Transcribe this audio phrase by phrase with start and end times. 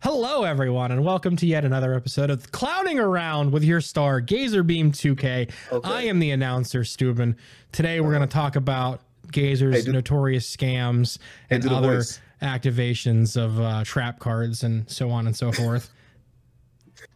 [0.00, 4.62] Hello, everyone, and welcome to yet another episode of Clowning Around with your star, Gazer
[4.62, 5.50] Beam 2K.
[5.72, 5.90] Okay.
[5.90, 7.36] I am the announcer, Steuben.
[7.72, 9.00] Today, we're going to talk about
[9.32, 11.18] Gazer's Hey, do- notorious scams
[11.50, 12.20] and do other voice.
[12.42, 15.90] activations of uh, trap cards and so on and so forth.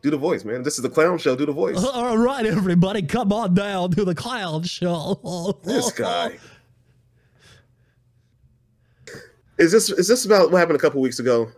[0.02, 0.64] Do the voice, man.
[0.64, 1.36] This is the clown show.
[1.36, 1.83] Do the voice.
[1.94, 5.60] All right, everybody, come on down to the clown show.
[5.62, 6.38] This guy.
[9.58, 11.48] Is this is this about what happened a couple weeks ago?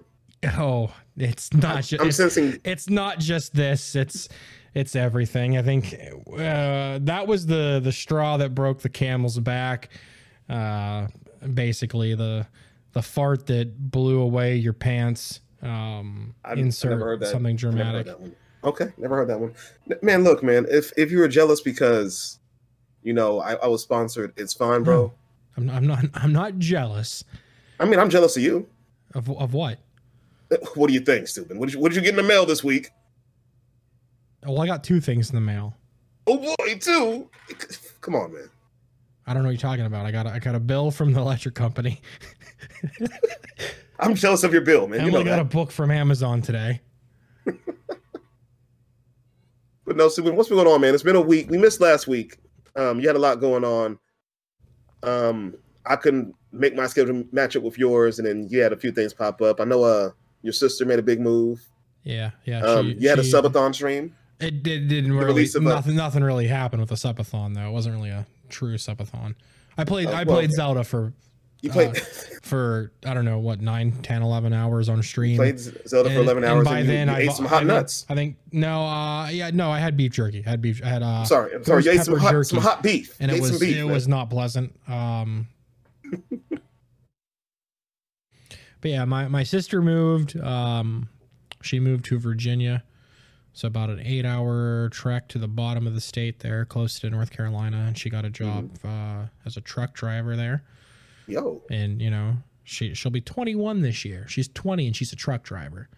[0.58, 2.00] Oh, it's not just.
[2.00, 3.94] I'm it's, sensing it's not just this.
[3.94, 4.28] It's
[4.74, 5.56] it's everything.
[5.56, 5.94] I think
[6.32, 9.90] uh, that was the the straw that broke the camel's back.
[10.48, 11.08] Uh,
[11.52, 12.46] basically, the
[12.92, 15.40] the fart that blew away your pants.
[15.62, 17.30] Um, I've insert never heard that.
[17.30, 18.18] something Never dramatic.
[18.18, 18.36] one.
[18.64, 19.54] Okay, never heard that one.
[20.02, 20.66] Man, look, man.
[20.70, 22.38] If if you were jealous because
[23.02, 25.12] you know I, I was sponsored, it's fine, bro.
[25.56, 26.04] I'm, I'm not.
[26.14, 27.24] I'm not jealous
[27.80, 28.68] I mean, I'm jealous of you.
[29.14, 29.78] of of what.
[30.74, 31.56] What do you think, Stupid?
[31.58, 32.90] What did you, what did you get in the mail this week?
[34.44, 35.74] Well, I got two things in the mail.
[36.26, 37.30] Oh boy, two.
[38.00, 38.50] Come on, man.
[39.26, 40.04] I don't know what you're talking about.
[40.04, 42.00] I got a, I got a bill from the electric company.
[43.98, 45.00] I'm jealous of your bill, man.
[45.00, 46.80] I You know only got a book from Amazon today.
[49.84, 50.94] But no, Stupid, what's been going on, man?
[50.94, 51.50] It's been a week.
[51.50, 52.38] We missed last week.
[52.74, 53.98] Um, you had a lot going on.
[55.02, 58.76] Um, I couldn't make my schedule match up with yours, and then you had a
[58.76, 59.60] few things pop up.
[59.60, 60.10] I know uh
[60.44, 61.60] your sister made a big move.
[62.04, 62.60] Yeah, yeah.
[62.60, 64.14] Um, she- you had a subathon stream.
[64.40, 65.96] It did, didn't The really nothing.
[65.96, 67.68] Nothing really happened with the subathon though.
[67.68, 69.34] It wasn't really a true subathon.
[69.78, 70.08] I played.
[70.08, 71.12] Oh, I well, played Zelda for
[71.62, 72.00] You played Uh,
[72.42, 75.36] for I don't know what 9, 10, 11 hours on stream.
[75.36, 77.34] played Zelda for And- eleven and hours, by and, you, then you I ate bu-
[77.34, 78.06] some hot think- nuts.
[78.10, 78.84] I think no.
[78.84, 79.70] Uh, yeah, no.
[79.70, 80.42] I had beef jerky.
[80.46, 80.82] I had beef.
[80.84, 81.84] I had uh, Sorry, I'm sorry.
[81.84, 82.48] You ate some hot, jerky.
[82.48, 83.16] some hot beef.
[83.20, 83.76] and You it was some beef.
[83.76, 83.94] it man.
[83.94, 84.78] was not pleasant.
[84.88, 85.46] Um,
[88.84, 90.38] but yeah, my my sister moved.
[90.38, 91.08] Um,
[91.62, 92.84] she moved to Virginia,
[93.54, 97.08] so about an eight hour trek to the bottom of the state there, close to
[97.08, 99.22] North Carolina, and she got a job Mm-hmm.
[99.22, 100.64] uh, as a truck driver there.
[101.26, 104.26] Yo, And you know, she she'll be 21 this year.
[104.28, 105.88] She's 20 and she's a truck driver.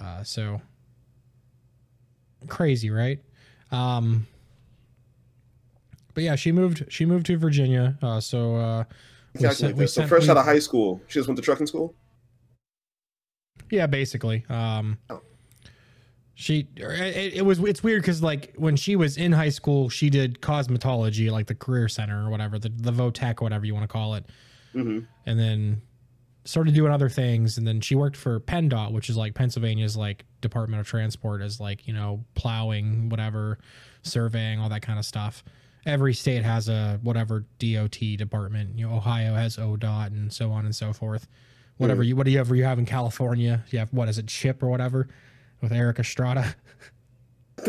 [0.00, 0.60] Uh, so
[2.46, 3.18] crazy, right?
[3.72, 4.28] Um,
[6.14, 6.84] but yeah, she moved.
[6.90, 7.98] She moved to Virginia.
[8.00, 8.84] Uh, so uh,
[9.40, 9.94] we calculate sent, we this.
[9.94, 11.94] So fresh we- out of high school, she just went to trucking school.
[13.70, 14.44] Yeah, basically.
[14.48, 15.22] Um, Oh.
[16.34, 20.10] she it, it was it's weird because like when she was in high school, she
[20.10, 23.92] did cosmetology, like the career center or whatever, the the Votech, whatever you want to
[23.92, 24.26] call it.
[24.72, 25.82] hmm and then
[26.44, 30.24] started doing other things and then she worked for PennDOT which is like Pennsylvania's like
[30.42, 33.58] Department of Transport as like you know plowing whatever
[34.02, 35.42] surveying all that kind of stuff
[35.86, 40.64] every state has a whatever DOT department you know Ohio has ODOT and so on
[40.66, 41.26] and so forth.
[41.78, 45.08] Whatever you whatever you have in California you have what is it CHIP or whatever
[45.62, 46.54] with Erik Estrada?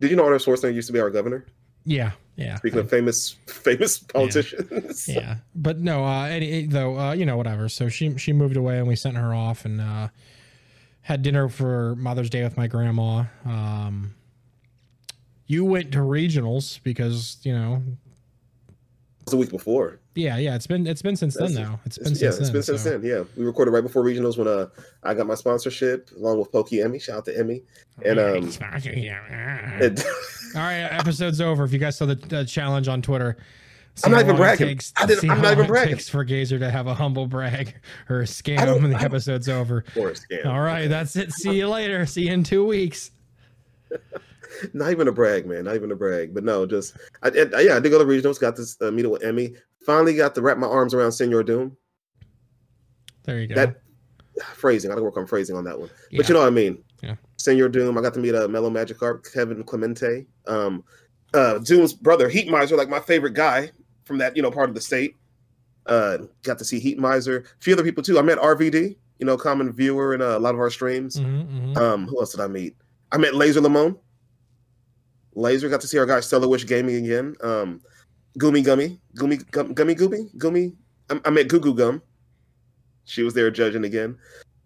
[0.00, 1.46] Did you know Arnold Schwarzenegger used to be our governor?
[1.88, 5.06] yeah yeah Speaking of famous, famous politicians.
[5.08, 5.36] yeah.
[5.54, 7.68] But no uh any, though uh you know whatever.
[7.68, 10.08] So she she moved away and we sent her off and uh
[11.02, 14.14] had dinner for mother's day with my grandma um
[15.46, 17.82] you went to regionals because you know
[18.68, 19.98] It was the week before.
[20.14, 22.38] yeah yeah it's been it's been since then That's- now it's been yeah, since it's
[22.48, 23.02] then been since so- then.
[23.04, 24.66] Yeah, we recorded right before regionals when uh
[25.02, 26.98] I got my sponsorship along with Pokey Emmy.
[26.98, 27.62] Shout out to Emmy.
[28.04, 30.04] And um, and,
[30.54, 33.36] all right episode's over if you guys saw the uh, challenge on twitter
[34.04, 34.66] I'm not even bragging.
[34.68, 35.94] takes- I see I'm not even bragging.
[35.94, 37.74] takes for gazer to have a humble brag
[38.10, 40.44] or a scam don't- the episode's over or a scam.
[40.44, 41.32] All right, that's it.
[41.32, 42.04] See you later.
[42.04, 43.10] See you in two weeks.
[44.74, 45.64] Not even a brag, man.
[45.64, 46.34] Not even a brag.
[46.34, 48.40] But no, just I, I yeah, I did go to regionals.
[48.40, 49.54] Got this uh, meeting with Emmy.
[49.84, 51.76] Finally got to wrap my arms around Senor Doom.
[53.24, 53.54] There you go.
[53.54, 53.80] That
[54.54, 54.90] phrasing.
[54.90, 55.90] I got to work on phrasing on that one.
[56.10, 56.18] Yeah.
[56.18, 56.82] But you know what I mean.
[57.02, 57.16] Yeah.
[57.36, 57.98] Senor Doom.
[57.98, 60.26] I got to meet a uh, Mellow Magikarp, Kevin Clemente.
[60.46, 60.84] Um,
[61.34, 63.70] uh, Doom's brother, Heat Miser, like my favorite guy
[64.04, 65.16] from that you know part of the state.
[65.86, 67.38] Uh, got to see Heat Miser.
[67.38, 68.18] A few other people too.
[68.18, 68.96] I met RVD.
[69.18, 71.18] You know, common viewer in uh, a lot of our streams.
[71.18, 71.76] Mhm, mhm.
[71.78, 72.76] Um, who else did I meet?
[73.12, 73.98] I met Laser Lamone.
[75.36, 77.36] Laser got to see our guy Stellar Wish Gaming again.
[77.42, 77.80] Um,
[78.38, 80.72] Gummy Gummy, Gummy Gum, Gummy Gooby, Gummy.
[81.24, 82.02] I, met Goo Goo Gum.
[83.04, 84.18] She was there judging again.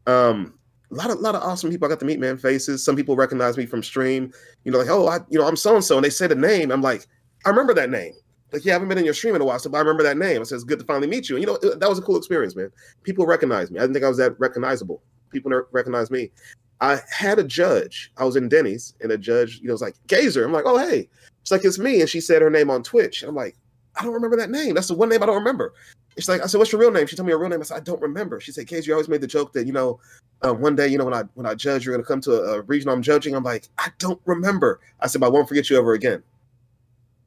[0.06, 0.54] Um,
[0.90, 2.38] a lot of lot of awesome people I got to meet, man.
[2.38, 2.82] Faces.
[2.82, 4.32] Some people recognize me from stream.
[4.64, 6.34] You know, like oh, I you know I'm so and so, and they say the
[6.34, 6.70] name.
[6.70, 7.06] I'm like,
[7.44, 8.14] I remember that name.
[8.52, 10.16] Like, yeah, I haven't been in your stream in a while, so I remember that
[10.16, 10.40] name.
[10.40, 11.36] I said, it's good to finally meet you.
[11.36, 12.70] And you know, that was a cool experience, man.
[13.04, 13.78] People recognize me.
[13.78, 15.02] I didn't think I was that recognizable.
[15.30, 16.32] People recognize me.
[16.80, 18.10] I had a judge.
[18.16, 20.44] I was in Denny's, and a judge, you know, was like Gazer.
[20.44, 21.08] I'm like, oh hey,
[21.42, 23.22] it's like it's me, and she said her name on Twitch.
[23.22, 23.56] I'm like,
[23.96, 24.74] I don't remember that name.
[24.74, 25.74] That's the one name I don't remember.
[26.16, 27.06] She's like, I said, what's your real name?
[27.06, 27.60] She told me her real name.
[27.60, 28.40] I said, I don't remember.
[28.40, 30.00] She said, Gazer, you always made the joke that you know,
[30.42, 32.58] uh, one day, you know, when I when I judge, you're gonna come to a,
[32.58, 33.34] a region I'm judging.
[33.34, 34.80] I'm like, I don't remember.
[35.00, 36.22] I said, but I won't forget you ever again.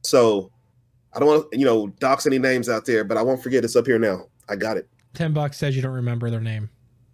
[0.04, 0.52] So
[1.14, 3.64] I don't want to, you know, dox any names out there, but I won't forget
[3.64, 4.28] it's up here now.
[4.50, 4.88] I got it.
[5.14, 6.70] Ten bucks says you don't remember their name.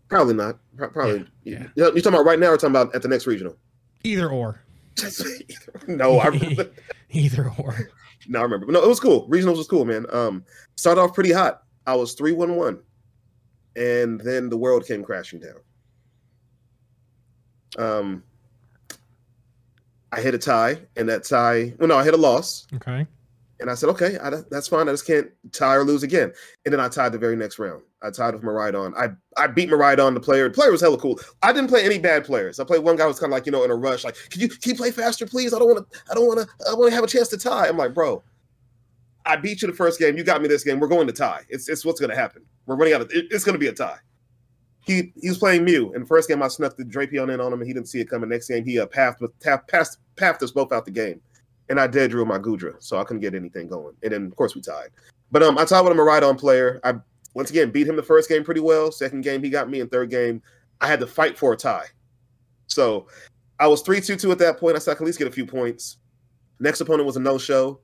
[0.09, 0.57] Probably not.
[0.75, 1.25] Probably.
[1.43, 1.67] Yeah.
[1.75, 1.85] yeah.
[1.85, 3.55] You're talking about right now or talking about at the next regional?
[4.03, 4.61] Either or.
[5.87, 6.69] no, I remember.
[7.11, 7.89] Either or.
[8.27, 8.65] No, I remember.
[8.65, 9.29] But no, it was cool.
[9.29, 10.05] Regionals was cool, man.
[10.11, 10.43] Um,
[10.75, 11.63] started off pretty hot.
[11.85, 12.79] I was three one one,
[13.75, 15.55] and then the world came crashing down.
[17.77, 18.23] Um,
[20.11, 21.73] I hit a tie, and that tie.
[21.79, 22.67] Well, no, I hit a loss.
[22.73, 23.05] Okay.
[23.59, 24.87] And I said, okay, I, that's fine.
[24.87, 26.31] I just can't tie or lose again.
[26.65, 27.81] And then I tied the very next round.
[28.01, 28.93] I tied with Miraidon.
[28.97, 29.09] I
[29.41, 30.47] I beat Miraidon, the player.
[30.47, 31.19] The player was hella cool.
[31.43, 32.59] I didn't play any bad players.
[32.59, 34.15] I played one guy who was kind of like, you know, in a rush, like,
[34.29, 35.53] can you can you play faster, please?
[35.53, 37.37] I don't want to, I don't want to, I want to have a chance to
[37.37, 37.67] tie.
[37.67, 38.23] I'm like, bro,
[39.25, 40.17] I beat you the first game.
[40.17, 40.79] You got me this game.
[40.79, 41.43] We're going to tie.
[41.49, 42.45] It's it's what's gonna happen.
[42.65, 43.97] We're running out of it, it's gonna be a tie.
[44.85, 45.91] He he was playing Mew.
[45.93, 47.99] In the first game, I snuck the Drapion in on him and he didn't see
[47.99, 48.29] it coming.
[48.29, 51.19] Next game, he uh pathed with passed pathed us both out the game
[51.69, 53.95] and I dead drew my Goodra, so I couldn't get anything going.
[54.03, 54.89] And then of course we tied.
[55.31, 56.79] But um, I tied with him a ride on player.
[56.83, 56.95] I
[57.35, 58.91] once again beat him the first game pretty well.
[58.91, 59.79] Second game he got me.
[59.79, 60.41] In third game,
[60.81, 61.85] I had to fight for a tie.
[62.67, 63.07] So
[63.59, 64.75] I was three two two at that point.
[64.75, 65.97] I said I could at least get a few points.
[66.59, 67.79] Next opponent was a no show.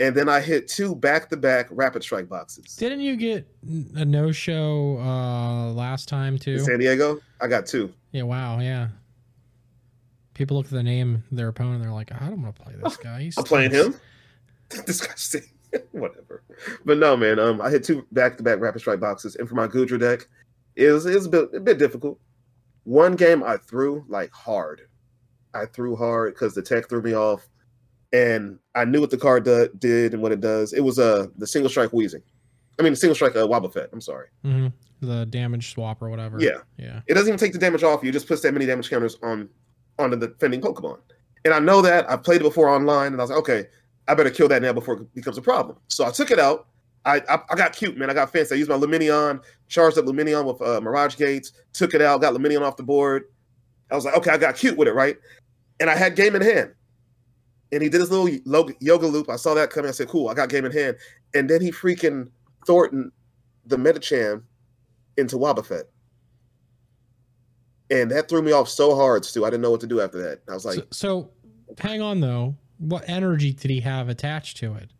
[0.00, 2.74] And then I hit two back to back rapid strike boxes.
[2.74, 3.46] Didn't you get
[3.94, 6.54] a no show uh last time too?
[6.54, 7.20] In San Diego?
[7.40, 7.92] I got two.
[8.10, 8.88] Yeah, wow, yeah
[10.34, 12.74] people look at the name their opponent, and they're like, I don't want to play
[12.82, 13.22] this guy.
[13.22, 13.94] He's I'm playing him.
[14.86, 15.44] Disgusting.
[15.92, 16.42] Whatever.
[16.84, 17.38] But no, man.
[17.38, 20.26] Um, I hit two back to back rapid strike boxes, and for my Goodra deck,
[20.76, 22.18] it was it was a bit, a bit difficult.
[22.84, 24.82] One game I threw like hard.
[25.54, 27.48] I threw hard because the tech threw me off,
[28.12, 30.72] and I knew what the card do, did and what it does.
[30.72, 32.22] It was uh the single strike Weezing.
[32.78, 33.88] I mean, the single strike uh, Wobbuffet.
[33.92, 34.28] I'm sorry.
[34.44, 34.68] Mm-hmm.
[35.06, 36.40] The damage swap or whatever.
[36.40, 37.00] Yeah, yeah.
[37.06, 38.08] It doesn't even take the damage off you.
[38.08, 39.48] It just puts that many damage counters on
[39.98, 40.98] on the defending Pokemon.
[41.44, 43.66] And I know that I've played it before online, and I was like, okay,
[44.08, 45.76] I better kill that now before it becomes a problem.
[45.88, 46.68] So I took it out.
[47.04, 48.10] I I, I got cute, man.
[48.10, 48.54] I got fancy.
[48.54, 52.34] I used my Luminon, charged up Luminon with uh, Mirage Gates, took it out, got
[52.34, 53.24] Luminon off the board.
[53.90, 55.16] I was like, okay, I got cute with it, right?
[55.80, 56.72] And I had game in hand.
[57.72, 58.28] And he did his little
[58.80, 59.28] yoga loop.
[59.28, 59.88] I saw that coming.
[59.88, 60.96] I said, cool, I got game in hand.
[61.34, 62.28] And then he freaking
[62.66, 63.10] Thorton
[63.66, 64.42] the Medicham
[65.16, 65.84] into Wobbuffet
[67.94, 69.44] and that threw me off so hard, Stu.
[69.44, 70.40] I didn't know what to do after that.
[70.48, 71.30] I was like, so, so
[71.78, 72.56] hang on though.
[72.78, 74.90] What energy did he have attached to it?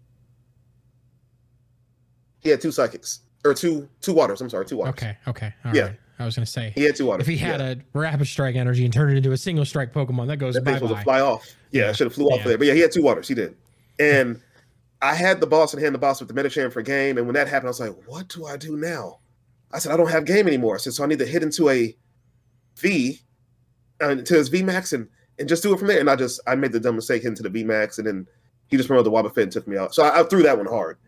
[2.40, 4.40] He had two psychics or two two waters.
[4.40, 4.94] I'm sorry, two waters.
[4.94, 5.82] Okay, okay, all yeah.
[5.82, 5.96] Right.
[6.18, 7.26] I was gonna say he had two waters.
[7.26, 7.70] If he had yeah.
[7.72, 10.54] a rapid strike energy and turned it into a single strike Pokemon, that goes.
[10.54, 11.44] That thing was to fly off.
[11.72, 11.88] Yeah, yeah.
[11.88, 12.56] I should have flew off there.
[12.56, 13.26] But yeah, he had two waters.
[13.26, 13.56] He did,
[13.98, 14.40] and
[15.02, 17.18] I had the boss and hand the boss with the Medicham for game.
[17.18, 19.18] And when that happened, I was like, what do I do now?
[19.70, 20.76] I said, I don't have game anymore.
[20.76, 21.94] I said, so I need to hit into a
[22.76, 23.20] V
[24.00, 25.08] uh, to his V Max and
[25.38, 26.00] and just do it from there.
[26.00, 28.26] And I just I made the dumb mistake into the V Max, and then
[28.68, 29.94] he just promoted the Wobbuffet and took me out.
[29.94, 30.98] So I, I, threw that one hard.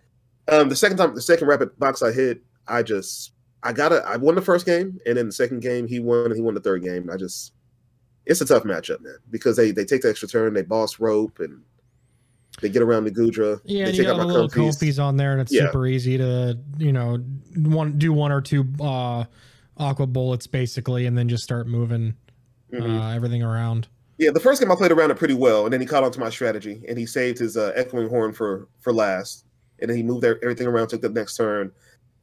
[0.48, 4.02] Um, the second time, the second rapid box I hit, I just I got it.
[4.06, 6.54] I won the first game, and then the second game he won, and he won
[6.54, 7.10] the third game.
[7.10, 7.52] I just
[8.26, 11.40] it's a tough matchup, man, because they they take the extra turn, they boss rope,
[11.40, 11.62] and
[12.60, 13.60] they get around the Goodra.
[13.64, 15.66] Yeah, they you got the little comfies on there, and it's yeah.
[15.66, 17.18] super easy to you know
[17.56, 19.24] one do one or two uh
[19.78, 22.14] aqua bullets basically, and then just start moving
[22.72, 22.98] mm-hmm.
[22.98, 23.88] uh, everything around.
[24.18, 26.10] Yeah, the first game I played around it pretty well, and then he caught on
[26.12, 29.44] to my strategy, and he saved his uh, echoing horn for for last,
[29.80, 31.70] and then he moved everything around, took the next turn.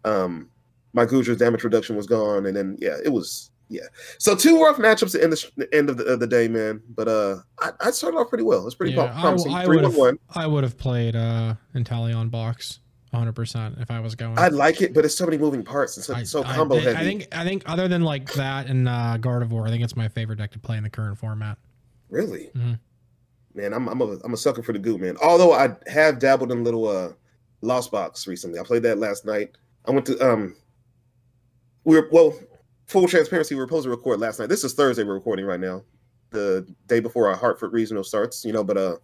[0.03, 0.49] Um,
[0.93, 3.85] my Goodra's damage reduction was gone, and then yeah, it was yeah.
[4.17, 5.21] So two rough matchups at
[5.55, 6.81] the, end of the, of the day, man.
[6.89, 8.65] But uh, I, I started off pretty well.
[8.65, 9.53] It's pretty yeah, promising.
[9.53, 12.79] I, I would have I would have played uh Inteleon box
[13.13, 14.37] 100 percent if I was going.
[14.37, 15.97] I'd like it, but it's so many moving parts.
[15.97, 16.97] It's so, I, so combo I, heavy.
[16.97, 20.07] I think I think other than like that and uh, Gardevoir, I think it's my
[20.07, 21.57] favorite deck to play in the current format.
[22.09, 22.73] Really, mm-hmm.
[23.53, 25.15] man, I'm I'm a, I'm a sucker for the goo, man.
[25.23, 27.13] Although I have dabbled in little uh
[27.63, 28.59] Lost Box recently.
[28.59, 29.51] I played that last night.
[29.85, 30.55] I went to um,
[31.83, 32.37] we were well,
[32.85, 33.55] full transparency.
[33.55, 34.49] We were supposed to record last night.
[34.49, 35.03] This is Thursday.
[35.03, 35.83] We're recording right now,
[36.31, 38.45] the day before our Hartford regional starts.
[38.45, 38.95] You know, but uh,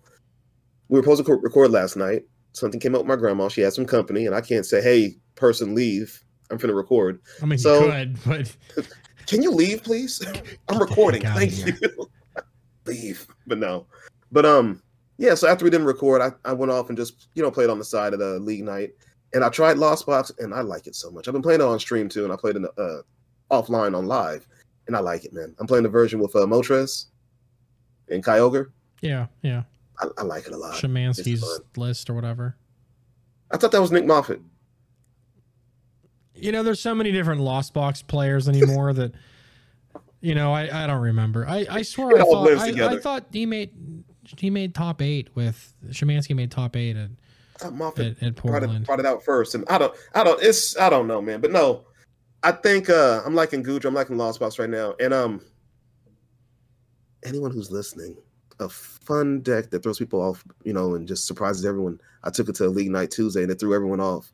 [0.89, 2.23] we were supposed to record last night
[2.59, 3.47] something came up with my grandma.
[3.47, 7.21] She had some company, and I can't say, "Hey, person, leave." I'm finna record.
[7.41, 8.55] I mean, So- could, but
[9.27, 10.19] Can you leave, please?
[10.69, 11.21] I'm recording.
[11.21, 11.73] Thank you.
[12.85, 13.85] leave, but no.
[14.31, 14.81] But um,
[15.17, 15.35] yeah.
[15.35, 17.77] So after we didn't record, I, I went off and just you know played on
[17.77, 18.91] the side of the league night,
[19.33, 21.27] and I tried Lost Box, and I like it so much.
[21.27, 23.01] I've been playing it on stream too, and I played it uh
[23.51, 24.47] offline on live,
[24.87, 25.55] and I like it, man.
[25.59, 27.05] I'm playing the version with uh, Moltres
[28.09, 28.71] and Kyogre.
[29.01, 29.61] yeah, yeah.
[29.99, 30.75] I, I like it a lot.
[30.75, 32.55] Shemansky's list or whatever.
[33.51, 34.41] I thought that was Nick Moffat.
[36.35, 39.13] You know, there's so many different Lost Box players anymore that
[40.21, 41.47] you know, I, I don't remember.
[41.47, 43.71] I, I swear It I thought I, I thought he made
[44.37, 47.09] he made top eight with Shemansky made top eight at,
[47.55, 48.85] I thought Moffat at, at brought it, Portland.
[48.85, 51.41] brought it out first, and I don't, I don't, it's, I don't know, man.
[51.41, 51.85] But no,
[52.43, 53.85] I think uh I'm liking Gucci.
[53.85, 55.41] I'm liking Lost Box right now, and um,
[57.23, 58.17] anyone who's listening,
[58.59, 61.99] a fun deck that throws people off, you know, and just surprises everyone.
[62.23, 64.31] I took it to League Night Tuesday, and it threw everyone off.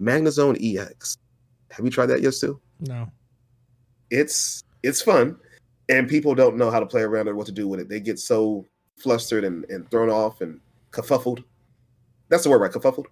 [0.00, 1.18] Magnazone EX.
[1.70, 2.58] Have you tried that yet, Stu?
[2.80, 3.10] No.
[4.10, 5.36] It's it's fun,
[5.88, 7.88] and people don't know how to play around it, or what to do with it.
[7.88, 8.64] They get so
[8.96, 10.60] flustered and, and thrown off and
[10.90, 11.44] kerfuffled.
[12.28, 12.70] That's the word, right?
[12.70, 13.06] Kerfuffled.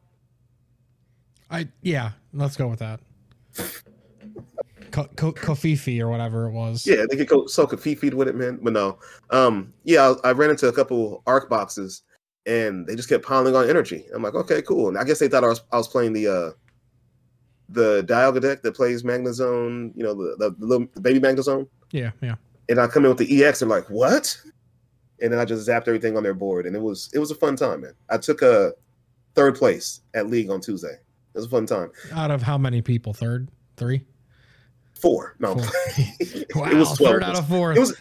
[1.50, 3.00] I yeah, let's go with that.
[4.96, 6.86] Ko- Ko- Kofifi or whatever it was.
[6.86, 8.58] Yeah, they could go so feed with it, man.
[8.62, 8.98] But no,
[9.28, 12.02] um, yeah, I, I ran into a couple arc boxes,
[12.46, 14.06] and they just kept piling on energy.
[14.14, 14.88] I'm like, okay, cool.
[14.88, 16.50] And I guess they thought I was I was playing the uh
[17.68, 21.68] the Dialga deck that plays Magnazone, you know, the the, the little the baby Magnazone.
[21.90, 22.36] Yeah, yeah.
[22.70, 24.34] And I come in with the EX, and like, what?
[25.20, 27.34] And then I just zapped everything on their board, and it was it was a
[27.34, 27.92] fun time, man.
[28.08, 28.72] I took a
[29.34, 30.94] third place at league on Tuesday.
[31.34, 31.92] It was a fun time.
[32.14, 33.12] Out of how many people?
[33.12, 34.06] Third, three,
[35.06, 35.62] Four, no, Four.
[36.62, 37.12] wow, it was twelve.
[37.14, 37.72] third out of four.
[37.72, 37.96] It was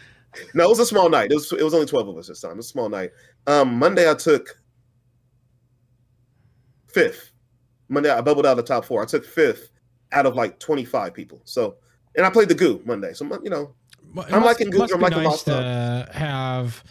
[0.55, 1.31] no, it was a small night.
[1.31, 2.51] It was it was only twelve of us this time.
[2.53, 3.11] It was a small night.
[3.45, 4.59] Um, Monday I took
[6.87, 7.31] fifth.
[7.89, 9.01] Monday I bubbled out of the top four.
[9.01, 9.69] I took fifth
[10.11, 11.41] out of like twenty five people.
[11.43, 11.75] So,
[12.15, 13.13] and I played the goo Monday.
[13.13, 13.75] So you know,
[14.13, 16.83] Well, I'm must- liking Gooch, I'm liking nice to have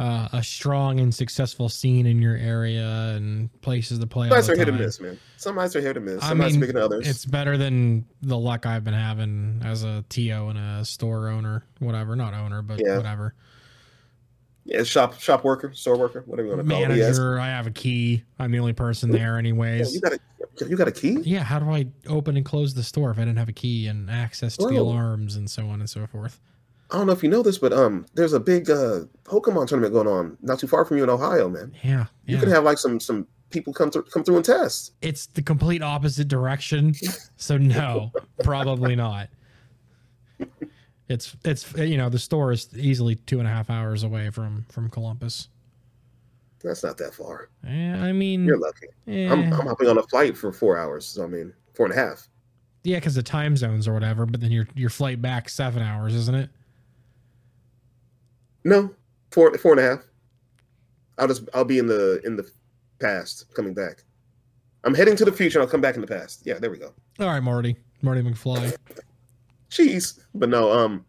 [0.00, 4.28] uh, a strong and successful scene in your area and places to play.
[4.28, 5.18] some nights are hit or miss, man.
[5.36, 6.22] Some nights are hit or miss.
[6.22, 7.06] I Some nights mean, than others.
[7.06, 11.64] It's better than the luck I've been having as a TO and a store owner,
[11.80, 12.16] whatever.
[12.16, 12.96] Not owner, but Yeah.
[12.96, 13.34] whatever.
[14.64, 16.88] yeah, shop shop worker, store worker, whatever you want to call it.
[16.88, 18.24] Manager, I have a key.
[18.38, 19.94] I'm the only person there, Yeah, anyways.
[19.94, 20.18] you got a
[20.68, 21.18] you got a key?
[21.22, 23.86] Yeah, how do I open and close the store if I didn't have a key
[23.86, 26.38] and access to the alarms and so on and so forth?
[26.92, 29.92] I don't know if you know this, but um, there's a big uh Pokemon tournament
[29.94, 31.72] going on not too far from you in Ohio, man.
[31.84, 32.40] Yeah, You yeah.
[32.40, 34.92] could have like some some people come through come through and test.
[35.02, 36.94] it's the complete opposite direction.
[37.36, 38.12] So no,
[38.44, 39.28] probably not.
[41.08, 44.64] It's it's you know the store is easily two and a half hours away from
[44.68, 45.48] from Columbus.
[46.62, 47.48] That's not that far.
[47.66, 48.86] Eh, I mean, You're lucky.
[49.08, 51.06] eh, I'm, I'm hopping on a flight for four hours.
[51.06, 52.28] So I mean, four and a half.
[52.84, 54.26] yeah, because the time zones or whatever.
[54.26, 56.50] But then your your flight back seven hours, isn't it?
[58.64, 58.94] No,
[59.30, 60.00] four four and a half.
[61.18, 62.50] I'll just I'll be in the in the
[63.00, 64.04] past coming back.
[64.84, 65.60] I'm heading to the future.
[65.60, 66.42] I'll come back in the past.
[66.44, 66.92] Yeah, there we go.
[67.18, 68.74] All right, Marty, Marty McFly.
[69.70, 70.72] Jeez, but no.
[70.72, 71.04] Um,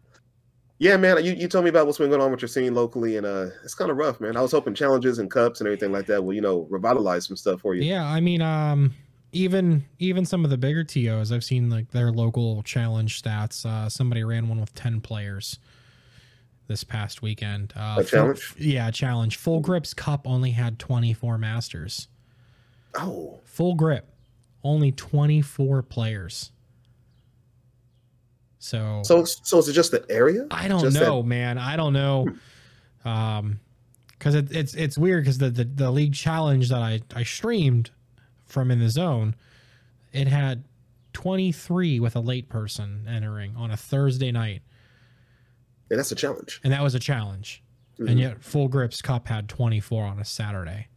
[0.78, 1.24] yeah, man.
[1.24, 3.46] You, you told me about what's been going on with your scene locally, and uh,
[3.64, 4.36] it's kind of rough, man.
[4.36, 7.36] I was hoping challenges and cups and everything like that will you know revitalize some
[7.36, 7.82] stuff for you.
[7.82, 8.94] Yeah, I mean, um,
[9.32, 13.64] even even some of the bigger TOs, I've seen like their local challenge stats.
[13.64, 15.58] Uh, somebody ran one with ten players
[16.68, 17.72] this past weekend.
[17.76, 18.54] Uh, A full- challenge?
[18.58, 19.36] yeah, challenge.
[19.36, 22.08] Full Grips Cup only had twenty four masters.
[22.94, 24.08] Oh, Full Grip,
[24.64, 26.50] only twenty four players.
[28.58, 30.46] So, so so is it just the area?
[30.50, 31.58] I don't Just that- know, man.
[31.58, 32.28] I don't know.
[33.04, 33.58] Um,
[34.16, 37.90] because it, it's it's weird because the, the the league challenge that I I streamed
[38.46, 39.34] from in the zone,
[40.12, 40.62] it had
[41.12, 44.62] 23 with a late person entering on a Thursday night,
[45.92, 46.58] Yeah, that's a challenge.
[46.64, 47.62] and that was a challenge.
[48.00, 48.10] Mhm.
[48.10, 50.88] And yet, Full Grips Cup had 24 on a Saturday.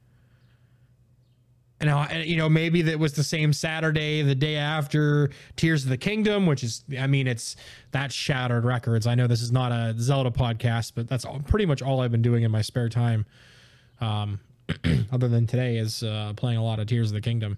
[1.82, 5.84] And now, and, you know, maybe that was the same Saturday, the day after Tears
[5.84, 7.58] of the Kingdom, which is, I mean, it's
[7.92, 9.06] that shattered records.
[9.06, 12.12] I know this is not a Zelda podcast, but that's all, pretty much all I've
[12.14, 13.26] been doing in my spare time,
[14.00, 14.40] um,
[15.12, 17.58] other than today, is uh, playing a lot of Tears of the Kingdom.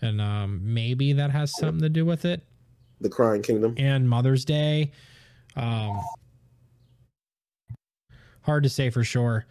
[0.00, 2.42] And um, maybe that has something to do with it
[3.02, 3.74] the Crying Kingdom.
[3.76, 4.90] and Mother's Day.
[5.56, 6.00] Um,
[8.42, 9.46] hard to say for sure.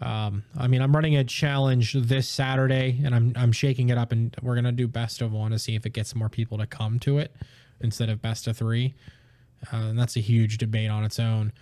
[0.00, 4.12] Um, I mean, I'm running a challenge this Saturday, and I'm I'm shaking it up,
[4.12, 6.66] and we're gonna do best of one to see if it gets more people to
[6.66, 7.34] come to it
[7.80, 8.94] instead of best of three.
[9.72, 11.52] Uh, and that's a huge debate on its own.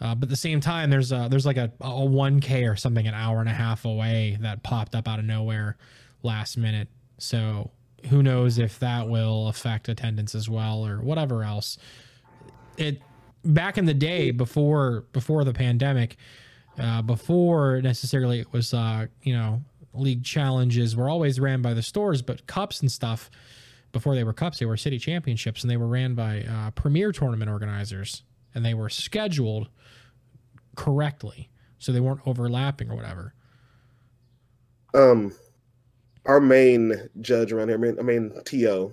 [0.00, 3.06] Uh, but at the same time, there's a there's like a a 1K or something
[3.06, 5.76] an hour and a half away that popped up out of nowhere
[6.22, 6.88] last minute.
[7.18, 7.70] So
[8.08, 11.78] who knows if that will affect attendance as well or whatever else.
[12.76, 13.02] It
[13.44, 16.16] back in the day before before the pandemic,
[16.78, 21.82] uh, before necessarily it was uh, you know league challenges were always ran by the
[21.82, 23.30] stores, but cups and stuff
[23.92, 27.12] before they were cups, they were city championships, and they were ran by uh, premier
[27.12, 28.24] tournament organizers,
[28.54, 29.68] and they were scheduled
[30.74, 31.48] correctly,
[31.78, 33.32] so they weren't overlapping or whatever.
[34.94, 35.32] Um,
[36.26, 38.92] our main judge around here, I mean, I mean, To,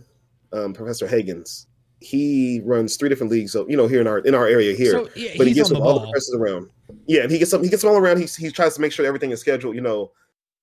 [0.53, 1.65] um, Professor Hagens,
[2.01, 3.51] he runs three different leagues.
[3.51, 5.72] So you know, here in our in our area here, So, yeah, but he gets
[5.72, 6.70] all the presses around.
[7.08, 7.63] Yeah, he gets them.
[7.63, 8.17] He gets them all around.
[8.17, 9.75] He he tries to make sure everything is scheduled.
[9.75, 10.12] You know,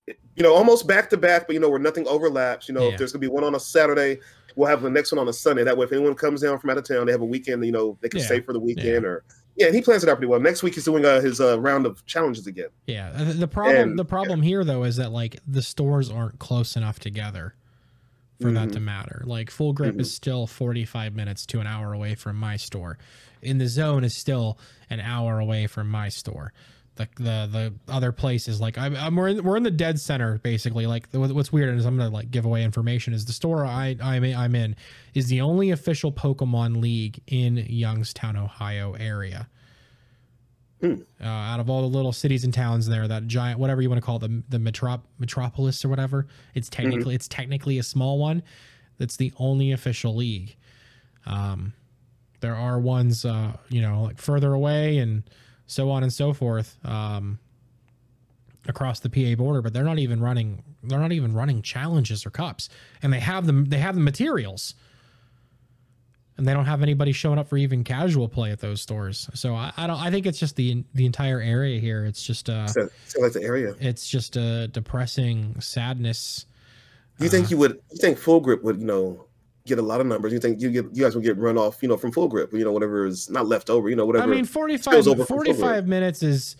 [0.07, 2.68] you know, almost back to back, but you know, where nothing overlaps.
[2.68, 2.92] You know, Yeah.
[2.92, 4.18] if there's gonna be one on a Saturday,
[4.57, 5.62] we'll have the next one on a Sunday.
[5.64, 7.64] That way, if anyone comes down from out of town, they have a weekend.
[7.64, 8.26] You know, they can Yeah.
[8.26, 9.25] stay for the weekend or.
[9.57, 10.38] Yeah, and he plans it out pretty well.
[10.38, 12.68] Next week he's doing uh, his uh, round of challenges again.
[12.87, 16.76] Yeah, the, problem And- the problem here though is that like the stores aren't close
[16.76, 17.54] enough together
[18.40, 18.73] for that Mhm.
[18.73, 19.23] to matter.
[19.26, 22.99] Like full grip is still 45 minutes to an hour away from my store.
[23.42, 24.59] In the zone is still
[24.90, 26.52] an hour away from my store.
[26.97, 27.49] The the
[27.87, 30.87] the other places like I'm, I'm we're in, we're in the dead center basically.
[30.87, 34.25] Like what's weird is I'm gonna like give away information is the store I I'm
[34.25, 34.75] I'm in
[35.14, 39.49] is the only official Pokemon league in Youngstown, Ohio area
[40.82, 44.00] uh, out of all the little cities and towns there, that giant, whatever you want
[44.00, 48.42] to call them, the metrop- metropolis or whatever, it's technically it's technically a small one.
[48.99, 50.56] That's the only official league.
[51.26, 51.73] Um,
[52.40, 55.23] there are ones, uh, you know, like further away and
[55.66, 57.38] so on and so forth um,
[58.66, 60.62] across the PA border, but they're not even running.
[60.82, 62.68] They're not even running challenges or cups,
[63.02, 63.66] and they have them.
[63.66, 64.75] They have the materials
[66.38, 69.28] and they don't have anybody showing up for even casual play at those stores.
[69.35, 70.00] So I, I don't.
[70.00, 72.04] I think it's just the the entire area here.
[72.04, 73.75] It's just uh, So, so like the area.
[73.80, 76.47] it's just a depressing sadness.
[77.18, 77.80] You think you would?
[77.90, 78.78] You think full grip would?
[78.80, 79.25] You know,
[79.66, 80.33] get a lot of numbers.
[80.33, 80.87] You think you get?
[80.95, 81.83] You guys would get run off?
[81.83, 82.52] You know, from full grip.
[82.52, 83.90] You know, whatever is not left over.
[83.90, 84.25] You know, whatever.
[84.25, 86.57] I mean, 45, spills over from full 45 minutes is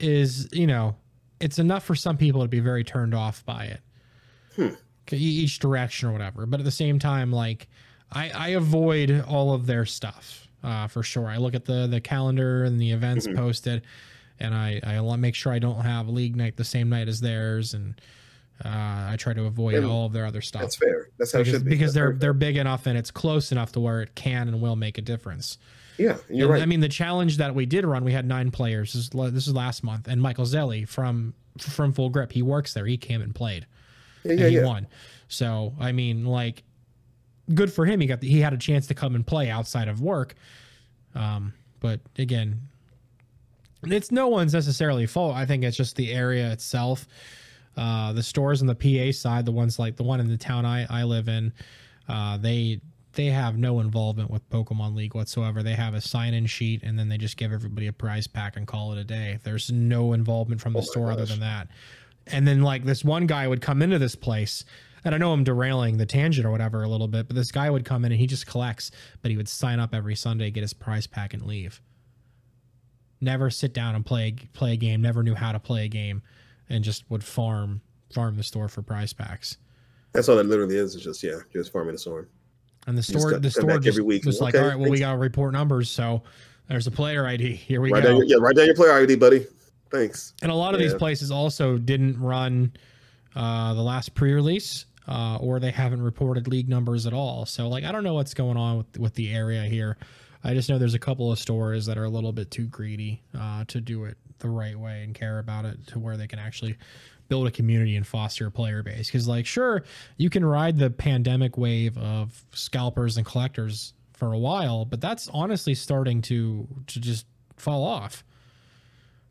[0.00, 0.96] is you know
[1.40, 3.80] it's enough for some people to be very turned off by it.
[4.56, 4.74] Hmm.
[5.10, 7.68] Each direction or whatever, but at the same time, like
[8.14, 11.26] I, I avoid all of their stuff uh, for sure.
[11.28, 13.36] I look at the the calendar and the events Mhm.
[13.36, 13.82] posted,
[14.40, 17.74] and I I make sure I don't have league night the same night as theirs,
[17.74, 18.00] and
[18.64, 18.68] uh,
[19.10, 21.08] I try to avoid And all of their other stuff That's fair.
[21.18, 21.70] That's how it because, should be.
[21.70, 22.18] because That's they're fair.
[22.18, 25.02] they're big enough and it's close enough to where it can and will make a
[25.02, 25.58] difference.
[25.98, 26.18] yeah.
[26.30, 26.62] You're And, right.
[26.62, 28.92] I mean, the challenge that we did run, we had nine players.
[28.92, 32.74] This is, this is last month, and Michael Zelli from from Full Grip, he works
[32.74, 32.86] there.
[32.86, 33.66] He came and played,
[34.24, 34.64] yeah, and yeah, he yeah.
[34.66, 34.86] won.
[35.28, 36.62] So I mean, like,
[37.52, 38.00] good for him.
[38.00, 40.34] He got the, he had a chance to come and play outside of work.
[41.14, 42.60] Um, but again,
[43.84, 45.36] it's no one's necessarily fault.
[45.36, 47.06] I think it's just the area itself.
[47.76, 50.64] Uh, the stores on the PA side, the ones like the one in the town
[50.64, 51.52] I, I live in,
[52.08, 52.80] uh, they
[53.14, 55.62] they have no involvement with Pokemon League whatsoever.
[55.62, 58.56] They have a sign in sheet and then they just give everybody a prize pack
[58.56, 59.38] and call it a day.
[59.44, 61.68] There's no involvement from the Oh store other than that.
[62.26, 64.64] And then like this one guy would come into this place,
[65.04, 67.68] and I know I'm derailing the tangent or whatever a little bit, but this guy
[67.68, 68.90] would come in and he just collects,
[69.22, 71.80] but he would sign up every Sunday, get his prize pack, and leave.
[73.20, 75.00] Never sit down and play play a game.
[75.00, 76.22] Never knew how to play a game,
[76.68, 77.80] and just would farm
[78.12, 79.56] farm the store for prize packs.
[80.12, 80.94] That's all that literally is.
[80.94, 82.28] Is just yeah, just farming the storm.
[82.86, 84.24] And the store got- the store just every week.
[84.24, 86.22] was like, all right, well, we got to report numbers, so
[86.68, 87.54] there's a player ID.
[87.54, 88.18] Here we Write go.
[88.18, 89.46] down yeah, write down your player ID, buddy.
[89.90, 90.34] Thanks.
[90.42, 92.72] And a lot of these places also didn't run
[93.36, 97.46] uh, the last pre-release, uh, or they haven't reported league numbers at all.
[97.46, 99.96] So, like, I don't know what's going on with with the area here.
[100.42, 103.22] I just know there's a couple of stores that are a little bit too greedy
[103.38, 106.38] uh, to do it the right way and care about it to where they can
[106.38, 106.76] actually
[107.28, 109.06] build a community and foster a player base.
[109.06, 109.84] Because, like, sure,
[110.18, 115.28] you can ride the pandemic wave of scalpers and collectors for a while, but that's
[115.32, 118.24] honestly starting to to just fall off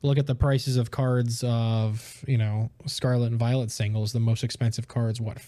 [0.03, 4.13] look at the prices of cards of you know Scarlet and Violet singles.
[4.13, 5.39] The most expensive cards, what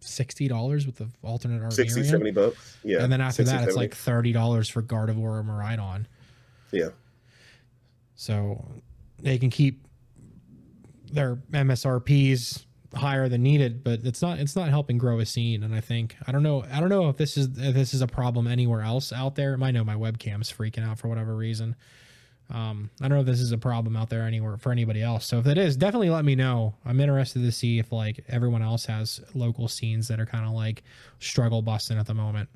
[0.00, 2.78] sixty dollars with the alternate art 60, 70 bucks.
[2.84, 3.02] Yeah.
[3.02, 6.06] and then after 60, that, it's like thirty dollars for Gardevoir or Miraidon.
[6.72, 6.88] yeah.
[8.14, 8.64] So
[9.20, 9.86] they can keep
[11.12, 15.62] their MSRPs higher than needed, but it's not it's not helping grow a scene.
[15.62, 18.00] And I think I don't know I don't know if this is if this is
[18.02, 19.56] a problem anywhere else out there.
[19.62, 21.76] I know my webcam's freaking out for whatever reason.
[22.50, 25.26] Um, I don't know if this is a problem out there anywhere for anybody else.
[25.26, 26.74] So if it is, definitely let me know.
[26.84, 30.52] I'm interested to see if like everyone else has local scenes that are kind of
[30.52, 30.82] like
[31.18, 32.48] struggle busting at the moment.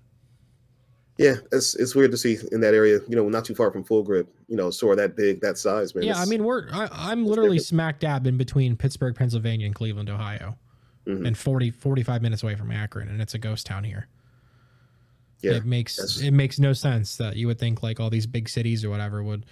[1.19, 3.01] Yeah, it's it's weird to see in that area.
[3.07, 4.35] You know, not too far from Full Grip.
[4.49, 6.05] You know, store that big, that size, man.
[6.05, 7.67] Yeah, I mean we're I, I'm literally different.
[7.67, 10.57] smack dab in between Pittsburgh, Pennsylvania, and Cleveland, Ohio.
[11.05, 11.27] Mhm.
[11.27, 14.07] and 40, 45 minutes away from Akron, and it's a ghost town here.
[15.41, 18.49] Yeah, it makes it makes no sense that you would think like all these big
[18.49, 19.45] cities or whatever would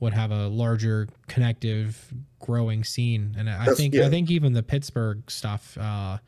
[0.00, 3.34] would have a larger connective growing scene.
[3.38, 4.06] And i That's- think yeah.
[4.06, 6.18] i think even the pittsburgh stuff uh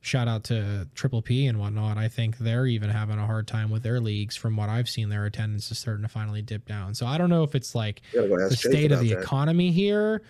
[0.00, 1.98] shout out to triple p and whatnot.
[1.98, 5.08] I think they're even having a hard time with their leagues from what i've seen.
[5.08, 6.94] Their attendance is starting to finally dip down.
[6.94, 9.20] So i don't know if it's like You gotta go the state of the that.
[9.22, 10.22] economy here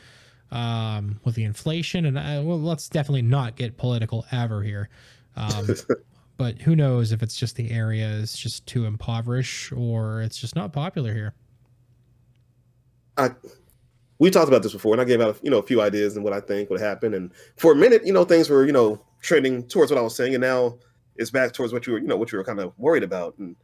[0.50, 2.06] um, with the inflation.
[2.06, 4.88] And uh, well, let's definitely not get political ever here.
[5.36, 5.68] Um,
[6.38, 10.56] but who knows if it's just the area is just too impoverished or it's just
[10.56, 11.34] not popular here
[13.18, 13.30] I
[14.18, 16.24] we talked about this before, and I gave out you know a few ideas and
[16.24, 17.14] what I think would happen.
[17.14, 20.16] And for a minute, you know, things were you know trending towards what I was
[20.16, 20.78] saying, and now
[21.16, 23.36] it's back towards what you were you know what you were kind of worried about.
[23.38, 23.56] And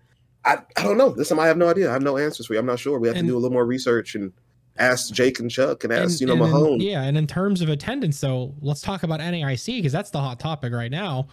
[0.45, 1.11] I I don't know.
[1.11, 1.89] This time I have no idea.
[1.89, 2.59] I have no answers for you.
[2.61, 2.99] I'm not sure.
[2.99, 4.33] We have And- to do a little more research and
[4.77, 6.81] ask Jake and Chuck and ask And- you know in- Mahone.
[6.81, 10.41] yeah and in terms of attendance though let's talk about NAIC because that's the hot
[10.41, 11.29] topic right now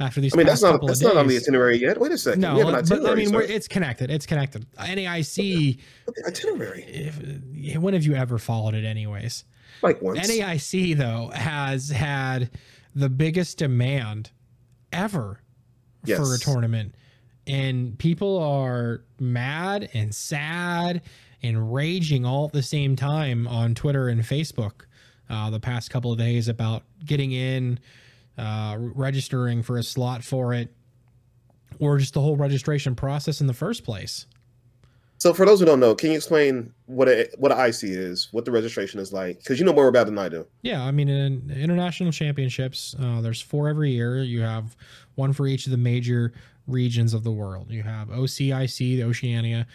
[0.00, 2.00] after these I mean, that's not that's not on the itinerary yet.
[2.00, 2.40] Wait a second.
[2.40, 5.78] no we have an but I mean we're, it's connected it's connected NAIC
[6.26, 6.82] itinerary.
[6.84, 9.44] if, when have you ever followed it anyways
[9.82, 10.18] Like once.
[10.28, 12.50] NAIC though has had
[12.94, 14.30] the biggest demand
[14.92, 15.40] ever
[16.06, 16.94] for a tournament,
[17.46, 21.02] and people are mad and sad
[21.42, 24.82] and raging all at the same time on Twitter and Facebook.
[25.30, 27.78] Uh, the past couple of days about getting in,
[28.38, 30.72] uh, registering for a slot for it,
[31.78, 34.26] or just the whole registration process in the first place.
[35.18, 38.28] So for those who don't know, can you explain what a what an IC is,
[38.32, 39.38] what the registration is like?
[39.38, 40.46] Because you know more about it than I do.
[40.62, 44.22] Yeah, I mean, in international championships, uh, there's four every year.
[44.22, 44.76] You have
[45.14, 46.32] one for each of the major
[46.66, 47.70] regions of the world.
[47.70, 49.66] You have OCIC, the Oceania,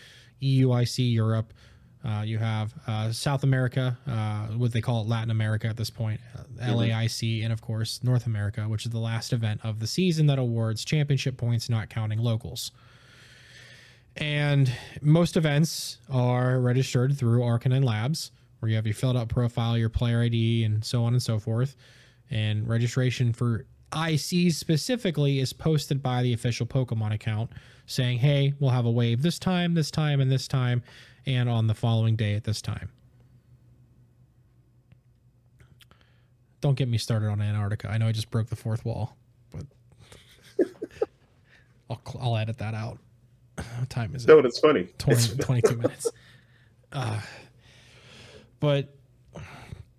[0.41, 1.53] EUIC, Europe.
[2.03, 5.89] Uh, you have uh, South America, uh, what they call it Latin America at this
[5.89, 9.87] point, uh, LAIC, and of course North America, which is the last event of the
[9.87, 12.71] season that awards championship points, not counting locals.
[14.15, 19.77] And most events are registered through RK9 Labs, where you have your filled out profile,
[19.77, 21.75] your player ID, and so on and so forth.
[22.31, 27.51] And registration for ICs specifically is posted by the official Pokemon account
[27.85, 30.83] saying, hey, we'll have a wave this time, this time, and this time,
[31.29, 32.89] and on the following day at this time.
[36.61, 37.89] Don't get me started on Antarctica.
[37.89, 39.15] I know I just broke the fourth wall,
[39.51, 39.65] but
[41.89, 42.97] I'll, I'll edit that out.
[43.55, 44.27] What time is it?
[44.27, 44.87] No, it's funny.
[44.97, 46.11] 20, 22 minutes.
[46.91, 47.19] Uh,
[48.59, 48.93] but,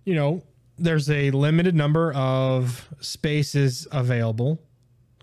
[0.05, 0.43] you know,
[0.77, 4.59] there's a limited number of spaces available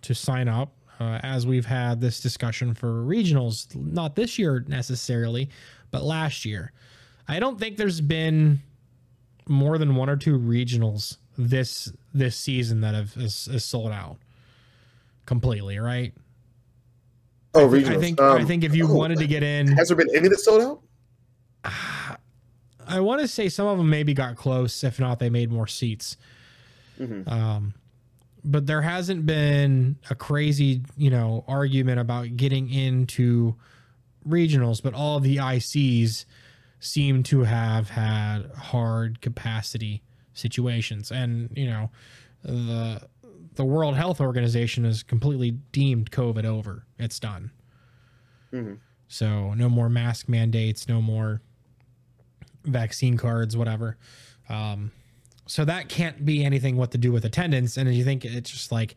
[0.03, 0.75] to sign up.
[1.01, 5.49] Uh, as we've had this discussion for regionals, not this year necessarily,
[5.91, 6.73] but last year.
[7.27, 8.61] I don't think there's been
[9.49, 14.17] more than one or two regionals this this season that have is, is sold out
[15.27, 15.79] completely.
[15.79, 16.15] Right?
[17.55, 18.01] Oh, I regionals.
[18.01, 20.29] think I Um, think if you oh, wanted to get in, has there been any
[20.29, 20.83] that sold out?
[22.87, 24.83] I want to say some of them maybe got close.
[24.83, 26.17] If not, they made more seats.
[26.99, 27.31] Mhm.
[27.31, 27.75] Um,
[28.45, 33.55] but there hasn't been a crazy, you know, argument about getting into
[34.29, 34.83] regionals.
[34.83, 36.25] But all the ICs
[36.81, 41.91] seem to have had hard capacity situations, and you know,
[42.43, 43.09] the
[43.55, 46.87] the World Health Organization has completely deemed COVID over.
[46.99, 47.51] It's done.
[48.53, 48.79] Mhm.
[49.09, 51.43] So no more mask mandates, no more
[52.65, 53.97] vaccine cards, whatever.
[54.49, 54.93] Um,
[55.47, 57.77] so that can't be anything what to do with attendance.
[57.77, 58.95] And you think it's just like,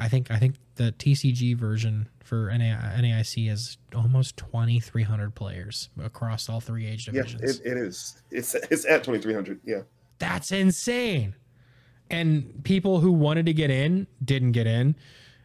[0.00, 5.34] I think I think the TCG version for NA, NAIC is almost twenty three hundred
[5.34, 7.60] players across all three age Yeah, divisions.
[7.60, 8.22] it, it is.
[8.30, 9.60] It's it's at twenty three hundred.
[9.64, 9.82] Yeah.
[10.18, 11.34] That's insane.
[12.10, 14.96] And people who wanted to get in didn't get in.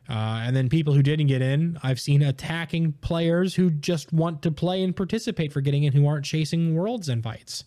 [0.09, 4.41] Uh, and then people who didn't get in, I've seen attacking players who just want
[4.43, 7.63] to play and participate for getting in who aren't chasing worlds invites.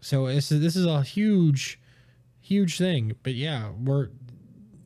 [0.00, 1.78] So this is this is a huge,
[2.52, 3.14] huge thing.
[3.22, 4.08] But yeah, we're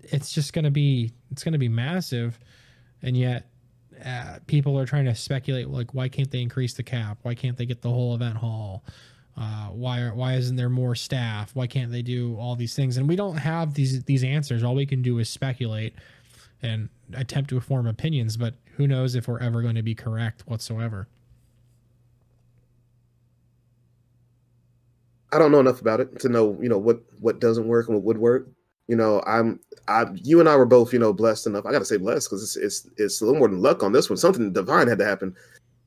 [0.02, 2.38] it's just gonna be it's gonna be massive,
[3.02, 3.48] and yet
[4.04, 7.18] uh, people are trying to speculate like why can't they increase the cap?
[7.22, 8.84] Why can't they get the whole event hall?
[9.36, 11.54] Uh, why why isn't there more staff?
[11.54, 12.96] Why can't they do all these things?
[12.96, 14.62] And we don't have these these answers.
[14.62, 15.94] All we can do is speculate
[16.62, 18.36] and attempt to form opinions.
[18.36, 21.08] But who knows if we're ever going to be correct whatsoever?
[25.32, 27.96] I don't know enough about it to know, you know, what what doesn't work and
[27.96, 28.48] what would work.
[28.88, 31.66] You know, I'm I you and I were both, you know, blessed enough.
[31.66, 34.08] I gotta say blessed because it's it's it's a little more than luck on this
[34.08, 34.16] one.
[34.16, 35.34] Something divine had to happen.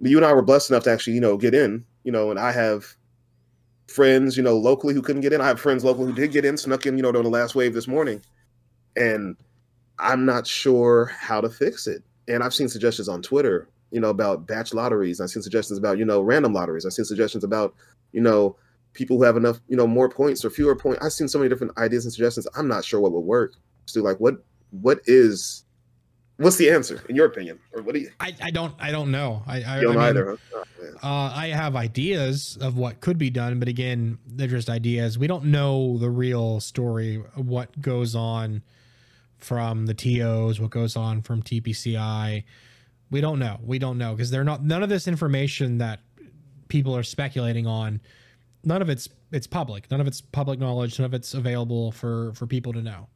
[0.02, 2.32] But you and I were blessed enough to actually, you know, get in, you know,
[2.32, 2.86] and I have
[3.88, 5.42] friends, you know, locally who couldn't get in.
[5.42, 7.56] I have friends locally who did get in, snuck in, you know, during the last
[7.56, 8.22] wave this morning,
[8.96, 9.36] and
[10.00, 12.04] I'm not sure how to fix it.
[12.28, 15.20] And I've seen suggestions on Twitter, you know, about batch lotteries.
[15.20, 16.86] I've seen suggestions about, you know, random lotteries.
[16.86, 17.74] I've seen suggestions about,
[18.14, 18.56] you know,
[18.94, 21.04] people who have enough, you know, more points or fewer points.
[21.04, 22.48] I've seen so many different ideas and suggestions.
[22.56, 23.54] I'm not sure what would work.
[23.86, 25.66] So like what what is
[26.38, 27.60] what's the answer in your opinion?
[27.74, 29.44] Or what do you I, I don't I don't know.
[29.48, 30.64] I, I don't I mean, either, huh?
[31.04, 35.18] Oh, Uh, I have ideas of what could be done, but again, they're just ideas.
[35.18, 38.64] We don't know the real story, of what goes on
[39.38, 42.44] from the TOs, what goes on from TPCI.
[43.12, 43.60] We don't know.
[43.64, 44.64] We don't know because they're not.
[44.64, 46.02] None of this information that
[46.68, 48.02] people are speculating on,
[48.64, 49.90] none of it's it's public.
[49.92, 51.00] None of it's public knowledge.
[51.00, 53.08] None of it's available for for people to know.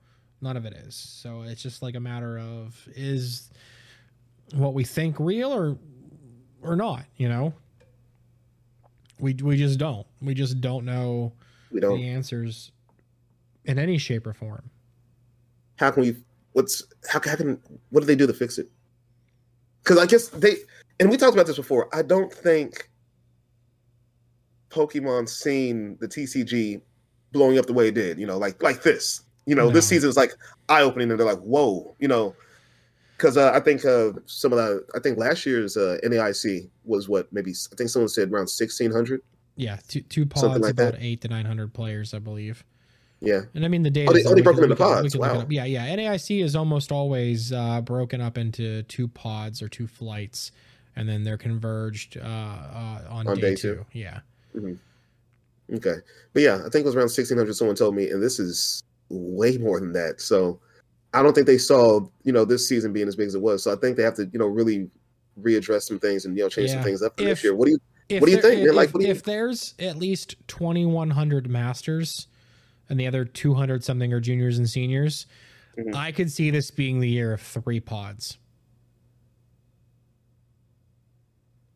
[0.42, 0.96] None of it is.
[0.96, 3.50] So it's just like a matter of is
[4.56, 5.78] what we think real or
[6.62, 7.06] or not.
[7.18, 7.54] You know,
[9.20, 10.06] we we just don't.
[10.22, 11.34] We just don't know
[11.72, 12.72] we don't the answers
[13.66, 14.70] in any shape or form.
[15.78, 16.16] how can we
[16.54, 18.70] what's how, how can what do they do to fix it
[19.84, 20.56] because i guess they
[21.00, 22.90] and we talked about this before i don't think
[24.74, 26.82] pokemon seen the tcg
[27.32, 30.10] blowing up the way it did you know like like this you know this season
[30.10, 30.34] is like
[30.70, 32.34] eye-opening and they're like whoa you know
[33.18, 37.08] because uh, i think uh, some of the i think last year's uh, naic was
[37.10, 39.22] what maybe i think someone said around 1600
[39.56, 41.02] Yeah, two two pods, Something like about that.
[41.04, 42.64] eight to nine hundred players, I believe.
[43.22, 44.12] yeah And I mean the data.
[44.14, 45.16] they- oh, they broke them into pods.
[45.16, 45.46] Wow.
[45.50, 45.96] Yeah, yeah.
[45.96, 50.52] NAIC is almost always uh, broken up into two pods or two flights,
[50.96, 53.76] and then they're converged uh, uh, on, On day, day two.
[53.76, 53.86] two.
[53.94, 54.22] Yeah.
[54.56, 55.96] Okay.
[56.34, 59.58] But yeah, I think it was around 1600 someone told me and this is way
[59.58, 60.22] more than that.
[60.22, 60.60] So
[61.14, 63.64] I don't think they saw, you know, this season being as big as it was.
[63.64, 64.90] So I think they have to, you know, really
[65.42, 67.56] readdress some things and you know change some things up for If- next year.
[67.56, 67.78] What do you
[68.10, 68.68] If What do you there- think.
[68.68, 72.28] If, Like, do you- if there's at least twenty one hundred masters,
[72.90, 75.26] and the other two hundred something are juniors and seniors,
[75.78, 75.96] Mhm.
[75.96, 78.38] I could see this being the year of three pods.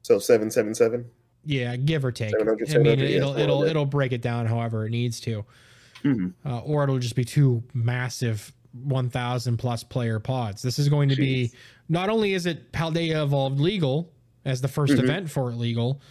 [0.04, 1.06] so 777?
[1.48, 2.34] Yeah, give or take.
[2.40, 5.46] I mean, 700, yeah, it'll it'll it'll break it down however it needs to,
[6.04, 6.34] Mhm.
[6.46, 10.62] uh, or it'll just be two massive one thousand plus player pods.
[10.62, 11.52] This is going to be
[11.88, 14.12] not only is it Paldea Evolved legal
[14.44, 15.04] as the 1st Mhm.
[15.04, 16.02] event for it legal,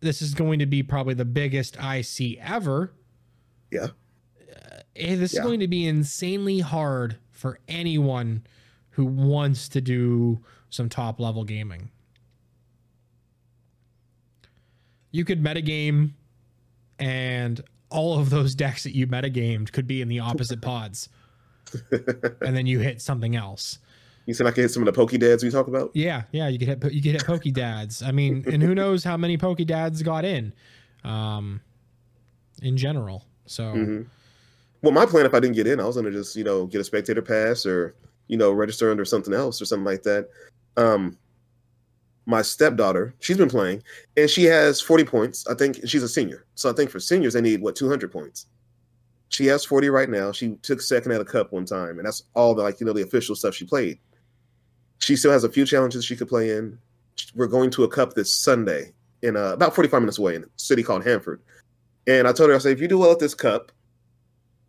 [0.00, 2.92] this is going to be probably the biggest IC ever.
[3.70, 3.84] Yeah.
[4.50, 5.40] Uh, eh, this Yeah.
[5.40, 8.42] is going to be insanely hard for anyone
[8.90, 11.90] who wants to do some top level gaming.
[15.12, 16.12] You could metagame,
[16.98, 21.08] and all of those decks that you metagamed could be in the opposite pods,
[21.90, 23.78] and then you hit something else.
[24.26, 25.90] You said I could hit some of the Poke Dads we talk about?
[25.94, 28.02] Yeah, yeah, you could hit you could hit Poke Dads.
[28.02, 30.52] I mean, and who knows how many Poke Dads got in,
[31.04, 31.60] um,
[32.62, 33.24] in general.
[33.46, 34.06] So Mhm.
[34.82, 36.80] Well, my plan if I didn't get in, I was gonna just, you know, get
[36.80, 37.94] a spectator pass or,
[38.28, 40.28] you know, register under something else or something like that.
[40.76, 41.16] Um
[42.26, 43.82] my stepdaughter, she's been playing
[44.16, 45.46] and she has 40 points.
[45.46, 46.46] I think she's a senior.
[46.54, 48.46] So I think for seniors they need what 200 points.
[49.28, 50.32] She has 40 right now.
[50.32, 52.92] She took second at a cup one time and that's all the like, you know,
[52.92, 53.98] the official stuff she played.
[54.98, 56.78] She still has a few challenges she could play in.
[57.34, 60.46] We're going to a cup this Sunday in uh, about 45 minutes away in a
[60.56, 61.40] city called Hanford.
[62.06, 63.72] And I told her, I said, if you do well at this cup,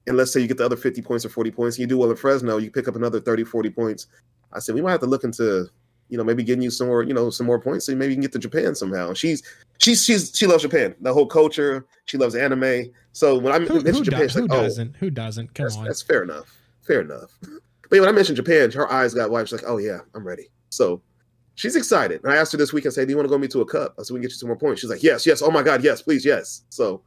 [0.07, 1.97] and let's say you get the other 50 points or 40 points, and you do
[1.97, 4.07] well at Fresno, you pick up another 30, 40 points.
[4.51, 5.67] I said, we might have to look into,
[6.11, 8.15] you know, maybe getting you some more, you know, some more points, so maybe you
[8.15, 9.07] can get to Japan somehow.
[9.07, 9.41] And she's
[9.79, 11.87] she's she's she loves Japan, the whole culture.
[12.05, 12.91] She loves anime.
[13.13, 14.95] So when I who, mentioned who, Japan, do- she's who like, oh, doesn't?
[14.97, 15.55] Who doesn't?
[15.55, 15.85] Come that's, on.
[15.85, 16.53] that's fair enough.
[16.85, 17.31] Fair enough.
[17.41, 19.47] But yeah, when I mentioned Japan, her eyes got wide.
[19.47, 21.01] She's like, "Oh yeah, I'm ready." So
[21.55, 22.21] she's excited.
[22.23, 23.61] And I asked her this week and said, "Do you want to go meet to
[23.61, 25.41] a cup?" I said, "We can get you some more points." She's like, "Yes, yes.
[25.41, 27.03] Oh my god, yes, please, yes." So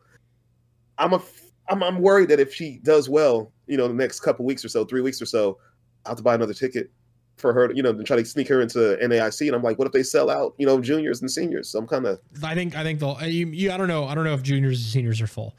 [0.96, 1.22] I'm a
[1.68, 4.68] I'm I'm worried that if she does well, you know, the next couple weeks or
[4.68, 5.58] so, three weeks or so,
[6.06, 6.90] I'll have to buy another ticket
[7.36, 9.46] for her, you know, to try to sneak her into NAIC.
[9.46, 11.68] And I'm like, what if they sell out, you know, juniors and seniors?
[11.68, 13.20] So I'm kind of, I think I think they'll.
[13.22, 14.04] You, you, I don't know.
[14.06, 15.56] I don't know if juniors and seniors are full,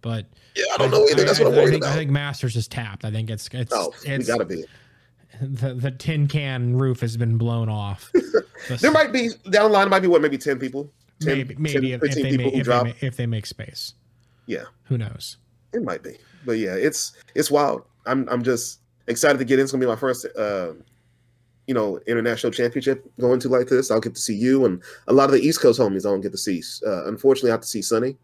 [0.00, 1.24] but yeah, I don't know either.
[1.24, 1.92] That's what I'm I think, about.
[1.92, 3.04] I think Masters is tapped.
[3.04, 4.64] I think it's it's oh, we it's gotta be.
[5.40, 8.10] the, the tin can roof has been blown off.
[8.68, 9.88] The- There might be down the line.
[9.88, 12.54] Might be what, maybe ten people, 10, maybe maybe 10, if, if they people make,
[12.60, 13.94] if, they, ma- if they make space.
[14.44, 14.64] Yeah.
[14.84, 15.38] Who knows?
[15.72, 17.84] It might be, but yeah, it's it's wild.
[18.04, 19.62] I'm I'm just excited to get in.
[19.62, 20.72] It's gonna be my first, uh,
[21.70, 23.92] you know, international championship going to like this.
[23.92, 26.04] I'll get to see you and a lot of the East Coast homies.
[26.04, 26.60] I don't get to see.
[26.84, 28.16] Uh, unfortunately, I have to see Sunny.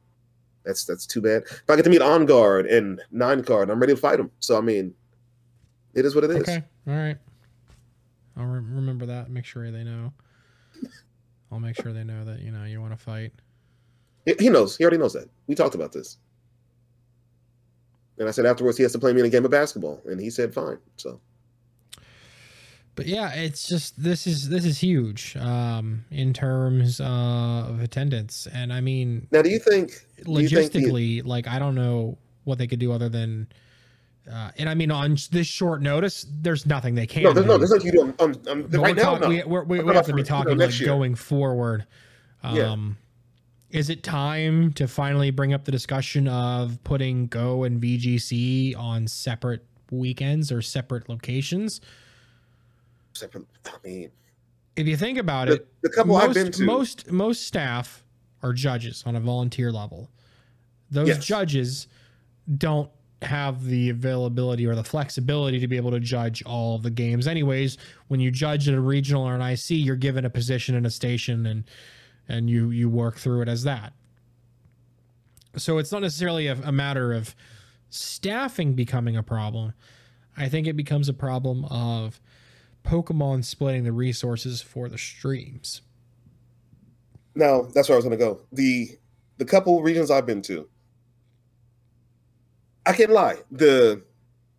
[0.65, 1.45] That's that's too bad.
[1.45, 4.33] If I get to meet On Guard and Nine Guard, I'm ready to fight them.
[4.41, 4.93] So I mean,
[5.95, 6.39] it is what it is.
[6.39, 6.65] Okay.
[6.89, 7.17] All right.
[8.37, 9.31] I'll re- remember that.
[9.31, 10.13] Make sure they know.
[11.53, 13.33] I'll make sure they know that you know you want to fight.
[14.25, 14.77] He- He knows.
[14.77, 15.31] He already knows that.
[15.47, 16.19] We talked about this.
[18.19, 20.21] And I said afterwards he has to play me in a game of basketball, and
[20.21, 20.79] he said fine.
[20.97, 21.21] So
[22.97, 27.05] But yeah, it's just this is this is huge um, in terms uh,
[27.69, 29.89] of attendance, and I mean now, do you think?
[30.25, 33.49] do you think the- logistically, like I don't know what they could do other than,
[34.33, 37.25] uh, and I mean on this short notice, there's nothing they can.
[37.25, 38.15] no, there's no, there's nothing you do.
[38.19, 38.47] On, But
[38.79, 39.29] right we're now, talk- no.
[39.29, 40.87] we, we're, we, we have to be for, you know, talking like year.
[40.87, 41.87] going forward.
[42.43, 42.77] Um, Yeah.
[43.79, 49.07] Is it time to finally bring up the discussion of putting Go and VGC on
[49.09, 51.81] separate weekends or separate locations?
[53.23, 53.29] I
[53.85, 54.11] mean,
[54.77, 58.05] If you think about the, it, the couple most, I've been to, most most staff
[58.43, 60.11] are judges on a volunteer level.
[60.91, 61.25] Those Yes.
[61.25, 61.89] judges
[62.59, 62.91] don't
[63.23, 67.27] have the availability or the flexibility to be able to judge all the games.
[67.27, 70.85] Anyways, when you judge at a regional or an IC, you're given a position in
[70.87, 71.65] a station and
[72.29, 73.93] and you you work through it as that.
[75.57, 77.35] So it's not necessarily a, a matter of
[77.89, 79.73] staffing becoming a problem.
[80.37, 82.21] I think it becomes a problem of
[82.87, 85.83] Pokemon splitting the resources for the streams.
[87.35, 88.40] No, that's where I was going to go.
[88.53, 88.90] The
[89.38, 90.68] the couple regions I've been to,
[92.87, 93.37] I can't lie.
[93.51, 94.03] The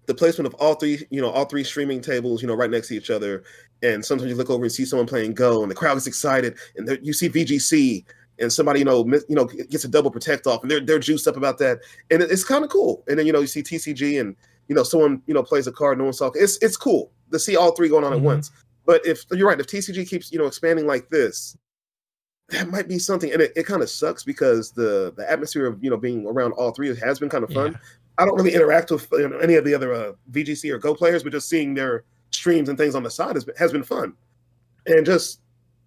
[0.05, 2.89] the placement of all three, you know, all three streaming tables, you know, right next
[2.89, 3.43] to each other,
[3.81, 6.57] and sometimes you look over and see someone playing Go, and the crowd gets excited,
[6.75, 8.05] and you see VGC,
[8.39, 10.99] and somebody, you know, miss, you know, gets a double protect off, and they're they're
[10.99, 11.79] juiced up about that,
[12.11, 13.03] and it's kind of cool.
[13.07, 14.35] And then you know you see TCG, and
[14.67, 16.31] you know someone you know plays a card, no one saw.
[16.35, 18.17] It's it's cool to see all three going on Mhm.
[18.17, 18.51] at once.
[18.85, 21.57] But if you're right, if TCG keeps you know expanding like this,
[22.49, 25.83] that might be something and it, it kind of sucks because the the atmosphere of
[25.83, 27.77] you know being around all three has been kind of fun Yeah.
[28.19, 30.95] i don't really interact with you know, any of the other uh, vgc or go
[30.95, 33.83] players but just seeing their streams and things on the side has been, has been
[33.83, 34.13] fun
[34.85, 35.41] and just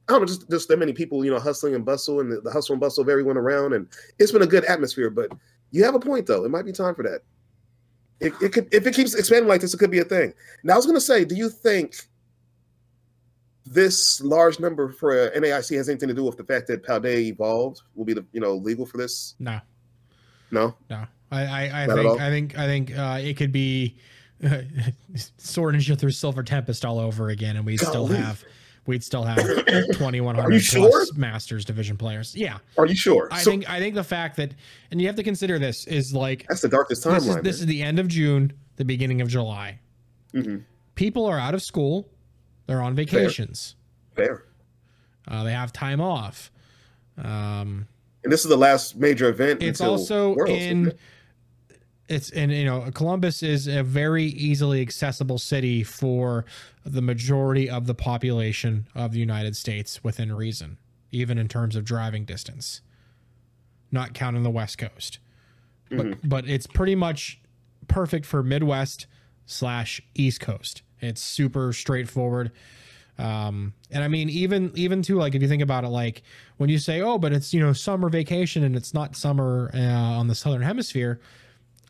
[0.09, 2.43] i don't know just just that many people you know hustling and bustle and the,
[2.43, 3.87] the hustle and bustle of everyone around and
[4.19, 5.33] it's been a good atmosphere but
[5.71, 7.23] you have a point though it might be time for that
[8.21, 10.75] it, it could if it keeps expanding like this it could be a thing now
[10.75, 11.95] i was going to say do you think
[13.71, 17.19] this large number for uh, NAIC has anything to do with the fact that Paldea
[17.19, 19.37] evolved will be the you know legal for this?
[19.39, 19.61] No,
[20.51, 21.07] No, no.
[21.31, 22.21] I, I, I think?
[22.21, 23.97] I think I think uh, it could be
[25.37, 28.45] Sword Ninja through Silver Tempest all over again, and we'd still have
[28.91, 29.39] we'd still have
[29.97, 30.91] twenty one Are sure?
[30.91, 32.37] plus Masters Division players.
[32.37, 33.29] Yeah, are you sure?
[33.31, 34.53] I So- think I think the fact that
[34.91, 37.43] and you have to consider this is like that's the darkest this is timeline.
[37.43, 39.79] this is the end of June, the beginning of July.
[40.33, 40.59] hmm
[40.97, 42.09] People are out of school,
[42.67, 43.75] they're on vacations,
[44.15, 44.45] Fair.
[45.29, 46.51] uh, they have time off.
[47.17, 47.87] Um,
[48.23, 49.63] And this is the last major event.
[49.63, 50.93] it's also Worlds, in?
[52.11, 56.45] It's and you know columbus is a very easily accessible city for
[56.85, 60.77] the majority of the population of the united states within reason
[61.13, 62.83] even in terms of driving distance
[63.93, 65.19] not counting the west coast.
[65.91, 66.11] Mm-hmm.
[66.11, 67.41] but but it's pretty much
[67.89, 69.07] perfect for midwest
[69.47, 70.83] slash east coast.
[71.01, 72.53] It's super straightforward.
[73.19, 76.23] Um and i mean even even too like if you think about it like
[76.57, 79.79] when you say oh but it's you know summer vacation and it's not summer uh,
[79.79, 81.21] on the southern hemisphere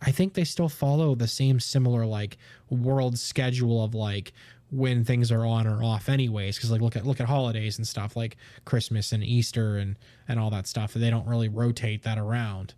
[0.02, 2.36] i think they still follow the same similar like
[2.68, 4.32] world schedule of like
[4.70, 7.86] when things are on or off anyways because like look at look at holidays and
[7.86, 12.18] stuff like christmas and easter and and all that stuff they don't really rotate that
[12.18, 12.74] around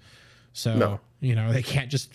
[0.52, 1.00] so No.
[1.20, 2.10] you know they can't just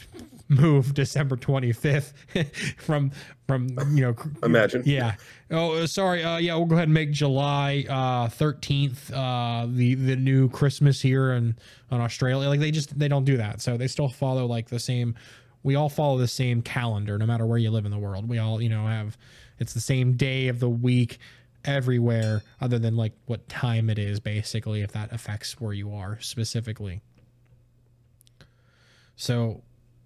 [0.50, 2.14] move December 25th
[2.78, 3.12] from
[3.48, 4.82] from you know Imagine.
[4.86, 5.16] yeah.
[5.52, 9.96] Oh uh, sorry uh yeah we'll go ahead and make July uh 13th uh the
[9.96, 11.58] the new Christmas here in
[11.92, 12.48] on Australia.
[12.48, 13.60] Like they just they don't do that.
[13.62, 15.16] So they still follow like the same
[15.64, 18.30] we all follow the same calendar no matter where you live in the world.
[18.30, 19.18] We all you know have
[19.60, 21.18] it's the same day of the week
[21.66, 26.18] everywhere other than like what time it is basically if that affects where you are
[26.22, 27.02] specifically
[29.18, 29.62] so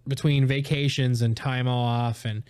[0.08, 2.41] between vacations and time off and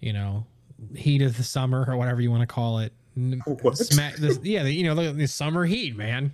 [0.00, 0.46] you know
[0.94, 2.92] heat of the summer or whatever you want to call it
[3.74, 6.32] smack this, yeah the, you know the, the summer heat man.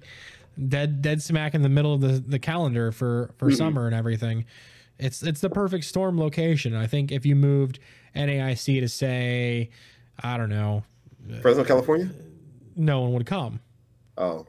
[0.69, 3.57] Dead dead smack in the middle of the, the calendar for for Mhm.
[3.57, 4.45] summer and everything.
[4.99, 6.75] It's it's the perfect storm location.
[6.75, 7.79] I think if you moved
[8.15, 9.71] naic to say
[10.23, 10.85] i don't know
[11.40, 12.11] Fresno, California.
[12.77, 13.61] no one would come.
[14.19, 14.46] Oh,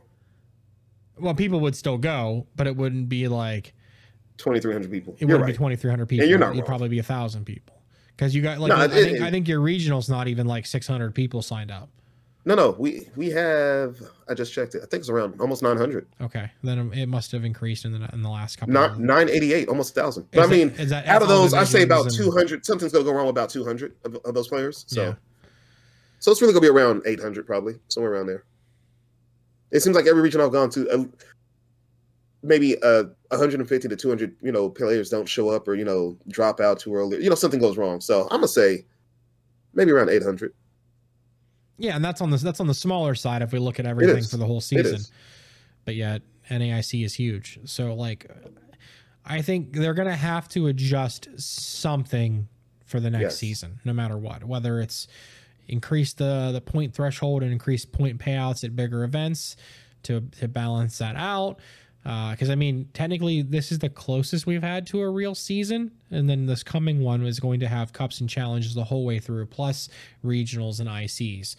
[1.17, 3.73] well people would still go but it wouldn't be like
[4.37, 5.13] 2,300 people.
[5.13, 5.47] it You're wouldn't right.
[5.53, 6.65] be 2300 people you're not it'd wrong.
[6.67, 7.81] probably be a thousand people
[8.15, 10.47] because you got like No, I, it- think, it- I think your regional's not even
[10.47, 11.89] like 600 people signed up
[12.45, 13.95] No, no, we we have.
[14.27, 14.79] I just checked it.
[14.83, 16.07] I think it's around almost 900.
[16.21, 19.67] okay then it must have increased in the in the last couple Not of 988,
[19.69, 20.27] almost 1,000.
[20.31, 22.65] But I mean, that out of those, I say about divisions and- 200.
[22.65, 24.83] Something's gonna go wrong with about 200 of, of those players.
[24.87, 25.13] So, Yeah.
[26.19, 28.43] so it's really gonna be around 800, probably somewhere around there.
[29.71, 31.09] It seems like every region I've gone to,
[32.43, 36.59] maybe uh 150 to 200 you know players don't show up or you know drop
[36.59, 38.85] out too early you know something goes wrong so i'm gonna say
[39.73, 40.53] maybe around 800
[41.77, 44.23] Yeah, and that's on the that's on the smaller side if we look at everything
[44.23, 44.99] for the whole season.
[45.85, 46.21] But yet
[46.51, 47.59] NAIC is huge.
[47.65, 48.29] So like
[49.25, 52.47] I think they're going to have to adjust something
[52.85, 53.37] for the next Yes.
[53.37, 54.43] season no matter what.
[54.43, 55.07] Whether it's
[55.67, 59.55] increase the the point threshold and increase point payouts at bigger events
[60.03, 61.59] to to balance that out.
[62.05, 65.91] Uh, because I mean, technically, this is the closest we've had to a real season,
[66.11, 69.19] and then this coming one is going to have cups and challenges the whole way
[69.19, 69.87] through, plus
[70.23, 71.55] regionals and ICs.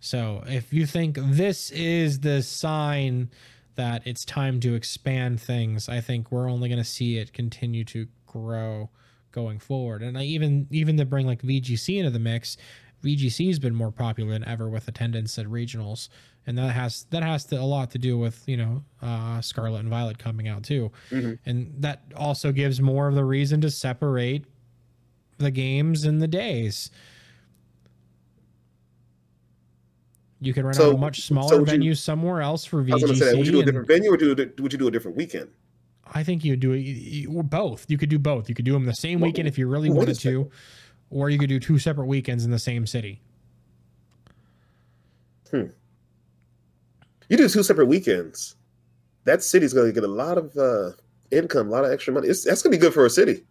[0.00, 3.30] So if you think this is the sign
[3.76, 7.84] that it's time to expand things, I think we're only going to see it continue
[7.86, 8.90] to grow
[9.32, 10.02] going forward.
[10.02, 12.56] And I even even to bring like VGC into the mix,
[13.02, 16.08] VGC has been more popular than ever with attendance at regionals,
[16.48, 19.80] and that has that has to, a lot to do with you know uh, Scarlet
[19.80, 21.38] and Violet coming out too, Mhm.
[21.44, 24.46] and that also gives more of the reason to separate
[25.36, 26.90] the games and the days.
[30.40, 32.82] You could rent So- out a much smaller so would you- venue somewhere else for
[32.82, 32.92] VGC.
[32.92, 34.28] i was gonna say would you do a different venue or do
[34.58, 35.50] would you do a different weekend
[36.10, 37.84] I think you would do it you- you- both.
[37.90, 38.48] You could do both.
[38.48, 40.50] You could do them the same Well, weekend if you really wanted to,
[41.10, 43.20] or you could do two separate weekends in the same city.
[47.28, 48.56] You do two separate weekends
[49.24, 50.90] that city's going to get a lot of uh
[51.30, 53.44] income a lot of extra money it's, that's going to be good for a city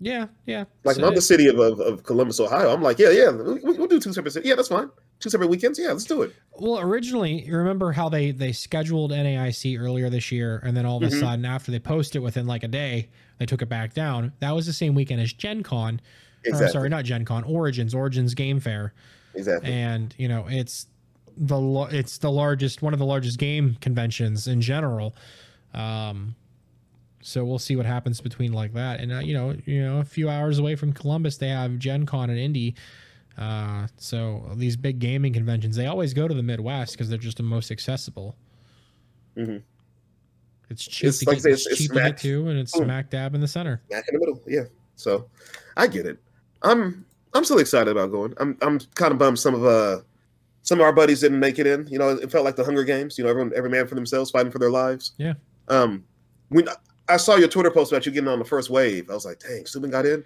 [0.00, 0.64] Yeah, yeah.
[0.84, 3.60] like So i'm the city of, of, of columbus ohio i'm like yeah yeah we,
[3.62, 4.88] we'll do two separate cities yeah that's fine
[5.20, 9.12] two separate weekends yeah let's do it well, originally, you remember how they they scheduled
[9.12, 11.20] NAIC earlier this year, and then all of a Mhm.
[11.20, 14.32] sudden, after they posted it within like a day, they took it back down.
[14.40, 15.94] That was the same weekend as Gen Con.
[15.94, 18.92] Or, exactly I'm sorry, not Gen Con, Origins, Origins Game Fair.
[19.34, 20.86] exactly and you know it's
[21.40, 25.14] the it's the largest one of the largest game conventions in general
[25.74, 26.34] um
[27.22, 30.04] so we'll see what happens between like that and uh, you know you know a
[30.04, 32.74] few hours away from columbus they have gen con and indy
[33.38, 37.38] uh so these big gaming conventions they always go to the midwest because they're just
[37.38, 38.36] the most accessible
[39.36, 39.62] Mhm.
[40.68, 42.84] it's cheap It's to like get, say, it's it's- cheap smack- to and it's Boom.
[42.84, 44.42] smack dab in the center back in the middle.
[44.46, 44.64] Yeah.
[44.96, 45.26] So
[45.76, 46.18] I get it.
[46.62, 48.34] I'm I'm still excited about going.
[48.38, 50.00] I'm I'm kind of bummed some of uh
[50.70, 51.84] some of our buddies didn't make it in.
[51.88, 53.18] You know, it felt like the Hunger Games.
[53.18, 55.14] You know, everyone every man for themselves fighting for their lives.
[55.18, 55.34] Yeah.
[55.66, 56.04] Um,
[56.50, 56.68] when
[57.08, 59.40] I saw your Twitter post about you getting on the first wave, I was like,
[59.40, 60.20] dang, Subin got in.
[60.20, 60.24] I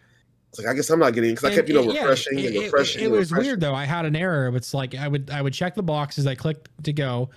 [0.50, 2.02] was like, I guess I'm not getting in because I kept you know it- yeah,
[2.02, 3.04] refreshing it, and it- refreshing.
[3.04, 3.48] It, was refreshing.
[3.52, 3.74] weird though.
[3.74, 4.54] I had an error.
[4.54, 6.26] It's like I would I would check the boxes.
[6.26, 7.30] I clicked to go,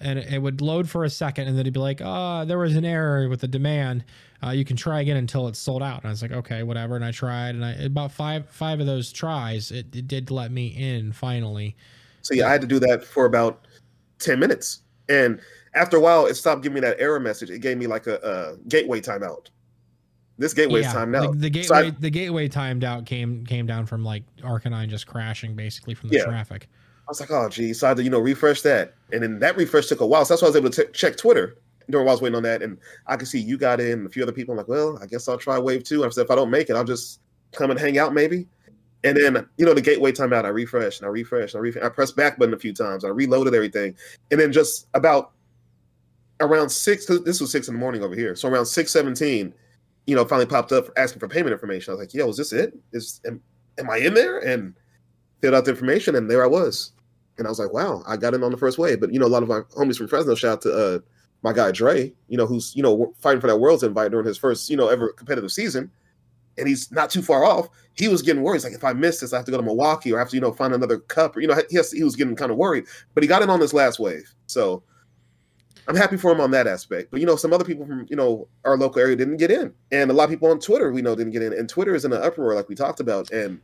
[0.00, 2.74] and it would load for a second, and then it'd be like, "Ah, there was
[2.74, 4.02] an error with the demand.
[4.42, 6.96] Uh, you can try again until it's sold out." And I was like, "Okay, whatever."
[6.96, 10.50] And I tried, and I about five five of those tries, it, it did let
[10.50, 11.76] me in finally.
[12.26, 13.66] So yeah, I had to do that for about
[14.18, 15.40] ten minutes, and
[15.74, 17.50] after a while, it stopped giving me that error message.
[17.50, 19.48] It gave me like a, a gateway timeout.
[20.38, 21.38] This gateway's timed the, out.
[21.38, 25.06] the So I- gateway the gateway timed out came came down from like Arcanine just
[25.06, 26.24] crashing basically from the Yeah.
[26.24, 26.68] traffic.
[27.08, 27.78] I was like, oh, geez.
[27.80, 28.94] So I had to, you know, refresh that.
[29.12, 30.24] And then that refresh took a while.
[30.24, 31.56] So that's why I was able to t- check Twitter
[31.88, 32.62] during while I was waiting on that.
[32.62, 34.52] And I could see you got in, a few other people.
[34.52, 36.04] I'm like, well, I guess I'll try wave two.
[36.04, 37.20] I said, if I don't make it, I'll just
[37.52, 38.48] come and hang out maybe.
[39.06, 41.86] And then, you know, the gateway timeout, I refreshed and I refreshed and I refreshed.
[41.86, 43.04] I pressed back button a few times.
[43.04, 43.94] I reloaded everything.
[44.32, 45.30] And then just about
[46.40, 48.34] around six, this was six in the morning over here.
[48.34, 49.54] So around 617,
[50.08, 51.92] you know, finally popped up asking for payment information.
[51.92, 52.76] I was like, yo, is this it?
[52.92, 53.40] Is am,
[53.78, 54.40] am I in there?
[54.40, 54.74] And
[55.40, 56.90] filled out the information and there I was.
[57.38, 58.98] And I was like, wow, I got in on the first wave.
[58.98, 60.98] But you know, a lot of my homies from Fresno, shout out to uh,
[61.44, 64.36] my guy Dre, you know, who's you know fighting for that world's invite during his
[64.36, 65.92] first you know ever competitive season,
[66.58, 67.68] and he's not too far off.
[67.94, 68.56] He was getting worried.
[68.56, 70.28] He's like, if I miss this, I have to go to Milwaukee or I have
[70.30, 72.50] to you know find another cup or you know he, has, he was getting kind
[72.50, 72.84] of worried.
[73.14, 74.82] But he got in on this last wave, so
[75.88, 77.10] I'm happy for him on that aspect.
[77.10, 79.72] But you know, some other people from you know our local area didn't get in,
[79.92, 82.04] and a lot of people on Twitter we know didn't get in, and Twitter is
[82.04, 83.60] in an uproar like we talked about, and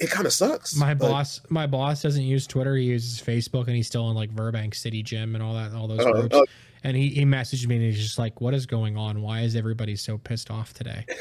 [0.00, 0.76] it kind of sucks.
[0.76, 2.74] My But- boss, my boss doesn't use Twitter.
[2.76, 5.86] He uses Facebook, and he's still in like Burbank City Gym and all that, all
[5.86, 6.34] those Uh, groups.
[6.34, 6.42] uh,
[6.82, 9.22] and he, he messaged me, and he's just like, "What is going on?
[9.22, 11.06] Why is everybody so pissed off today?"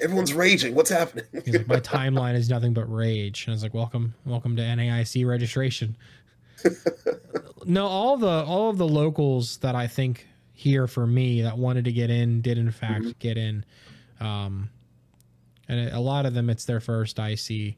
[0.00, 0.74] everyone's raging.
[0.74, 1.24] What's happening?
[1.44, 4.62] He's like, "My timeline is nothing but rage." And I was like, "Welcome, welcome to
[4.62, 5.96] NAIC registration."
[7.64, 11.84] no, all the all of the locals that I think here for me that wanted
[11.84, 13.18] to get in did in fact Mhm.
[13.20, 13.64] get in,
[14.20, 14.68] um,
[15.68, 17.76] and a lot of them it's their first IC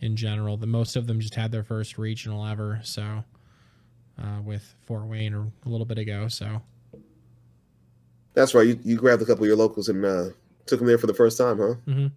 [0.00, 0.56] in general.
[0.56, 2.80] The most of them just had their first regional ever.
[2.82, 3.24] So
[4.18, 6.28] uh, with Fort Wayne or a little bit ago.
[6.28, 6.62] So
[8.34, 8.66] That's right.
[8.66, 10.30] You, you grabbed a couple of your locals and uh,
[10.66, 11.74] took him there for the first time, huh?
[11.86, 12.12] Mhm.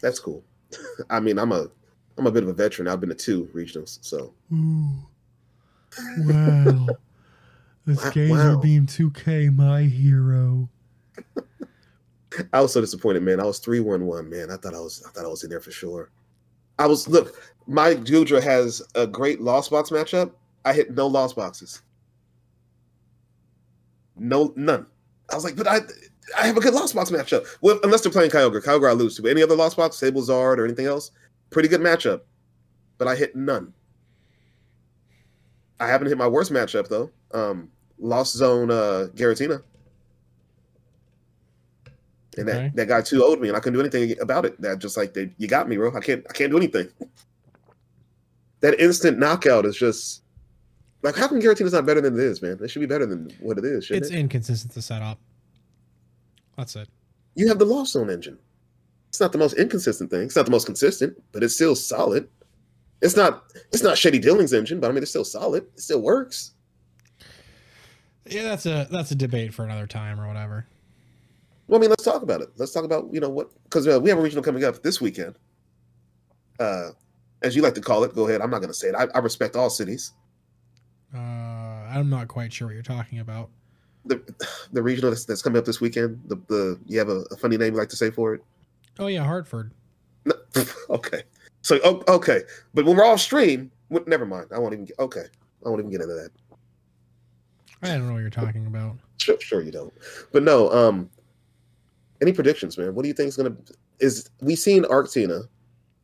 [0.00, 0.44] That's cool.
[1.10, 1.68] I mean, I'm a
[2.18, 2.88] I'm a bit of a veteran.
[2.88, 5.06] I've been to two regionals, so Ooh.
[6.18, 6.88] Wow.
[7.86, 8.60] This Wow- Gazer wow.
[8.62, 10.68] Beam 2K, my hero.
[12.52, 13.40] I was so disappointed, man.
[13.40, 14.50] I was three one one, man.
[14.50, 16.10] I thought I was I thought I was in there for sure.
[16.78, 20.32] I was look, my Goodra has a great loss box matchup.
[20.64, 21.82] I hit no loss boxes.
[24.16, 24.86] No none.
[25.30, 25.80] I was like, but I
[26.38, 27.46] I have a good lost box matchup.
[27.60, 28.62] Well, unless they're playing Kyogre.
[28.62, 29.22] Kyogre I lose to.
[29.22, 31.10] But any other lost box, Sable Zard or anything else,
[31.50, 32.22] pretty good matchup.
[32.98, 33.72] But I hit none.
[35.80, 37.10] I haven't hit my worst matchup though.
[37.32, 39.62] Um Lost Zone uh Giratina.
[42.36, 42.58] And Okay.
[42.64, 44.60] that, that guy too owed me, and I couldn't do anything about it.
[44.60, 45.94] That just like they, you got me, bro.
[45.96, 46.88] I can't I can't do anything.
[48.60, 50.22] that instant knockout is just
[51.04, 52.58] like how come Giratina's not better than it is, man?
[52.62, 54.14] It should be better than what it is, It's it?
[54.18, 55.18] inconsistent to set up.
[56.56, 56.88] That's it.
[57.36, 58.38] you have the Lost Zone engine.
[59.08, 60.22] It's not the most inconsistent thing.
[60.22, 62.28] It's not the most consistent, but it's still solid.
[63.02, 65.64] It's not it's not Shady Dealings engine, but I mean it's still solid.
[65.74, 66.52] It still works.
[68.26, 70.66] Yeah, that's a that's a debate for another time or whatever.
[71.66, 72.48] Well, I mean, let's talk about it.
[72.56, 75.00] Let's talk about you know what because uh, we have a regional coming up this
[75.00, 75.36] weekend.
[76.58, 76.90] Uh,
[77.42, 78.40] as you like to call it, go ahead.
[78.40, 78.94] I'm not going to say it.
[78.94, 80.12] I, I respect all cities.
[81.94, 83.50] I'm not quite sure what you're talking about.
[84.04, 84.20] The
[84.72, 86.20] the regional that's, that's coming up this weekend.
[86.26, 88.42] The the you have a, a funny name you like to say for it.
[88.98, 89.72] Oh yeah, Hartford.
[90.26, 90.34] No,
[90.90, 91.22] okay,
[91.62, 92.42] so oh, okay,
[92.74, 93.70] but when we're off stream,
[94.06, 94.48] never mind.
[94.54, 94.84] I won't even.
[94.86, 95.24] Get, okay,
[95.64, 96.30] I won't even get into that.
[97.82, 98.96] I don't know what you're talking about.
[99.16, 99.94] Sure, sure you don't.
[100.32, 101.08] But no, um
[102.20, 102.94] any predictions, man?
[102.94, 103.56] What do you think is gonna
[104.00, 105.44] is we seen Arctina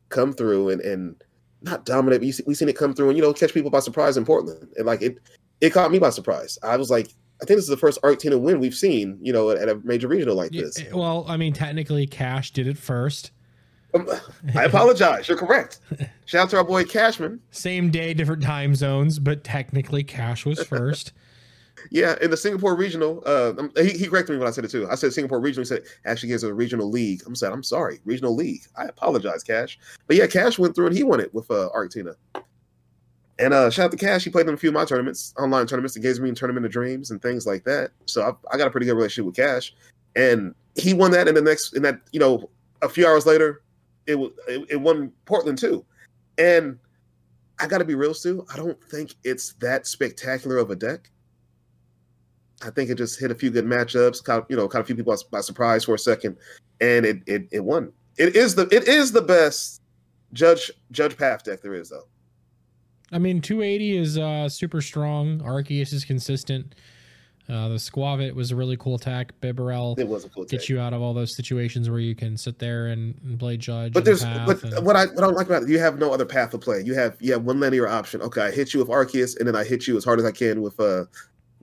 [0.09, 1.22] come through and and
[1.61, 3.70] not dominate, but you see, we seen it come through and you know catch people
[3.70, 4.68] by surprise in Portland.
[4.76, 5.18] And like it
[5.61, 6.59] it caught me by surprise.
[6.63, 7.09] I was like,
[7.43, 10.09] I think this is the first Arctina win we've seen, you know, at, a major
[10.09, 10.79] regional like this.
[10.79, 13.31] eh, well, I mean, technically, Cash did it first.
[13.95, 14.09] Um,
[14.55, 15.29] I apologize.
[15.29, 15.81] You're correct.
[16.27, 17.41] Shout out to our boy Cashman.
[17.51, 21.13] Same day, different time zones, but technically, Cash was first.
[21.91, 24.87] Yeah, in the Singapore regional, uh, he, he corrected me when I said it too.
[24.91, 25.63] I said Singapore regional.
[25.63, 27.23] He said actually gives a regional league.
[27.27, 28.63] I'm saying I'm sorry, regional league.
[28.77, 29.79] I apologize, Cash.
[30.07, 32.17] But yeah, Cash went through and he won it with uh, Arctina.
[33.41, 34.22] And uh, shout out to Cash.
[34.22, 36.72] He played in a few of my tournaments, online tournaments, the Games Green Tournament of
[36.72, 37.91] Dreams and things like that.
[38.05, 39.74] So I, I got a pretty good relationship with Cash,
[40.14, 41.26] and he won that.
[41.26, 42.51] in the next, in that, you know,
[42.82, 43.62] a few hours later,
[44.07, 45.84] it was it, it won Portland too.
[46.36, 46.78] And
[47.59, 48.45] I got to be real, Stu.
[48.53, 51.11] I don't think it's that spectacular of a deck.
[52.62, 54.97] I think it just hit a few good matchups, caught you know, caught a few
[54.97, 56.36] people by surprise for a second,
[56.82, 57.91] and it it, it won.
[58.18, 59.80] It is the it is the best
[60.34, 62.05] judge judge path deck there is though.
[63.13, 65.41] I mean, 280 is uh, super strong.
[65.41, 66.75] Arceus is consistent.
[67.49, 69.33] Uh, the Skwovet was a really cool attack.
[69.41, 72.37] Bibarel It was a cool gets you out of all those situations where you can
[72.37, 73.93] sit there and, and play judge.
[73.93, 76.13] But there's but and- what I what I don't like about it, you have no
[76.13, 76.81] other path to play.
[76.83, 78.23] You have you have one linear option.
[78.23, 80.31] Okay, I hit you with Arceus, and then I hit you as hard as I
[80.31, 81.07] can with uh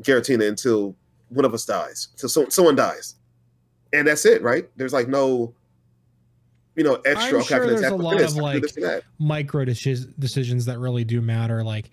[0.01, 0.93] Giratina until
[1.29, 2.09] one of us dies.
[2.13, 3.15] Until so, someone dies.
[3.93, 4.69] And that's it, right?
[4.75, 5.53] There's like no
[6.77, 8.75] you know, extra I'm sure there's a lot this, of, I can do like, this
[8.77, 9.03] and that.
[9.19, 11.89] micro decis- decisions that really do matter, like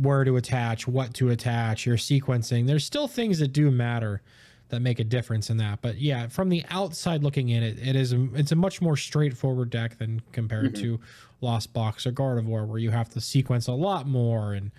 [0.00, 2.66] where to attach, what to attach, your sequencing.
[2.66, 4.22] There's still things that do matter
[4.70, 5.80] that make a difference in that.
[5.82, 8.96] But yeah, from the outside looking in, it it is a, it's a much more
[8.96, 10.80] straightforward deck than compared Mhm.
[10.80, 11.00] to
[11.42, 14.70] Lost Box or Gardevoir, where you have to sequence a lot more and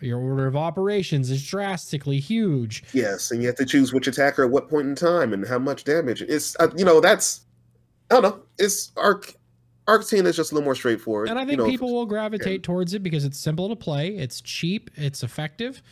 [0.00, 2.84] your order of operations is drastically huge.
[2.92, 5.58] Yes, and you have to choose which attacker at what point in time and how
[5.58, 6.20] much damage.
[6.20, 7.40] It's uh, you know that's
[8.10, 8.42] I don't know.
[8.58, 9.34] It's Arc
[9.86, 11.30] Arctina is just a little more straightforward.
[11.30, 14.08] And I you think know, people will gravitate towards it because it's simple to play,
[14.16, 15.82] it's cheap, it's effective,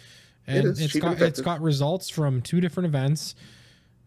[0.46, 3.34] It and cheap and got it's got results from two different events.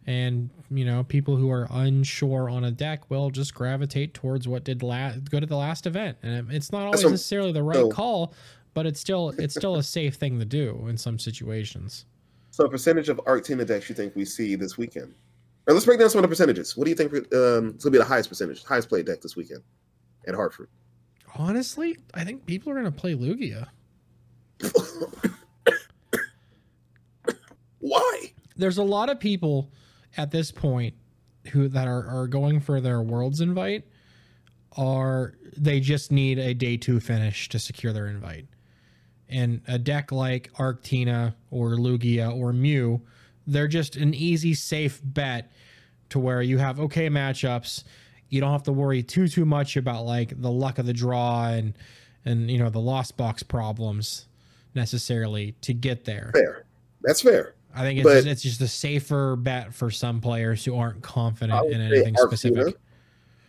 [0.06, 4.64] And you know, people who are unsure on a deck will just gravitate towards what
[4.64, 7.76] did la- go to the last event, and it's not always what- necessarily the right
[7.76, 8.34] so- call,
[8.74, 12.06] but it's still it's still a safe thing to do in some situations.
[12.52, 15.14] So, a percentage of Arctina decks you think we see this weekend?
[15.70, 16.76] Or let's break down some of the percentages.
[16.76, 19.22] What do you think um, is going to be the highest percentage, highest play deck
[19.22, 19.62] this weekend
[20.28, 20.68] at Hartford?
[21.36, 23.68] Honestly, I think people are going to play Lugia.
[27.80, 28.34] Why?
[28.60, 29.72] there's a lot of people
[30.18, 30.94] at this point
[31.52, 33.86] who that are, are going for their worlds invite
[34.78, 38.46] are they just need a day two finish to secure their invite
[39.30, 43.02] and a deck like arctina or lugia or mew
[43.52, 45.52] they're just an easy safe bet
[46.10, 47.84] to where you have okay matchups
[48.30, 51.48] you don't have to worry too too much about like the luck of the draw
[51.48, 51.74] and
[52.26, 54.28] and you know the lost box problems
[54.76, 56.66] necessarily to get there Fair.
[57.02, 57.54] That's fair.
[57.74, 61.02] I think it's But- just, it's just a safer bet for some players who aren't
[61.02, 62.28] confident in anything Arctina.
[62.38, 62.76] specific.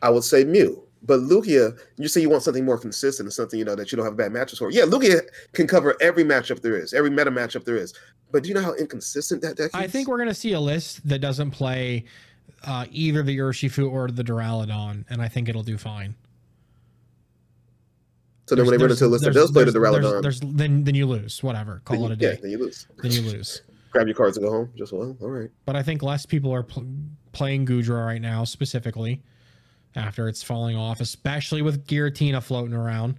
[0.02, 0.82] I would say Mew.
[1.02, 3.96] But Lugia, you say you want something more consistent and something you know that you
[3.96, 4.70] don't have bad matches for.
[4.70, 5.22] Yeah, Lugia
[5.52, 7.94] can cover every matchup there is, every meta matchup there is.
[8.30, 9.74] But do you know how inconsistent that deck is?
[9.74, 12.04] I think we're gonna see a list that doesn't play
[12.64, 16.14] uh, either the Urshifu or the Duraludon, and I think it'll do fine.
[18.46, 20.52] so then when they run into a list that does play the Duraludon, there's, there's,
[20.54, 21.42] then then you lose.
[21.42, 22.42] Whatever, call then it you, a yeah, day.
[22.42, 22.86] then you lose.
[22.98, 23.62] Then you lose.
[23.90, 24.70] Grab your cards and go home.
[24.76, 25.50] Just well, all right.
[25.64, 26.86] But I think less people are pl-
[27.32, 29.20] playing Goodra right now, specifically
[29.96, 33.18] after it's falling off, especially with Giratina floating around.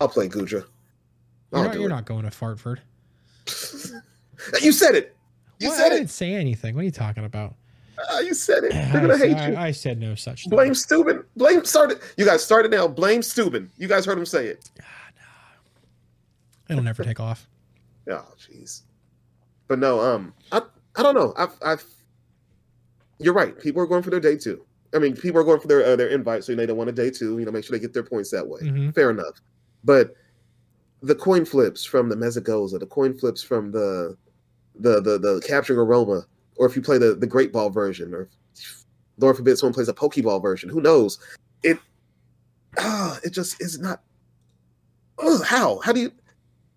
[0.00, 0.64] I'll play Goodra.
[1.52, 2.80] You're, not, you're not going to Fartford.
[4.62, 5.14] You said it.
[5.58, 5.76] You What?
[5.76, 5.98] said I it.
[5.98, 6.74] didn't say anything.
[6.74, 7.56] What are you talking about?
[8.10, 8.70] Ah, you said it.
[8.72, 9.56] They're I, gonna hate I- you.
[9.56, 10.50] I said no such thing.
[10.50, 11.22] Blame Steuben.
[11.36, 11.98] Blame started.
[12.16, 12.88] You guys started now.
[12.88, 13.70] Blame Steuben.
[13.76, 14.70] You guys heard him say it.
[16.70, 17.46] It'll never take off.
[18.10, 18.80] Oh, jeez.
[19.68, 20.62] But no, um, I
[20.96, 21.32] I don't know.
[21.36, 21.84] I've I've.
[23.18, 23.56] You're right.
[23.60, 24.64] People are going for their day two.
[24.94, 26.92] I mean, people are going for their uh, their invite, so they don't want a
[26.92, 27.38] day two.
[27.38, 28.60] You know, make sure they get their points that way.
[28.60, 28.94] Mhm.
[28.94, 29.40] Fair enough.
[29.84, 30.14] But
[31.02, 34.16] the coin flips from the Mesagoza, the coin flips from the
[34.78, 36.26] the the the capturing aroma,
[36.56, 38.28] or if you play the the Great Ball version, or
[39.18, 41.18] Lord forbid someone plays a Pokeball version, who knows?
[41.62, 41.78] It
[42.78, 44.02] ah, it just is not.
[45.18, 46.12] Ugh, how how do you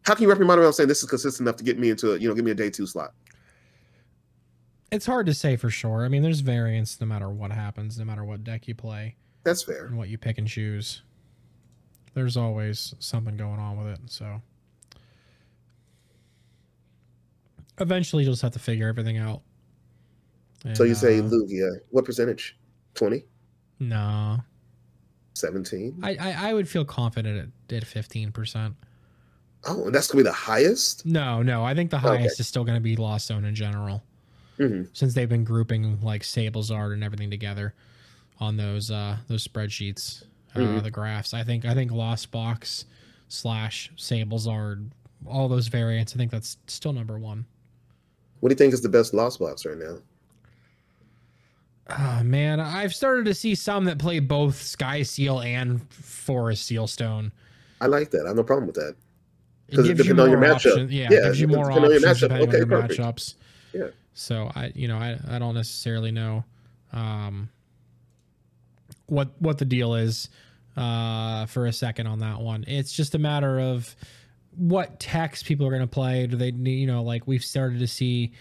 [0.03, 1.89] how can you wrap your mind around saying this is consistent enough to get me
[1.89, 3.13] into a you know give me a day two slot?
[4.93, 6.05] It's hard to say for sure.
[6.05, 9.63] I mean, there's variance no matter what happens, no matter what deck you play That's
[9.63, 9.85] fair.
[9.87, 11.01] and what you pick and choose.
[12.13, 13.99] There's always something going on with it.
[14.05, 14.39] So
[17.79, 19.41] eventually, you'll just have to figure everything out.
[20.75, 22.57] So you say uh, Lugia, what percentage?
[22.93, 23.25] 20,
[23.79, 24.37] no?
[25.33, 25.99] 17?
[26.03, 28.75] I, I I would feel confident at fifteen percent.
[29.67, 31.05] Oh, and that's gonna be the highest.
[31.05, 31.65] No, no.
[31.65, 32.07] I think the Okay.
[32.07, 34.03] highest is still going to be Lost Zone in general,
[34.57, 37.73] hmm since they've been grouping like Sablezard and everything together
[38.39, 40.23] on those uh those spreadsheets,
[40.55, 40.83] uh, Mhm.
[40.83, 41.33] the graphs.
[41.33, 42.85] I think I think Lost Box
[43.29, 44.89] slash Sablezard,
[45.25, 46.13] all those variants.
[46.13, 47.45] I think that's still number one.
[48.41, 49.97] What do you think is the best lost box right now?
[51.89, 57.31] Oh man, I've started to see some that play both Sky Seal and Forest Sealstone.
[57.81, 58.23] I like that.
[58.25, 58.95] I have no problem with that.
[59.67, 60.91] It 'Cause it gives you depends on more your matchup.
[60.91, 62.99] Yeah, Yeah, gives you more depends on your options depending Okay, on your perfect.
[63.01, 63.35] matchups.
[63.73, 63.87] Yeah.
[64.13, 66.43] So I, you know, I, I don't necessarily know
[66.91, 67.49] um,
[69.07, 70.29] what what the deal is
[70.77, 72.63] uh, for a second on that one.
[72.67, 73.95] It's just a matter of
[74.55, 76.27] what text people are going to play.
[76.27, 78.33] Do they, you know, like we've started to see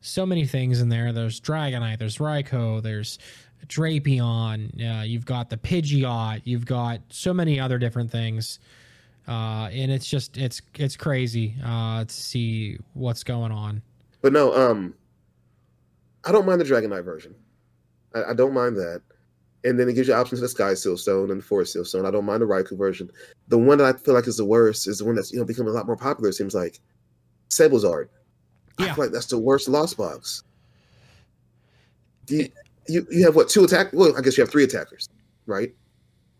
[0.00, 1.12] so many things in there.
[1.12, 3.18] There's Dragonite, there's Raikou, there's
[3.66, 8.60] Drapion, uh, you've got the Pidgeot, you've got so many other different things.
[9.26, 13.82] Uh, and it's just it's it's crazy uh, to see what's going on.
[14.22, 14.94] But no, um,
[16.26, 17.34] I don't mind the Dragonite version.
[18.14, 19.00] I, I don't mind that.
[19.64, 21.84] And then it gives you options to the Sky Seal Stone and the Forest Seal
[21.84, 22.06] Stone.
[22.06, 23.10] I don't mind the Raikou version.
[23.48, 25.44] The one that I feel like is the worst is the one that's you know
[25.44, 26.28] becoming a lot more popular.
[26.28, 26.80] It seems like
[27.48, 28.08] Sablezard.
[28.78, 28.94] I Yeah.
[28.94, 30.42] feel like that's the worst lost box.
[32.26, 32.48] Do you,
[32.88, 33.92] you you have what two attack?
[33.92, 35.08] Well, I guess you have three attackers,
[35.46, 35.74] right?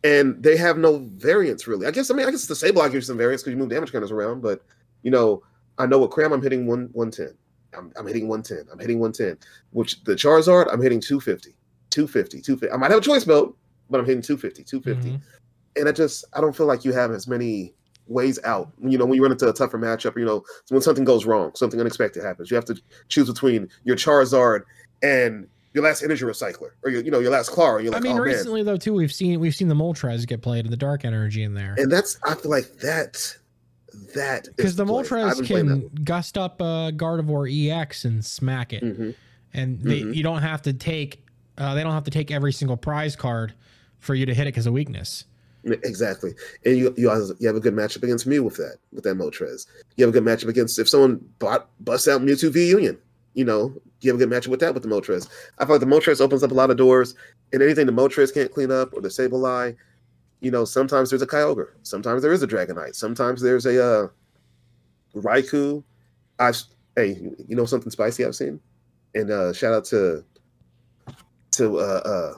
[0.05, 1.87] And they have no variance really.
[1.87, 3.70] I guess I mean I guess the Sableye gives you some variance because you move
[3.70, 4.62] damage counters around, but
[5.03, 5.43] you know
[5.78, 7.37] I know with Cram I'm hitting one one ten.
[7.77, 8.72] I'm, I'm hitting 110.
[8.72, 9.39] I'm hitting 110.
[9.70, 11.55] Which the Charizard, I'm hitting 250.
[11.91, 12.41] 250.
[12.41, 12.72] 250.
[12.72, 13.57] I might have a choice belt,
[13.91, 14.64] but I'm hitting 250.
[14.64, 15.11] 250.
[15.11, 15.22] Mhm.
[15.79, 17.74] And I just I don't feel like you have as many
[18.07, 18.70] ways out.
[18.81, 21.53] You know, when you run into a tougher matchup, you know, when something goes wrong,
[21.55, 24.62] something unexpected happens, you have to choose between your Charizard
[25.03, 27.83] and your last energy recycler, or your, you know, your last Klara.
[27.83, 28.22] You're I mean, oh man.
[28.22, 31.43] recently though too, we've seen we've seen the Moltres get played in the dark energy
[31.43, 33.37] in there And that's I feel like that
[34.14, 39.11] that because the Moltres can gust up uh, Gardevoir EX and smack it, hmm
[39.55, 40.14] and they, Mhm.
[40.14, 41.24] you don't have to take
[41.59, 43.55] uh, they don't have to take every single prize card
[43.99, 45.24] for you to hit it because of weakness.
[45.64, 46.32] Exactly,
[46.64, 49.16] and you you have, you have a good matchup against me with that with that
[49.16, 49.66] Moltres.
[49.97, 52.99] You have a good matchup against if someone bought busts out Mewtwo V Union.
[53.34, 55.28] You know, you have a good matchup with that with the Moltres.
[55.59, 57.14] I feel like the Moltres opens up a lot of doors,
[57.53, 59.74] and anything the Moltres can't clean up or the Sableye,
[60.47, 64.09] you know, sometimes there's a Kyogre, sometimes there is a Dragonite, sometimes there's a uh,
[65.16, 65.82] Raikou.
[66.38, 66.53] I
[66.94, 67.18] hey,
[67.49, 68.61] you know something spicy I've seen,
[69.16, 70.22] and uh, shout out to
[71.53, 72.32] to uh, uh,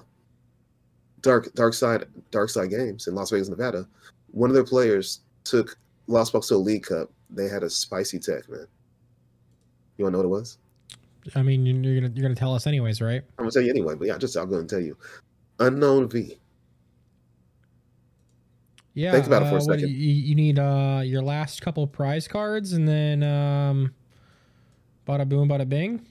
[1.20, 3.86] Dark Dark Side Dark Side Games in Las Vegas, Nevada.
[4.30, 7.10] One of their players took Lost Box to a League Cup.
[7.28, 8.66] They had a spicy tech, man.
[9.98, 10.56] You want to know what it was?
[11.34, 13.22] I mean, you- you're gonna you're gonna tell us anyways, right?
[13.38, 14.96] I'm gonna tell you anyway, but yeah, just I'll go and tell you.
[15.58, 16.38] Unown V.
[18.98, 19.12] Yeah.
[19.12, 19.90] Think about it for a uh, what- second.
[19.90, 23.94] You, you need uh, your last couple prize cards, and then um,
[25.06, 26.04] bada boom, bada bing.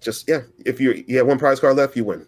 [0.00, 2.26] Just yeah, if you you have one prize card left, you win.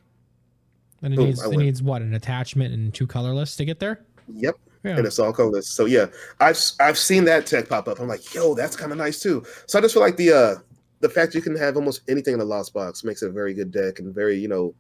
[1.03, 4.05] And it Boom, needs it needs what an attachment and two colorless to get there.
[4.33, 4.57] Yep.
[4.85, 4.97] Yeah.
[4.97, 5.69] and it's all colorless.
[5.69, 6.07] So yeah,
[6.39, 7.99] I've I've seen that tech pop up.
[7.99, 9.45] I'm like, yo, that's kind of nice too.
[9.67, 10.55] So I just feel like the uh
[11.01, 13.53] the fact you can have almost anything in the lost box makes it a very
[13.55, 14.73] good deck and very you know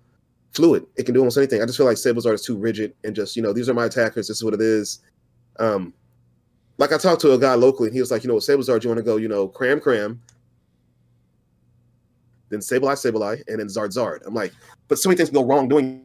[0.53, 0.87] fluid.
[0.97, 1.61] It can do almost anything.
[1.61, 3.87] I just feel like Sablezard is too rigid and just you know these are my
[3.87, 4.29] attackers.
[4.29, 5.01] This is what it is.
[5.59, 5.93] Um,
[6.79, 8.83] like I talked to a guy locally and he was like, you know, with Sablezard,
[8.83, 10.21] you want to go, you know, cram cram.
[12.49, 14.25] Then Sableye, Sable Eye, and then Zard Zard.
[14.27, 14.53] I'm like,
[14.89, 16.05] but so many things can go wrong doing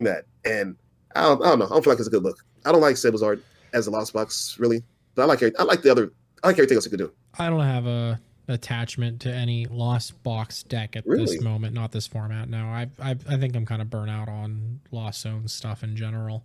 [0.00, 0.24] that.
[0.44, 0.76] And
[1.14, 1.66] I don't, I don't know.
[1.66, 2.44] I don't feel like it's a good look.
[2.66, 3.40] I don't like Sablezard
[3.72, 4.82] as a lost box, really.
[5.14, 6.12] But I like I like the other.
[6.42, 7.12] I like everything else it could do.
[7.38, 11.24] I don't have a attachment to any lost box deck at Really?
[11.24, 11.74] this moment.
[11.74, 12.48] Not this format.
[12.50, 15.96] No, I I, I think I'm kind of burnt out on lost zone stuff in
[15.96, 16.44] general.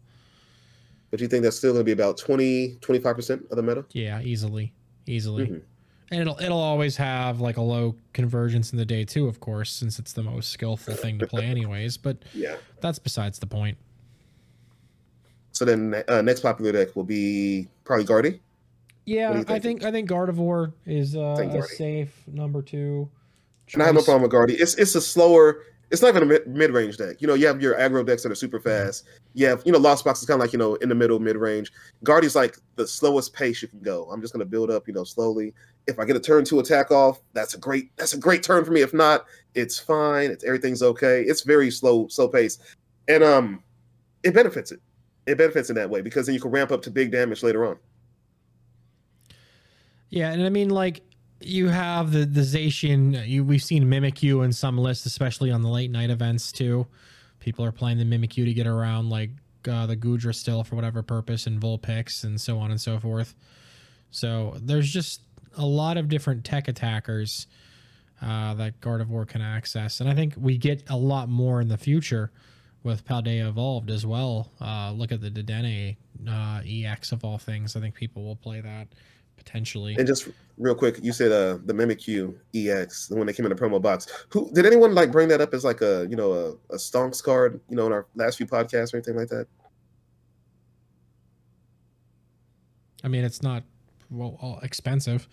[1.11, 3.85] But you think that's still going to be about 20, 25 percent of the meta?
[3.91, 4.73] Yeah, easily,
[5.07, 5.47] easily.
[5.47, 5.61] Mhm.
[6.11, 9.71] And it'll it'll always have like a low convergence in the day too, of course,
[9.71, 11.97] since it's the most skillful thing to play anyways.
[11.97, 12.55] But Yeah.
[12.81, 13.77] that's besides the point.
[15.51, 18.39] So then uh, next popular deck will be probably Guardy.
[19.05, 19.63] Yeah, do I think?
[19.63, 23.09] think I think Gardevoir is uh, Think a safe number two.
[23.73, 24.53] And I have no problem with Guardy.
[24.55, 25.63] It's it's a slower.
[25.91, 27.19] It's not even a mid range deck.
[27.19, 29.07] You know, you have your aggro decks that are super fast.
[29.33, 31.19] You have you know Lost Box is kind of like you know in the middle
[31.19, 31.71] mid range.
[32.03, 34.07] Guardy's like the slowest pace you can go.
[34.11, 35.53] I'm just going to build up you know slowly.
[35.87, 38.63] If I get a turn to attack off, that's a great that's a great turn
[38.65, 38.81] for me.
[38.81, 39.25] If not,
[39.55, 40.29] it's fine.
[40.29, 41.23] It's everything's okay.
[41.23, 42.59] It's very slow slow pace,
[43.07, 43.63] and um,
[44.23, 44.79] it benefits it.
[45.25, 47.65] It benefits in that way because then you can ramp up to big damage later
[47.65, 47.77] on.
[50.09, 51.01] Yeah, and I mean like
[51.41, 53.27] you have the the Zacian.
[53.27, 56.87] You we've seen Mimikyu in some lists, especially on the late night events too.
[57.39, 59.31] People are playing the Mimikyu to get around like
[59.69, 63.35] uh, the Goodra still for whatever purpose, and Vulpix, and so on and so forth.
[64.11, 65.21] So there's just
[65.57, 67.47] a lot of different tech attackers
[68.21, 71.77] uh, that Gardevoir can access, and I think we get a lot more in the
[71.77, 72.31] future
[72.83, 74.51] with Paldea Evolved as well.
[74.59, 77.75] Uh, look at the Dedenne uh, EX of all things.
[77.75, 78.87] I think people will play that
[79.39, 79.95] potentially.
[79.97, 80.27] And just
[80.57, 83.81] real quick, you said uh the Mimikyu EX, the one that came in the promo
[83.81, 84.07] box.
[84.29, 87.23] Who did anyone like bring that up as like a you know a, a stonks
[87.23, 89.47] card, you know, in our last few podcasts or anything like that?
[93.03, 93.63] I mean, it's not
[94.11, 95.27] well all expensive.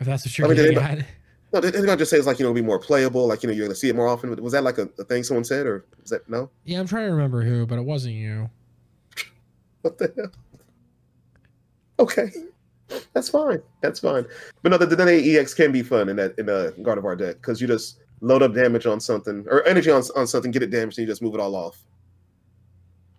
[0.00, 1.08] If that's what you're I mean, did getting anybody- at.
[1.50, 3.54] No, did anyone just say it's like you know be more playable, like you know
[3.54, 4.36] you're gonna see it more often?
[4.42, 6.50] Was that like a, a thing someone said, or was that no?
[6.66, 8.50] Yeah, I'm trying to remember who, but it wasn't you.
[9.82, 10.32] What the hell?
[12.00, 12.30] Okay,
[13.18, 13.60] that's fine.
[13.80, 14.24] That's fine.
[14.62, 17.60] But no, the Dedenne EX can be fun in that in a Gardevoir deck because
[17.60, 20.98] you just load up damage on something or energy on, on something, get it damaged,
[20.98, 21.82] and you just move it all off.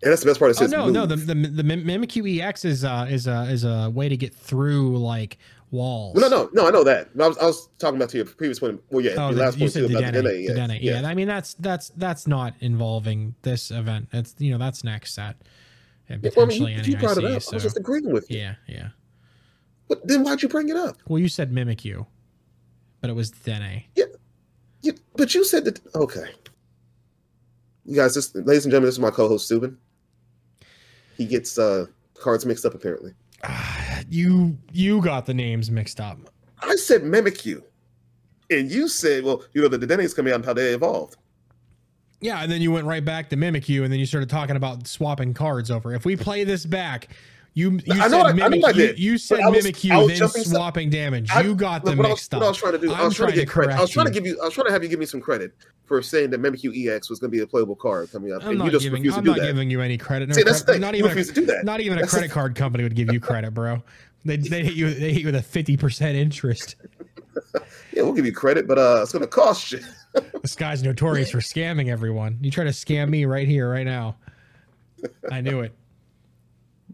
[0.02, 0.50] And that's the best part.
[0.52, 1.26] It Oh says no, no, the move.
[1.26, 5.36] the the Mimikyu EX is uh is a is a way to get through like
[5.70, 6.16] walls.
[6.18, 7.10] No, no, no, I know that.
[7.20, 8.80] I was, I was talking about to your previous point.
[8.90, 10.54] Well, yeah, Oh, your the, last you point said too about the Dene.
[10.68, 14.08] the Yeah, Yeah, I mean that's that's that's not involving this event.
[14.14, 15.36] It's you know that's next set
[16.08, 17.42] and Well, I mean, potentially you, you brought it up.
[17.52, 18.38] I was just agreeing with you.
[18.38, 18.88] yeah, yeah.
[19.90, 20.96] But then why'd you bring it up?
[21.08, 22.06] Well, you said Mimikyu,
[23.00, 23.82] but it was Dene.
[23.96, 25.80] Yeah, but you said that.
[25.96, 26.26] Okay.
[27.84, 29.76] You guys, this, ladies and gentlemen, this is my co-host Subin.
[31.16, 33.14] He gets uh cards mixed up apparently.
[33.42, 36.18] Ah, you you got the names mixed up.
[36.62, 37.60] I said Mimikyu,
[38.48, 41.16] and you said, well, you know, the Dene's coming out and how they evolved.
[42.20, 44.86] Yeah, and then you went right back to Mimikyu, and then you started talking about
[44.86, 45.94] swapping cards over.
[45.94, 47.08] If we play this back,
[47.54, 49.48] you you I said know I- I know Mimic, I you, did, you said I
[49.48, 51.30] was- Mimikyu, I was then swapping damage.
[51.30, 52.42] I- you got Look, them what, I was, mixed what.
[52.42, 53.76] I was trying to do, I I'm was trying to trying get credit.
[53.76, 55.20] I was trying to give you, I was trying to have you give me some
[55.20, 55.52] credit
[55.84, 58.50] for saying that Mimikyu EX was going to be a playable card coming up, I'm
[58.50, 58.98] and not you just giving.
[59.02, 59.46] refused I'm to do not that.
[59.52, 60.28] giving you any credit.
[60.28, 60.80] No See, that's the cre- thing.
[60.80, 61.10] Not even.
[61.18, 61.64] A, to do that.
[61.64, 63.82] not even a That's the- credit card company would give you credit, bro.
[64.24, 64.92] They they hit you.
[64.94, 66.76] They hit you with a fifty percent interest.
[67.92, 69.80] Yeah, we'll give you credit, but uh, it's going to cost you.
[70.42, 72.38] This guy's notorious for scamming everyone.
[72.40, 74.16] You try to scam me right here, right now.
[75.30, 75.72] I knew it.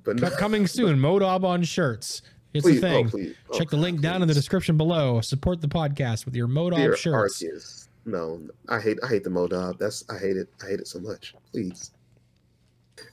[0.06, 2.22] But Co- coming soon, Modob on shirts.
[2.54, 3.06] It's please, a thing.
[3.06, 3.34] oh, please.
[3.50, 5.20] Oh, Check the link down in the description below.
[5.20, 7.42] Support the podcast with your Modob Dear shirts.
[7.42, 7.88] Arceus.
[8.06, 9.78] No, I hate I hate the Modob.
[9.78, 10.48] That's I hate it.
[10.64, 11.34] I hate it so much.
[11.52, 11.90] Please.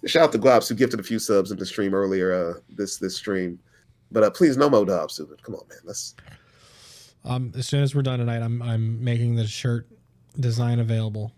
[0.06, 2.98] Shout out to Globs who gifted a few subs in the stream earlier, uh this
[2.98, 3.60] this stream.
[4.12, 5.36] But uh please no Modob, Susan.
[5.42, 5.80] Come on, man.
[5.84, 6.16] Let's
[7.26, 9.88] Um, as soon as we're done tonight, I'm I'm making the shirt
[10.40, 11.34] design available.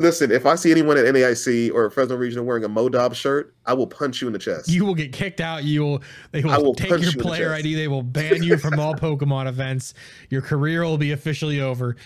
[0.00, 3.74] Listen, if I see anyone at NAIC or Fresno Regional wearing a Modob shirt, I
[3.74, 4.68] will punch you in the chest.
[4.68, 5.64] You will get kicked out.
[5.64, 6.02] You will.
[6.32, 7.52] They will, will take your you in the player.
[7.52, 7.74] ID.
[7.74, 9.94] They will ban you from all Pokemon events.
[10.30, 11.96] Your career will be officially over.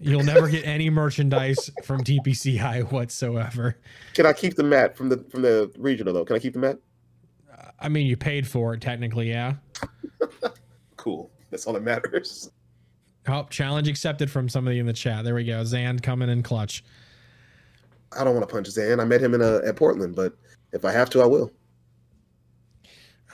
[0.00, 3.76] You'll never get any merchandise from TPCI whatsoever.
[4.14, 6.24] Can I keep the mat from the from the regional though?
[6.24, 6.78] Can I keep the mat?
[7.78, 9.54] I mean, you paid for it technically, yeah.
[10.96, 11.30] Cool.
[11.50, 12.50] That's all that matters.
[13.28, 15.24] Oh, challenge accepted from somebody in the chat.
[15.24, 15.62] There we go.
[15.62, 16.82] Zand coming in clutch.
[18.18, 19.00] I don't want to punch Zan.
[19.00, 20.34] I met him in a, at Portland, but
[20.72, 21.50] if I have to, I will.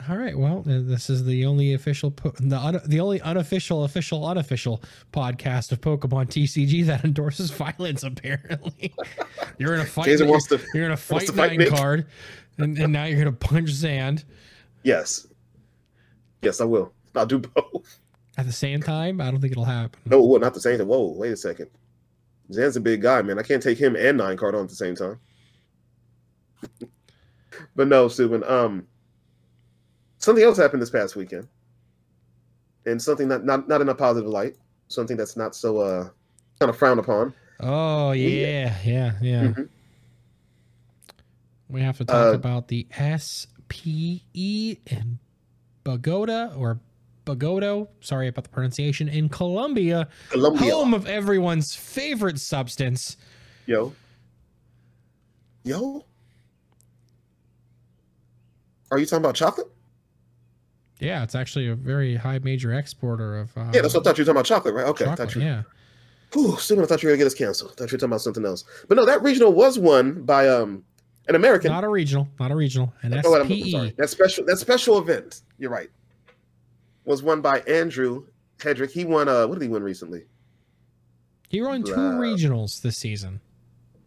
[0.09, 0.37] All right.
[0.37, 4.81] Well, uh, this is the only official, po- the un- the only unofficial, official, unofficial
[5.13, 8.03] podcast of Pokemon TCG that endorses violence.
[8.03, 8.93] Apparently,
[9.57, 10.05] you're in a fight.
[10.05, 10.59] Jason wants to.
[10.73, 11.69] You're in a fight fight nine Nick.
[11.69, 12.07] card,
[12.57, 14.25] and, and now you're gonna punch Zand
[14.83, 15.27] Yes.
[16.41, 16.91] Yes, I will.
[17.15, 17.99] I'll do both.
[18.37, 19.21] at the same time.
[19.21, 20.01] I don't think it'll happen.
[20.05, 20.87] No, well, not the same thing.
[20.87, 21.69] Whoa, wait a second.
[22.51, 23.39] Zan's a big guy, man.
[23.39, 25.19] I can't take him and nine card on at the same time.
[27.75, 28.49] but no, Subin.
[28.49, 28.87] Um,
[30.17, 31.47] something else happened this past weekend,
[32.85, 34.55] and something that not not in a positive light.
[34.87, 36.09] Something that's not so uh
[36.59, 37.33] kind of frowned upon.
[37.59, 39.43] Oh yeah, yeah, yeah.
[39.47, 39.69] Mhm.
[41.69, 45.19] We have to talk Uh, about the SPE in
[45.83, 46.79] Bogota or
[47.25, 47.87] Bogoto.
[48.01, 53.17] Sorry about the pronunciation in Colombia, Colombia, home of everyone's favorite substance.
[53.65, 53.93] yo,
[55.63, 56.05] yo.
[58.91, 59.67] Are you talking about chocolate?
[60.99, 63.57] Yeah, it's actually a very high major exporter of.
[63.57, 64.45] Uh, Yeah, that's what I thought you were talking about.
[64.45, 64.85] Chocolate, right?
[64.87, 65.41] Okay, I chocolate, thought you.
[65.41, 65.63] yeah.
[66.33, 67.71] Whew, Subin, I thought you were gonna get us canceled.
[67.71, 68.63] I thought you were talking about something else.
[68.87, 70.83] But no, that regional was won by um
[71.27, 71.71] an American.
[71.71, 73.71] Not a regional, not a regional, an Oh, SPE.
[73.71, 73.93] sorry.
[73.97, 75.41] That special that special event.
[75.57, 75.89] You're right.
[77.05, 78.25] Was won by Andrew
[78.59, 78.91] Hedrick.
[78.91, 79.27] He won.
[79.27, 80.23] Uh, what did he win recently?
[81.49, 82.11] He won two Blah.
[82.13, 83.39] regionals this season.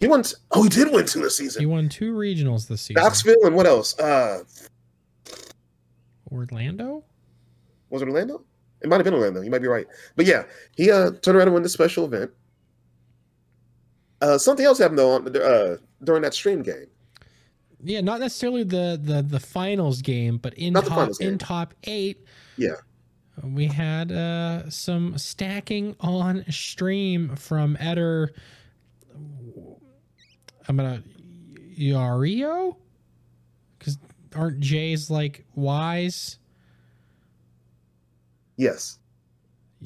[0.00, 0.24] He won.
[0.50, 1.60] Oh, he did win two this season.
[1.60, 3.02] He won two regionals this season.
[3.02, 3.98] Knoxville and what else?
[3.98, 4.42] Uh,
[6.32, 7.04] Orlando.
[7.90, 8.42] was it Orlando?
[8.82, 9.40] It might have been Orlando.
[9.42, 9.86] You might be right.
[10.16, 10.44] But yeah,
[10.76, 12.30] he uh turned around and won the special event.
[14.20, 16.86] Uh, something else happened though on, uh, during that stream game.
[17.84, 21.28] Yeah, not necessarily the the the finals game, but in Not top finals game.
[21.34, 22.24] in top eight.
[22.56, 22.74] Yeah.
[23.42, 28.32] We had uh some stacking on stream from Eder.
[30.68, 31.02] I'm gonna
[31.78, 32.76] Yario,
[33.78, 33.98] because
[34.34, 36.38] aren't J's like Y's?
[38.56, 38.98] Yes.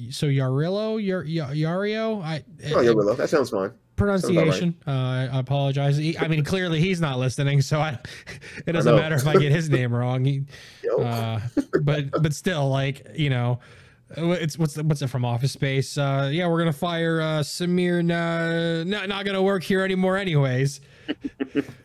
[0.09, 2.23] So Yarillo, Yar, Yar- Yario.
[2.23, 2.43] I
[2.73, 3.13] Oh, yeah, Willow.
[3.15, 3.71] That sounds fine.
[3.95, 4.75] Pronunciation.
[4.85, 5.97] Uh, I apologize.
[5.97, 7.97] He, I mean, clearly he's not listening, so I,
[8.65, 9.01] it doesn't know.
[9.01, 10.25] matter if I get his name wrong.
[10.25, 10.45] He,
[10.99, 11.39] uh,
[11.81, 13.59] but but still, like you know,
[14.17, 15.97] it's what's the, what's it from Office Space?
[15.97, 18.03] Uh, yeah, we're gonna fire uh, Samir.
[18.03, 20.81] Nah, not not gonna work here anymore, anyways.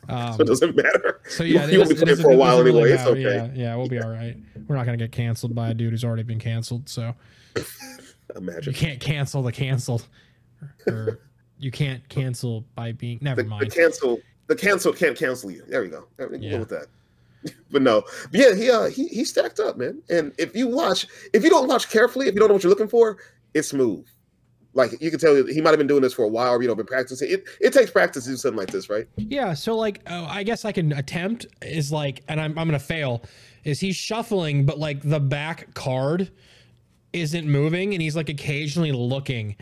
[0.09, 1.21] Um, so it doesn't matter.
[1.29, 2.93] so yeah, you won't it be playing for a while really anyway.
[2.93, 3.21] It's okay.
[3.21, 4.37] Yeah, yeah, we'll be all right.
[4.67, 6.89] We're not gonna get canceled by a dude who's already been canceled.
[6.89, 7.15] So
[8.35, 10.07] imagine you can't cancel the canceled,
[10.87, 11.21] or
[11.67, 13.19] you can't cancel by being.
[13.21, 15.65] Never the, the cancel the cancel can't cancel you.
[15.67, 16.07] There we go.
[16.17, 16.53] There we Yeah.
[16.53, 16.87] go with that.
[17.73, 20.01] but no, but yeah, he uh he he stacked up, man.
[20.09, 22.71] And if you watch, if you don't watch carefully, if you don't know what you're
[22.71, 23.19] looking for,
[23.53, 24.07] it's smooth.
[24.75, 26.69] Like you can tell he might have been doing this for a while, or you
[26.69, 27.29] know, been practicing.
[27.29, 29.09] It it takes practice to do something like this, right?
[29.17, 32.79] Yeah, so like uh, I guess I can attempt is like, and I'm I'm gonna
[32.79, 33.23] fail.
[33.65, 36.31] Is he's shuffling, but like the back card
[37.13, 39.57] isn't moving, and he's like occasionally looking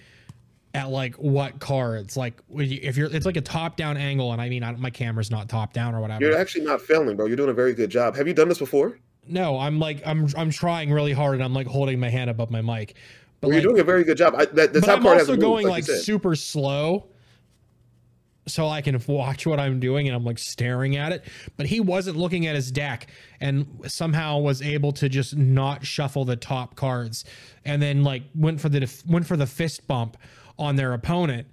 [0.75, 2.17] at like what cards.
[2.17, 5.31] Like if you're, it's like a top down angle, and I mean I, my camera's
[5.31, 6.25] not top down or whatever.
[6.25, 7.27] You're actually not failing, bro.
[7.27, 8.17] You're doing a very good job.
[8.17, 8.99] Have you done this before?
[9.27, 12.51] no, I'm like I'm I'm trying really hard, and I'm like holding my hand above
[12.51, 12.97] my mic.
[13.41, 14.35] But Well, like, you're doing a very good job.
[14.37, 17.09] I, that, the but I'm also hasn't going moved, like, super slow
[18.47, 21.25] so I can watch what I'm doing and I'm like staring at it.
[21.57, 23.07] But he wasn't looking at his deck
[23.41, 27.25] and somehow was able to just not shuffle the top cards
[27.65, 30.17] and then like went for the def- went for the fist bump
[30.59, 31.47] on their opponent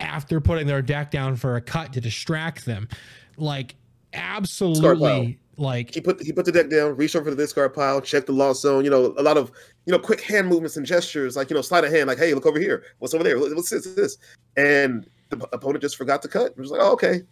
[0.00, 2.88] after putting their deck down for a cut to distract them.
[3.36, 3.74] Like
[4.12, 8.00] absolutely like he put he put the deck down, reached over to the discard pile,
[8.00, 8.84] checked the lost zone.
[8.84, 9.50] You know, a lot of
[9.86, 12.32] you know quick hand movements and gestures, like you know, slide a hand, like hey,
[12.32, 14.18] look over here, what's over there, what's this, this,
[14.56, 16.52] and the opponent just forgot to cut.
[16.52, 17.22] It was like, oh, okay.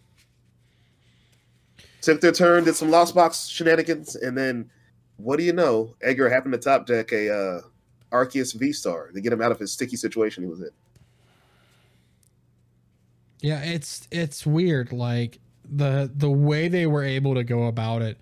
[2.01, 4.69] Took their turn, did some lost box shenanigans, and then
[5.15, 5.95] what do you know?
[6.01, 7.61] Edgar happened to top deck a uh,
[8.11, 10.69] Arceus V Star to get him out of his sticky situation he was in.
[13.41, 14.91] Yeah, it's it's weird.
[14.91, 15.39] Like
[15.69, 18.17] the the way they were able to go about it,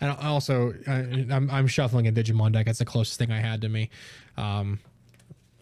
[0.00, 2.66] and also I, I'm I'm shuffling a Digimon deck.
[2.66, 3.90] That's the closest thing I had to me.
[4.36, 4.80] Um,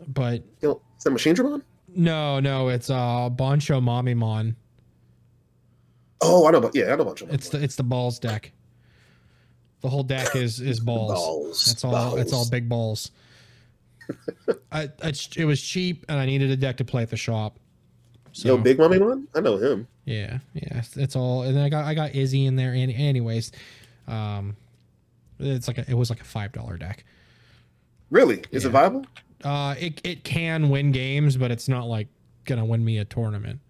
[0.08, 1.62] but You know, is that Machinedramon?
[1.94, 4.54] no, no, it's uh BanchoMamemon.
[6.22, 7.26] Oh, I know, but yeah, I know about you.
[7.30, 8.52] It's the it's the balls deck.
[9.82, 11.12] The whole deck is is balls.
[11.12, 11.64] balls.
[11.66, 12.16] That's all.
[12.16, 12.50] That's all balls.
[12.50, 13.10] big balls.
[14.72, 17.58] I, it's, it was cheap, and I needed a deck to play at the shop.
[18.32, 19.28] So Yo, Big Mommy Mon?
[19.34, 19.86] I know him.
[20.04, 21.42] Yeah, yeah, it's- it's all.
[21.42, 22.72] And then I got I got Izzy in there.
[22.74, 23.52] Any, anyways,
[24.08, 24.56] um,
[25.38, 27.04] it's like a, it was like a five dollar deck.
[28.10, 28.42] Really?
[28.50, 28.68] Is Yeah.
[28.70, 29.06] it viable?
[29.44, 32.08] Uh, it it can win games, but it's not like
[32.44, 33.60] gonna win me a tournament.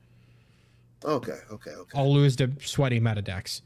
[1.05, 1.99] Okay, okay, okay.
[1.99, 3.61] I'll lose to sweaty meta decks.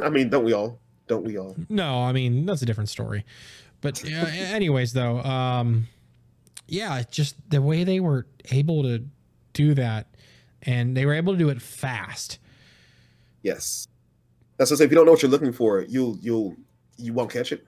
[0.00, 0.78] I mean, don't we all?
[1.06, 1.54] Don't we all?
[1.68, 3.24] No, I mean that's a different story.
[3.82, 5.88] But uh, anyways, though, um,
[6.68, 9.04] yeah, just the way they were able to
[9.52, 10.14] do that,
[10.62, 12.38] and they were able to do it fast.
[13.42, 13.88] Yes,
[14.56, 14.84] that's what I say.
[14.84, 16.56] If you don't know what you're looking for, you'll you'll
[16.96, 17.66] you won't catch it.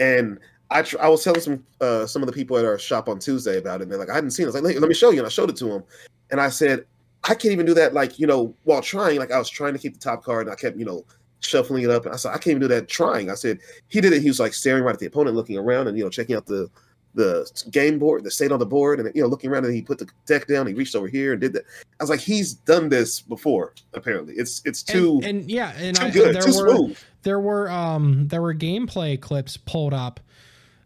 [0.00, 0.40] And
[0.70, 3.20] I tr- I was telling some uh, some of the people at our shop on
[3.20, 3.84] Tuesday about it.
[3.84, 4.46] And they're like, I hadn't seen it.
[4.46, 5.18] I was like, let, let me show you.
[5.18, 5.84] And I showed it to them.
[6.30, 6.84] And I said,
[7.24, 7.94] I can't even do that.
[7.94, 10.52] Like you know, while trying, like I was trying to keep the top card, and
[10.52, 11.04] I kept you know
[11.40, 12.04] shuffling it up.
[12.04, 13.30] And I said, I can't even do that trying.
[13.30, 13.58] I said
[13.88, 14.22] he did it.
[14.22, 16.46] He was like staring right at the opponent, looking around, and you know checking out
[16.46, 16.70] the
[17.14, 19.82] the game board, the state on the board, and you know looking around, and he
[19.82, 20.66] put the deck down.
[20.66, 21.64] He reached over here and did that.
[21.98, 23.74] I was like, he's done this before.
[23.94, 26.98] Apparently, it's it's too and, and yeah, and too I, good, there too were smooth.
[27.22, 30.20] there were um there were gameplay clips pulled up.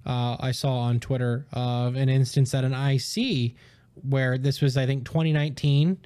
[0.05, 3.55] Uh, I saw on Twitter of an instance at an IC
[4.09, 5.99] where this was I think 2019.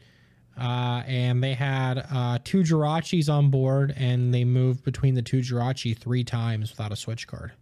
[0.59, 5.39] Uh, and they had uh, two Jirachis on board, and they moved between the two
[5.41, 7.53] Jirachi three times without a switch card.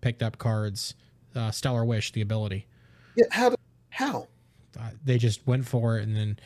[0.00, 0.94] Picked up cards,
[1.36, 2.66] uh, Stellar Wish, the ability.
[3.16, 3.50] Yeah, how?
[3.50, 3.56] do-
[3.90, 4.28] How?
[4.78, 6.38] Uh, they just went for it, and then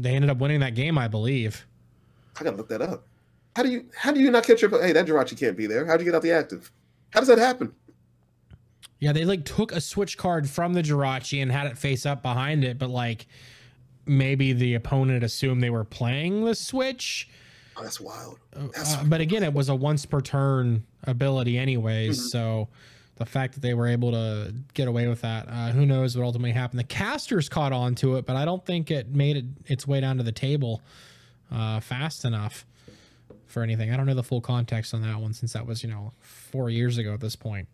[0.00, 1.66] they ended up winning that game, I believe.
[2.40, 3.06] I gotta look that up.
[3.54, 5.84] How do you how do you not catch your hey that Jirachi can't be there?
[5.84, 6.72] How'd you get out the active?
[7.10, 7.74] How does that happen?
[8.98, 12.22] Yeah, they like took a switch card from the Jirachi and had it face up
[12.22, 13.26] behind it, but like
[14.06, 17.28] maybe the opponent assumed they were playing the switch.
[17.76, 18.38] Oh, that's wild.
[18.74, 22.18] That's Uh, but again, it was a once per turn ability, anyways.
[22.18, 22.30] Mhm.
[22.30, 22.68] So
[23.16, 26.24] the fact that they were able to get away with that, uh, who knows what
[26.24, 26.80] ultimately happened?
[26.80, 30.00] The casters caught on to it, but I don't think it made it its way
[30.00, 30.82] down to the table
[31.50, 32.66] uh, fast enough
[33.46, 33.90] for anything.
[33.92, 36.68] I don't know the full context on that one since that was you know four
[36.70, 37.68] years ago at this point.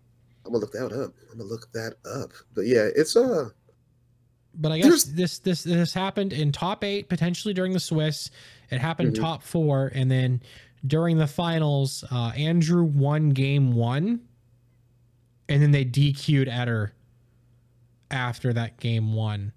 [0.45, 1.13] I'm gonna look that up.
[1.31, 2.33] I'm gonna look that up.
[2.55, 3.51] But yeah, it's uh
[4.59, 8.31] but I There's- guess this this this happened in top eight potentially during the Swiss.
[8.71, 9.21] It happened Mhm.
[9.21, 10.43] top four, and then
[10.87, 14.21] during the finals, uh, Andrew won game one,
[15.49, 16.93] and then they DQ'd Eder
[18.11, 19.53] after that game one.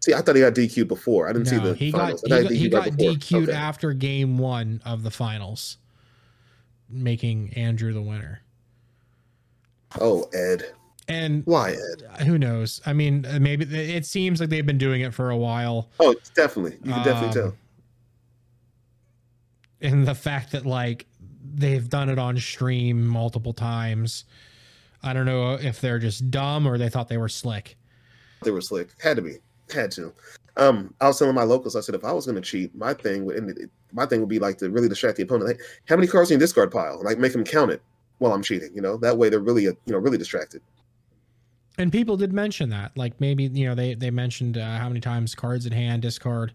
[0.00, 1.28] see, I thought he got DQ'd before.
[1.28, 2.22] I didn't see No, the he got finals.
[2.22, 2.96] he got, thought he got right.
[2.96, 3.52] DQ'd Okay.
[3.52, 5.76] after game one of the finals,
[6.90, 8.40] making Andrew the winner.
[10.00, 10.72] Oh, Ed.
[11.12, 12.22] And Why Ed?
[12.26, 12.80] who knows?
[12.86, 15.90] I mean, uh, maybe it seems like they've been doing it for a while.
[16.00, 16.78] Oh, definitely.
[16.84, 17.56] You can definitely Um, tell.
[19.80, 21.06] and the fact that like
[21.54, 24.24] they've done it on stream multiple times
[25.02, 27.76] i don't know if they're just dumb or they thought they were slick
[28.44, 28.88] They were slick.
[29.00, 29.36] Had to be.
[29.72, 30.12] Had to.
[30.56, 31.76] Um, I was telling my locals.
[31.76, 34.40] I said if I was going to cheat, my thing would my thing would be
[34.40, 35.46] like to really distract the opponent.
[35.48, 37.00] Like, how many cards in your discard pile?
[37.04, 37.80] Like make them count it
[38.18, 38.70] while I'm cheating.
[38.74, 40.60] You know that way they're really uh, you know really distracted.
[41.78, 45.00] And people did mention that like maybe you know they they mentioned uh, how many
[45.00, 46.52] times cards in hand discard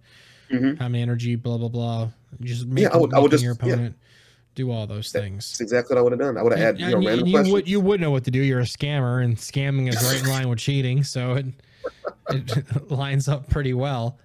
[0.52, 0.78] Mhm.
[0.80, 2.10] how many energy blah blah blah
[2.42, 3.74] just Yeah, I would- I would making your just- yeah.
[3.74, 3.96] opponent
[4.56, 6.38] do all those things That's exactly what I would have done.
[6.38, 7.52] I would have had you know random you questions.
[7.54, 10.30] would you would know what to do you're a scammer and scamming is right in
[10.30, 11.46] line with cheating so it
[12.30, 14.18] it lines up pretty well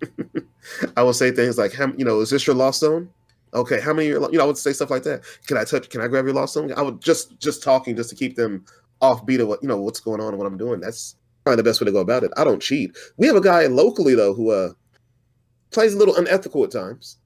[0.96, 3.08] I would say things like, how, you know, is this your lost zone?
[3.54, 4.08] Okay, how many?
[4.08, 5.22] You know, I would say stuff like that.
[5.46, 5.88] Can I touch?
[5.90, 6.72] Can I grab your lost zone?
[6.76, 8.64] I would just just talking just to keep them
[9.02, 10.80] off beat of what you know what's going on and what I'm doing.
[10.80, 12.30] That's probably the best way to go about it.
[12.36, 12.96] I don't cheat.
[13.18, 14.70] We have a guy locally though who uh
[15.70, 17.18] plays a little unethical at times,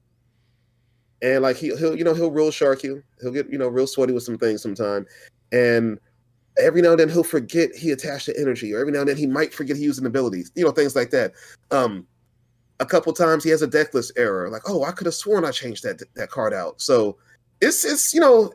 [1.21, 3.03] and like he, he'll you know he'll real shark you.
[3.21, 5.05] He'll get you know real sweaty with some things sometime,
[5.51, 5.99] and
[6.57, 9.17] every now and then he'll forget he attached the energy, or every now and then
[9.17, 10.43] he might forget he used an ability.
[10.55, 11.33] You know things like that.
[11.71, 12.07] Um,
[12.79, 14.49] a couple times he has a deck error.
[14.49, 16.81] Like, oh, I could have sworn I changed that that card out.
[16.81, 17.17] So
[17.61, 18.51] it's it's you know,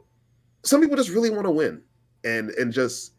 [0.64, 1.82] some people just really want to win,
[2.24, 3.12] and and just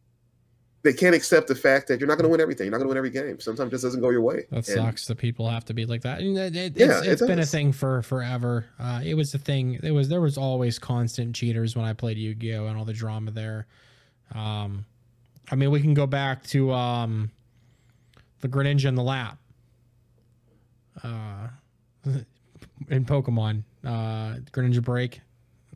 [0.84, 2.66] they can't accept the fact that you're not going to win everything.
[2.66, 3.40] You're not going to win every game.
[3.40, 4.46] Sometimes it just doesn't go your way.
[4.50, 6.20] That And sucks that people have to be like that.
[6.20, 8.66] And it, it, Yeah, it's, it it's been a thing for forever.
[8.78, 9.80] Uh, it was a thing.
[9.82, 12.84] It was there was always constant cheaters when I played Yu Gi Oh and all
[12.84, 13.66] the drama there.
[14.36, 14.86] Um,
[15.50, 17.32] I mean, we can go back to um,
[18.42, 19.38] the Greninja in the lap.
[21.02, 21.48] Uh,
[22.90, 25.22] in Pokemon, uh, Greninja break,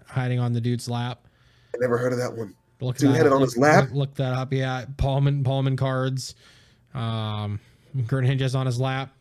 [0.06, 1.26] hiding on the dude's lap.
[1.74, 2.54] I never heard of that one.
[2.80, 3.86] Look that had it on his lap?
[3.86, 4.54] Look, look that up.
[4.54, 6.36] Yeah, Palman Palman cards.
[6.94, 7.60] Um,
[7.96, 9.12] Greninja's on his lap.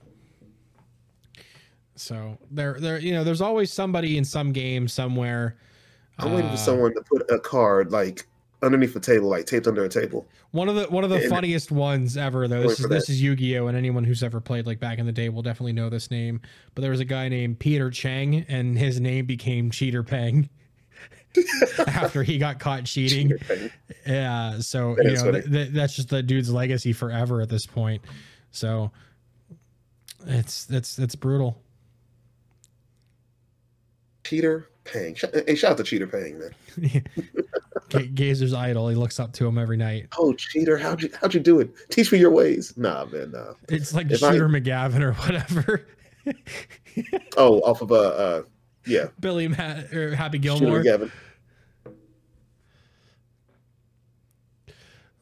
[1.95, 5.57] So there, there, you know, there's always somebody in some game somewhere.
[6.19, 8.27] I'm waiting uh, for someone to put a card like
[8.63, 10.27] underneath the table, like taped under a table.
[10.51, 12.63] One of the one of the And- funniest ones ever though.
[12.63, 13.13] This is this that.
[13.13, 15.89] is Yu-Gi-Oh, and anyone who's ever played like back in the day will definitely know
[15.89, 16.41] this name.
[16.75, 20.49] But there was a guy named Peter Chang, and his name became Cheater Peng
[21.87, 23.32] after he got caught cheating.
[24.07, 27.66] Yeah, so That you know th- th- that's just the dude's legacy forever at this
[27.66, 28.03] point.
[28.53, 28.93] So
[30.26, 31.61] It's it's it's brutal.
[34.24, 35.16] Cheater Pang.
[35.47, 36.55] Hey, shout out to Cheater Pang, man.
[37.89, 38.89] Ga- Gazer's idol.
[38.89, 40.07] He looks up to him every night.
[40.18, 41.70] Oh, Cheater, how'd you how'd you do it?
[41.91, 42.72] Teach me your ways.
[42.76, 43.55] Nah, man, nah.
[43.68, 45.87] It's like If I- Shooter McGavin or whatever.
[47.37, 48.43] Oh, off of uh, uh
[48.87, 51.11] yeah, Billy Matt or Happy Shooter Gilmore.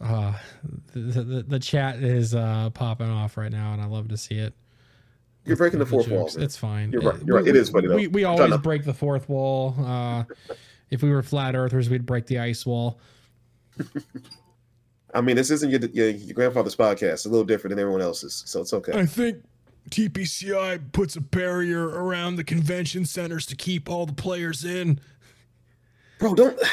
[0.01, 0.35] Uh,
[0.93, 4.35] the, the the chat is uh popping off right now, and I love to see
[4.37, 4.53] it.
[5.47, 6.23] You're breaking the fourth wall.
[6.25, 6.37] jokes.
[6.37, 6.45] man.
[6.45, 6.93] It's fine.
[6.93, 7.15] You're right.
[7.15, 7.45] Uh, You're right.
[7.45, 7.97] we- It is funny, though.
[7.97, 9.75] We, we always to- break the fourth wall.
[9.79, 10.25] Uh,
[10.91, 12.99] if we were flat earthers, we'd break the ice wall.
[15.13, 17.13] I mean, this isn't your, your your grandfather's podcast.
[17.13, 18.93] It's a little different than everyone else's, so it's okay.
[18.99, 19.45] I think
[19.91, 24.99] TPCI puts a barrier around the convention centers to keep all the players in.
[26.19, 26.59] Bro, don't.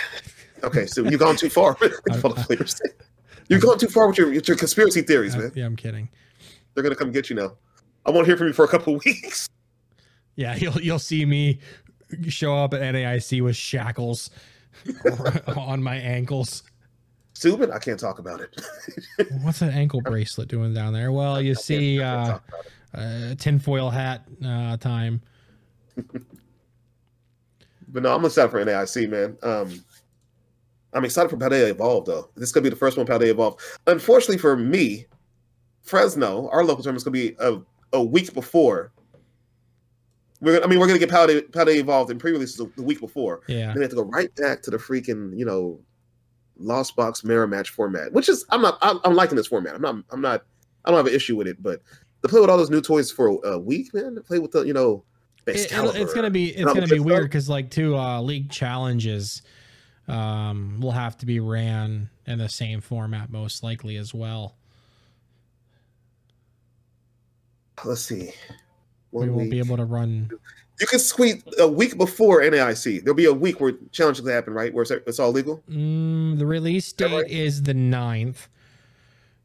[0.63, 1.76] Okay, so you've gone too far.
[3.52, 5.52] You've gone too far with your, with your conspiracy theories, Uh, man.
[5.56, 6.08] yeah, I'm kidding.
[6.74, 7.58] They're gonna come get you now.
[8.06, 9.49] I won't hear from you for a couple weeks.
[10.38, 11.60] Yeah, you'll you'll see me
[12.30, 14.30] show up at NAIC with shackles
[15.58, 16.64] on my ankles.
[17.36, 18.62] st00ben, I can't talk about it.
[19.41, 21.12] What's that ankle bracelet doing down there?
[21.12, 22.72] Well, you I see, I uh, talk about it.
[23.32, 25.22] uh, tinfoil hat uh, time.
[25.97, 26.24] But
[28.04, 29.38] no, I'm gonna excited for NAIC, man.
[29.43, 29.84] Um,
[30.93, 32.29] I'm excited for Paldea Evolve, though.
[32.35, 33.57] This could be the first one Paldea Evolve.
[33.87, 35.05] Unfortunately for me,
[35.81, 37.59] Fresno, our local tournament is gonna be a,
[37.93, 38.91] a week before.
[40.41, 42.99] We're gonna, I mean, we're gonna get Paldea, Paldea Evolved in pre-releases the, the week
[42.99, 43.41] before.
[43.47, 45.79] Yeah, Then we have to go right back to the freaking, you know,
[46.57, 49.73] Lost Box mirror match format, which is I'm not I'm, I'm liking this format.
[49.75, 50.43] I'm not I'm not
[50.85, 51.81] I don't have an issue with it, but
[52.21, 54.61] to play with all those new toys for a week, man, to play with the
[54.63, 55.03] you know,
[55.65, 55.71] It-
[56.01, 59.41] it's gonna be it's gonna be weird because like two uh, league challenges
[60.12, 64.55] um, will have to be ran in the same format most likely as well.
[67.86, 68.32] Let's see.
[69.12, 70.30] We won't be able to run.
[70.80, 73.03] You can squeeze a week before NAIC.
[73.03, 74.74] There'll be a week where challenges happen, right?
[74.74, 75.64] Where it's, all legal.
[75.70, 77.30] Mm, the release date right?
[77.30, 78.47] is the 9th.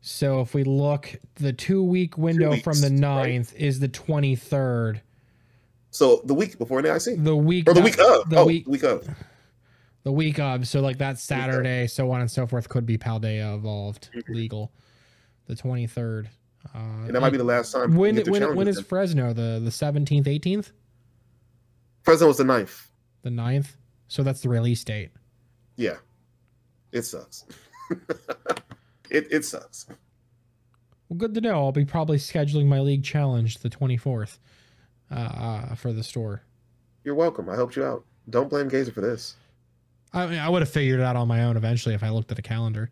[0.00, 3.40] So if we look, the two week window from weeks, the right?
[3.40, 5.00] 9th is the 23rd.
[5.90, 8.28] So the week before NAIC, The week or the week of.
[8.28, 9.08] the oh, week week of.
[10.06, 10.68] The week of.
[10.68, 14.72] So like that Saturday, so on and so forth, could be Paldea evolved legal.
[15.46, 16.26] The 23rd.
[16.72, 17.96] Uh, And that might be the last time.
[17.96, 18.84] when when when is then.
[18.84, 19.32] Fresno?
[19.32, 20.70] The the 17th, 18th,
[22.04, 22.86] Fresno was the 9th.
[23.22, 23.66] the 9th.
[24.06, 25.10] So that's the release date.
[25.74, 25.96] Yeah,
[26.92, 27.44] it sucks.
[29.10, 29.86] it it sucks.
[31.08, 31.54] Well, good to know.
[31.64, 34.38] I'll be probably scheduling my league challenge the 24th
[35.10, 36.42] uh, uh, for the store.
[37.02, 37.48] You're welcome.
[37.48, 38.04] I helped you out.
[38.30, 39.34] Don't blame Gazer for this.
[40.12, 42.32] I mean, I would have figured it out on my own eventually if I looked
[42.32, 42.90] at a calendar.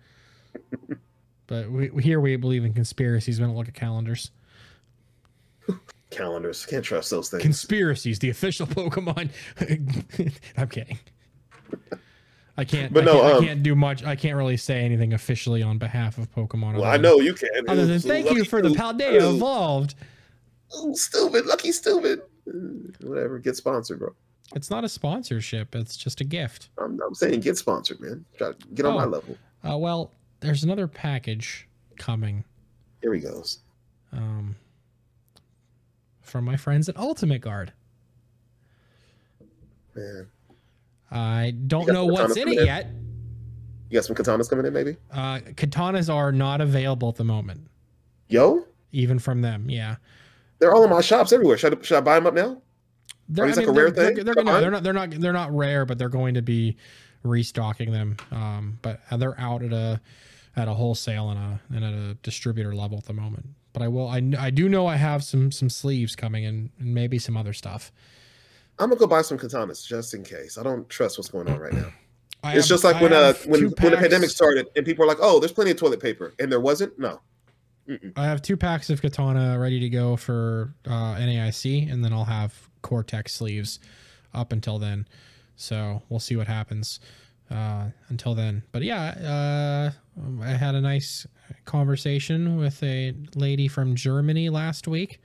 [1.46, 3.40] but we, here we believe in conspiracies.
[3.40, 4.30] We don't look at calendars.
[6.10, 7.42] Calendars can't trust those things.
[7.42, 9.30] Conspiracies, the official Pokemon.
[10.56, 10.98] I'm kidding.
[12.56, 12.92] I can't.
[12.92, 14.04] But I, no, can't I um, can't do much.
[14.04, 16.74] I can't really say anything officially on behalf of Pokemon.
[16.74, 17.48] well, other I than- know you can.
[17.68, 19.94] Other than Ooh, thank you for the Ooh, Paldea evolved.
[20.78, 22.22] ooh, stupid, lucky stupid.
[23.00, 24.14] Whatever, get sponsored, bro.
[24.54, 25.74] It's not a sponsorship.
[25.74, 26.68] It's just a gift.
[26.78, 28.24] I'm, I'm saying get sponsored, man.
[28.36, 29.08] Try get on my Oh.
[29.08, 29.36] level.
[29.68, 31.66] Uh, well, there's another package
[31.96, 32.44] coming
[33.00, 33.60] Here he goes.
[34.12, 34.56] um,
[36.22, 37.72] from my friends at Ultimate Guard.
[39.94, 40.26] Man,
[41.10, 42.66] I don't know what's in it in?
[42.66, 42.86] yet.
[43.88, 44.96] you got some katanas coming in, maybe?
[45.12, 47.60] Uh, katanas are not available at the moment,
[48.28, 49.70] Yo, even from them.
[49.70, 49.96] Yeah,
[50.58, 51.56] they're all in my shops everywhere.
[51.56, 52.60] Should I, should I buy them up now?
[53.28, 54.24] They're, these like a rare they're, thing?
[54.24, 54.82] They're, Come no, they're not.
[54.82, 55.10] They're not.
[55.10, 56.76] They're not rare, but they're going to be
[57.22, 58.16] restocking them.
[58.30, 60.00] Um, but they're out at a
[60.56, 63.46] at a wholesale and a and at a distributor level at the moment.
[63.72, 64.08] But I will.
[64.08, 67.52] I, I do know I have some some sleeves coming and, and maybe some other
[67.52, 67.92] stuff.
[68.78, 70.58] I'm gonna go buy some katanas just in case.
[70.58, 71.92] I don't trust what's going on right now.
[72.42, 74.84] I it's have- just like I when uh when two when the pandemic started and
[74.84, 76.98] people are like, "Oh, there's plenty of toilet paper," and there wasn't.
[76.98, 77.20] No,
[77.88, 78.12] Mm-mm.
[78.16, 82.24] I have two packs of katana ready to go for uh, NAIC, and then I'll
[82.24, 82.54] have
[82.84, 83.80] Cortex sleeves
[84.32, 85.08] up until then.
[85.56, 87.00] So we'll see what happens
[87.50, 88.62] uh, until then.
[88.70, 91.26] But yeah, uh, I had a nice
[91.64, 95.20] conversation with a lady from Germany last week.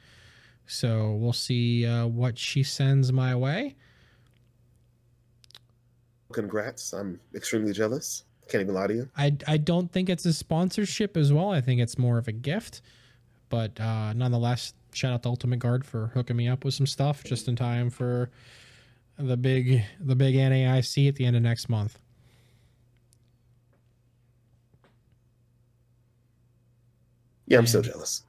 [0.66, 3.76] So we'll see uh, what she sends my way.
[6.32, 6.94] congrats.
[6.94, 8.24] I'm extremely jealous.
[8.48, 9.10] Can't even lie to you.
[9.18, 11.52] I, I don't think it's a sponsorship as well.
[11.52, 12.82] I think it's more of a gift.
[13.50, 17.24] But uh, nonetheless, shout out to Ultimate Guard for hooking me up with some stuff
[17.24, 18.30] just in time for
[19.18, 22.00] the big the big NAIC at the end of next month.
[27.48, 27.92] Yeah, I'm still Man.
[27.92, 28.24] jealous.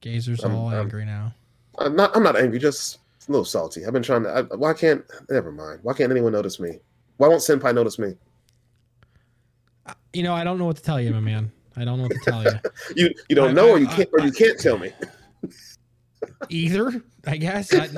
[0.00, 1.34] Gazer's I'm- all I'm- angry now.
[1.78, 2.14] I'm not.
[2.16, 2.58] I'm not angry.
[2.58, 2.98] Just
[3.28, 3.86] a little salty.
[3.86, 4.28] I've been trying to.
[4.30, 5.04] I, why can't?
[5.30, 5.80] Never mind.
[5.82, 6.78] Why can't anyone notice me?
[7.16, 8.14] Why won't Senpai notice me?
[9.86, 11.50] Uh, you know, I don't know what to tell you, my man.
[11.76, 12.50] I don't know what to tell you.
[12.96, 14.92] You you don't I- know, I- or you can't, or you can't tell me.
[16.48, 17.72] Either, I guess.
[17.74, 17.88] I,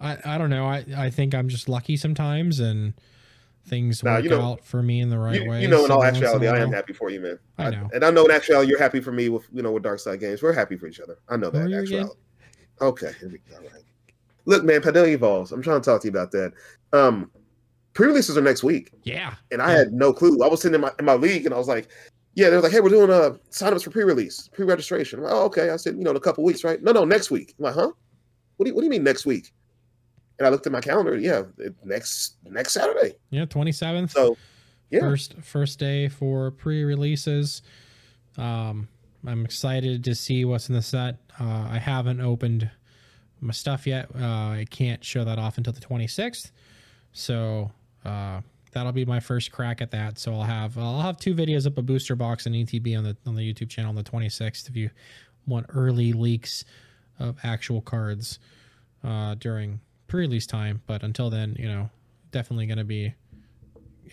[0.00, 0.66] I, I don't know.
[0.66, 2.94] I, I think I'm just lucky sometimes, and
[3.66, 5.62] things Nah, work you know- out for me in the right you, way.
[5.62, 7.38] you know, in all every once in a actuality, I am happy for you, man.
[7.58, 7.88] I know.
[7.94, 10.18] and I know in actuality, you're happy for me with you know with Dark Side
[10.20, 10.42] Games.
[10.42, 11.18] We're happy for each other.
[11.28, 11.66] I know that.
[11.66, 12.14] in actuality.
[12.80, 13.56] Okay, here we go.
[13.56, 13.82] All right.
[14.46, 15.52] Look, man, Paldea evolves.
[15.52, 16.52] I'm trying to talk to you about that.
[16.92, 17.30] Um,
[17.92, 19.34] pre-releases are next week, Yeah.
[19.52, 20.42] and I had no clue.
[20.42, 21.88] I was sitting in my in my league, and I was like,
[22.34, 25.70] "Yeah." They're like, "Hey, we're doing uh signups for pre-release, pre-registration." Like, oh, okay.
[25.70, 27.54] I said, "You know, in a couple weeks, right?" No, no, next week.
[27.58, 27.92] I'm like, "Huh?
[28.56, 29.52] What do you What do you mean next week?"
[30.38, 31.16] And I looked at my calendar.
[31.16, 31.42] Yeah,
[31.84, 33.14] next next Saturday.
[33.30, 33.44] Yeah.
[33.44, 34.10] 27th.
[34.10, 34.36] So,
[34.90, 37.62] yeah, First first day for pre-releases.
[38.38, 38.88] Um,
[39.26, 41.16] I'm excited to see what's in the set.
[41.38, 42.70] Uh, I haven't opened
[43.40, 44.08] my stuff yet.
[44.14, 46.50] Uh, I can't show that off until the 26th.
[47.12, 47.70] So
[48.04, 48.40] uh,
[48.72, 50.18] that'll be my first crack at that.
[50.18, 53.16] So I'll have I'll have two videos up a booster box and ETB on the
[53.26, 54.90] on the YouTube channel on the 26th if you
[55.46, 56.64] want early leaks
[57.18, 58.38] of actual cards
[59.04, 60.82] uh, during pre-release time.
[60.86, 61.90] But until then, you know,
[62.30, 63.14] definitely going to be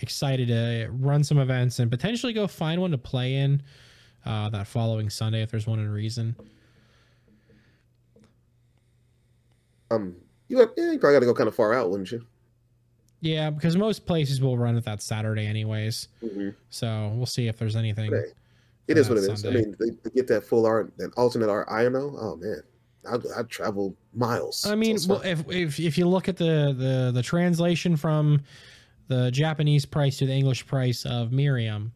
[0.01, 3.63] excited to run some events and potentially go find one to play in
[4.25, 6.35] uh, that following Sunday if there's one in Reason.
[9.89, 10.15] um,
[10.49, 12.25] you have, yeah, you probably got to go kind of far out, wouldn't you?
[13.21, 16.07] Yeah, because most places will run it that Saturday anyways.
[16.23, 16.49] Mm-hmm.
[16.69, 18.11] So we'll see if there's anything.
[18.11, 18.25] Right.
[18.87, 19.41] It is what it is.
[19.41, 19.59] Sunday.
[19.59, 22.15] I mean, they, they get that full art, that alternate art Iono.
[22.17, 22.61] Oh man,
[23.09, 24.65] I'd, I'd travel miles.
[24.65, 28.41] I mean, well, if, if if you look at the the the translation from
[29.07, 31.91] the Japanese price to the English price of Miriam,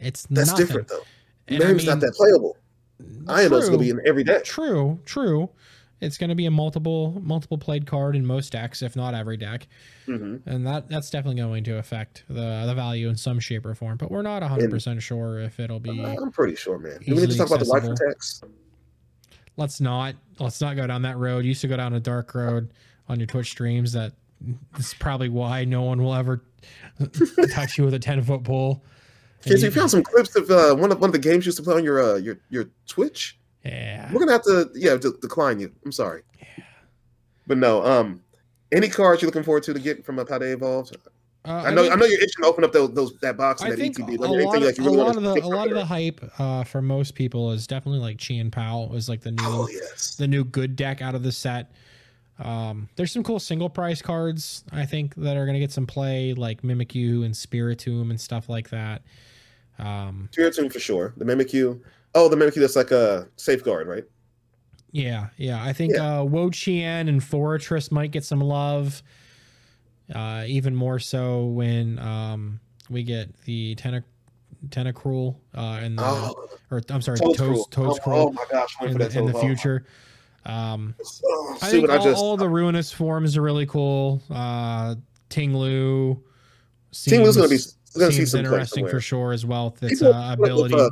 [0.00, 0.66] it's that's nothing.
[0.66, 1.02] different though.
[1.46, 2.56] And I Miriam's not mean, that playable.
[3.26, 3.76] Iono's true.
[3.76, 4.44] gonna be in every deck.
[4.44, 5.48] True, true.
[6.00, 9.36] It's going to be a multiple multiple played card in most decks, if not every
[9.36, 9.66] deck,
[10.06, 13.74] hmm and that that's definitely going to affect the the value in some shape or
[13.74, 13.96] form.
[13.96, 16.04] But we're not hundred percent sure if it'll be.
[16.04, 16.98] I'm pretty sure, man.
[17.04, 17.96] Do we need to talk about the accessible.
[17.96, 18.44] text?
[19.56, 21.44] let's not let's not go down that road.
[21.44, 22.70] You used to go down a dark road
[23.08, 23.92] on your Twitch streams.
[23.92, 24.12] That
[24.78, 26.44] is probably why no one will ever
[27.52, 28.84] touch you with a ten foot pole.
[29.42, 31.48] Kids, you- you found some clips of uh, one of one of the games you
[31.48, 33.37] used to play on your uh, your your Twitch.
[33.64, 35.72] Yeah, We're gonna have to yeah de- decline you.
[35.84, 36.22] I'm sorry,
[37.46, 37.84] but no.
[37.84, 38.22] Um,
[38.72, 40.96] any cards you're looking forward to to get from Paldea Evolved?
[41.44, 43.62] Uh, I know I, mean- know you're itching to open up those, those that box
[43.62, 44.18] and I that think ETB.
[44.18, 45.74] a Let lot, of, like you a really lot want of the a lot of
[45.74, 49.42] the hype uh, for most people is definitely like Chien Pao is like the new
[49.44, 50.14] Oh yes.
[50.16, 51.70] the new good deck out of the set.
[52.38, 56.34] Um, there's some cool single price cards I think that are gonna get some play,
[56.34, 59.02] like Mimikyu and Spiritomb and stuff like that.
[59.78, 61.14] Um, Spiritomb for sure.
[61.16, 61.80] The Mimikyu.
[62.18, 64.02] Oh, the Mimikyu that's like a safeguard, right?
[64.90, 65.62] Yeah, yeah.
[65.62, 69.04] I think uh Wo Chien and Fortress might get some love.
[70.12, 72.58] Uh even more so when um
[72.90, 74.02] we get the Tena
[74.70, 77.68] Tentacruel uh in the Oh, or I'm sorry, Toes.
[77.70, 79.86] Toes Oh, oh my gosh, in, the, in the future.
[80.44, 84.20] Um oh, I think what I all, just all the ruinous forms are really cool.
[84.28, 84.96] Uh
[85.30, 86.20] Tinglu
[86.92, 87.58] Tinglu's gonna be
[87.92, 89.76] seems- gonna see some interesting for sure as well.
[89.82, 90.74] Its uh, like with, ability.
[90.74, 90.88] uh.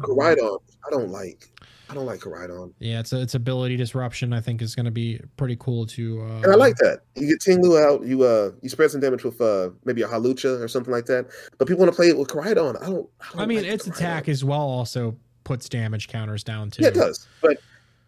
[0.87, 1.51] I don't like.
[1.89, 2.73] I don't like Koraidon.
[2.81, 4.33] Yeah, it's its ability disruption.
[4.33, 6.21] I think is going to be pretty cool to.
[6.23, 7.03] Uh, And I like that.
[7.15, 10.61] You get Tinglu out, you uh you spread some damage with uh maybe a Hawlucha
[10.61, 11.27] or something like that.
[11.59, 12.83] But people want to play it with Koraidon.
[12.83, 13.95] I don't I, don't I mean, like its Koraidon.
[13.97, 16.83] attack as well also puts damage counters down too.
[16.83, 17.29] Yeah, it does.
[17.41, 17.59] But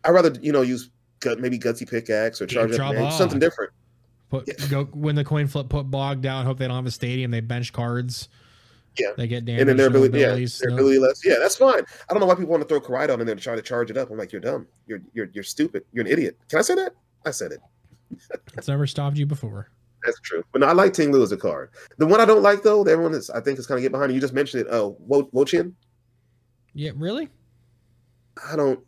[0.03, 0.91] I'd rather, you know, use
[1.21, 3.71] gut maybe gutsy pickaxe or charge up something different.
[4.29, 4.67] Put Yeah.
[4.69, 6.45] go when the coin flip put bog down.
[6.47, 7.31] Hope they don't have a stadium.
[7.31, 8.29] They bench cards.
[8.99, 9.13] Yeah.
[9.17, 9.61] they get damage.
[9.61, 11.25] And then their ability, yeah, their no- ability less.
[11.25, 11.83] Yeah, that's fine.
[12.09, 13.91] I don't know why people want to throw Koraidon in there to try to charge
[13.91, 14.11] it up.
[14.11, 14.67] I'm like, you're dumb.
[14.87, 15.85] You're you're you're stupid.
[15.93, 16.39] You're an idiot.
[16.49, 16.95] Can I say that?
[17.25, 17.61] I said it.
[18.57, 19.71] It's never stopped you before.
[20.05, 20.43] That's true.
[20.53, 21.71] But no, I like Tinglu as a card.
[21.99, 23.93] The one I don't like though, that everyone is I think is kind of get
[23.93, 24.13] behind.
[24.13, 24.69] You just mentioned it.
[24.71, 25.73] Oh, Wo Wochin.
[26.75, 27.29] Yeah, really.
[28.51, 28.81] I don't.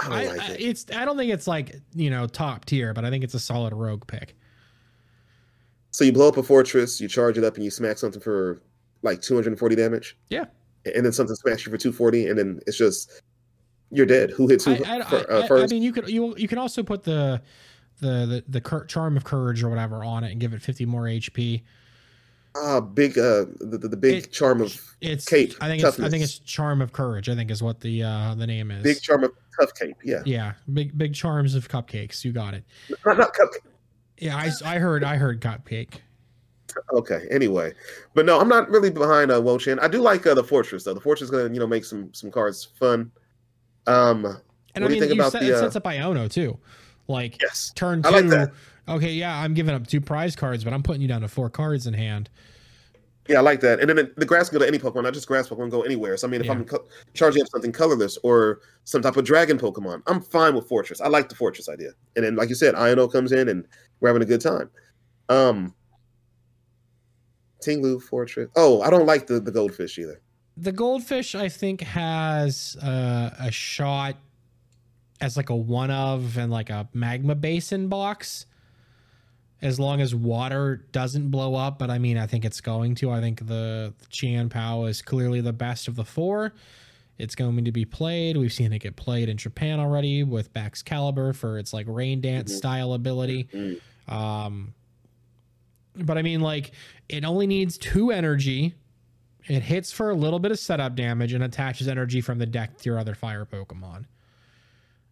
[0.00, 0.60] I don't I, like I, it.
[0.60, 0.86] it's.
[0.94, 3.72] I don't think it's like you know top tier, but I think it's a solid
[3.72, 4.34] rogue pick.
[5.90, 8.60] So you blow up a fortress, you charge it up, and you smack something for
[9.04, 10.16] like 240 damage.
[10.30, 10.46] Yeah.
[10.94, 13.22] And then something smashes you for 240, and then it's just
[13.90, 14.30] you're dead.
[14.30, 15.72] Who hits who I, I, I- uh, I- first?
[15.72, 17.40] I mean, you could you you can also put the
[18.00, 20.84] the the, the cur- charm of courage or whatever on it and give it 50
[20.86, 21.62] more HP.
[22.56, 25.98] Ah, big uh, the, the, the big It- charm of It's Cape, I think it's
[25.98, 27.28] I think it's charm of courage.
[27.28, 28.82] I think is what the uh the name is.
[28.82, 29.96] big charm of tough cape.
[30.04, 32.24] Yeah, yeah, big big charms of cupcakes.
[32.24, 32.64] You got it.
[33.06, 33.70] not not cupcake.
[34.18, 35.94] Yeah, I, I heard I heard cupcake.
[36.92, 37.26] Okay.
[37.30, 37.72] Anyway,
[38.14, 39.78] but no, I'm not really behind uh, Wo Chien.
[39.78, 40.94] I do like uh, the fortress though.
[40.94, 43.10] The fortress is gonna you know make some some cards fun.
[43.86, 44.24] Um,
[44.74, 46.30] And I do you mean, think you about set, the, it uh, sets up Iono
[46.30, 46.58] too.
[47.06, 47.72] Like Yes.
[47.74, 48.10] turn two.
[48.10, 48.50] Like.
[48.86, 51.48] Okay, yeah, I'm giving up two prize cards, but I'm putting you down to four
[51.48, 52.28] cards in hand.
[53.28, 53.80] Yeah, I like that.
[53.80, 55.80] And then the, the grass can go to any Pokemon, not just grass Pokemon, go
[55.80, 56.14] anywhere.
[56.18, 56.52] So I mean, if Yeah.
[56.52, 56.84] I'm co-
[57.14, 61.00] charging up something colorless or some type of dragon Pokemon, I'm fine with Fortress.
[61.00, 61.92] I like the Fortress idea.
[62.16, 63.66] And then, like you said, Iono comes in and
[64.00, 64.68] we're having a good time.
[65.30, 65.74] Um,
[67.64, 68.50] Tinglu Fortress.
[68.56, 70.20] Oh, I don't like the the goldfish either.
[70.56, 74.16] The goldfish, I think, has uh, a shot
[75.20, 78.46] as like a one of and like a magma basin box.
[79.62, 83.10] As long as water doesn't blow up, but I mean, I think it's going to.
[83.10, 86.52] I think the, the Chien Pao is clearly the best of the four.
[87.16, 88.36] It's going to be played.
[88.36, 92.52] We've seen it get played in Japan already with Baxcalibur for its like rain dance
[92.52, 92.56] Mhm.
[92.56, 93.44] style ability.
[93.54, 93.80] Mm.
[94.12, 94.74] Um,
[95.96, 96.72] but I mean, like,
[97.08, 98.74] it only needs two energy.
[99.46, 102.78] It hits for a little bit of setup damage and attaches energy from the deck
[102.78, 104.06] to your other fire Pokemon.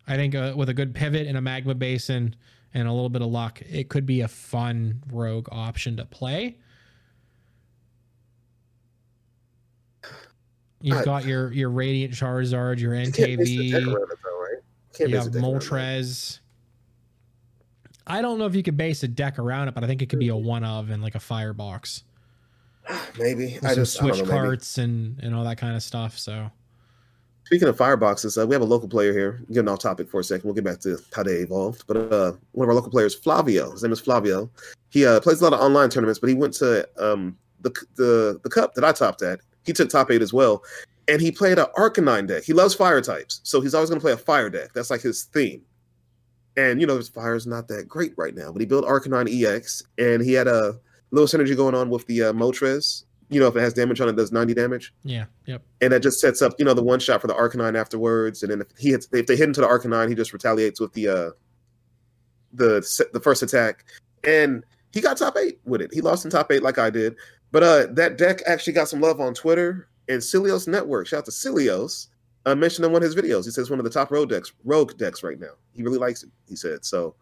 [0.07, 2.35] I think uh, with a good pivot and a magma basin
[2.75, 6.59] and a little bit of luck, it could be a fun rogue option to play.
[10.81, 15.09] You've got your your Radiant Charizard, your You can't base the deck NKV, though, right?
[15.09, 15.27] You have.
[15.29, 16.41] Moltres.
[18.07, 20.09] I don't know if you could base a deck around it, but I think it
[20.09, 22.05] could be a one of and like a firebox.
[23.19, 24.31] Maybe I just switch know, maybe.
[24.31, 26.19] carts and and all that kind of stuff.
[26.19, 26.51] So
[27.53, 29.43] Speaking of fireboxes, uh, we have a local player here.
[29.49, 30.45] Getting off topic for a second.
[30.45, 31.85] We'll get back to Paldea Evolved.
[31.87, 33.73] But uh, one of our local players, Flavio.
[33.73, 34.49] His name is Flavio.
[34.89, 38.41] He uh, plays a lot of online tournaments, but he went to um, the the
[38.43, 39.41] the cup that I topped at.
[39.67, 40.63] He took top eight as well,
[41.09, 42.43] and he played an Arcanine deck.
[42.43, 44.71] He loves fire types, so he's always going to play a fire deck.
[44.73, 45.63] That's like his theme.
[46.57, 49.83] And you know, his fire's not that great right now, but he built Arcanine EX,
[49.99, 50.75] and he had a
[51.11, 53.05] little synergy going on with the uh, Moltres.
[53.31, 55.63] You know, if it has damage on it, it does ninety damage yeah, yep.
[55.81, 58.43] and that just sets up you know the one shot for the Arcanine afterwards.
[58.43, 60.93] And then if he hits, if they hit into the Arcanine, he just retaliates with
[60.93, 61.31] the uh
[62.53, 63.87] the the first attack,
[64.25, 65.95] and he got top eight with it.
[65.95, 67.17] He lost in top eight like I did,
[67.53, 71.07] but uh that deck actually got some love on Twitter and Celio's Network.
[71.07, 72.09] Shout out to Celio's.
[72.45, 73.45] Uh, mentioned in one of his videos.
[73.45, 75.53] He says one of the top rogue decks, rogue decks right now.
[75.75, 76.31] He really likes it.
[76.49, 77.15] He said so.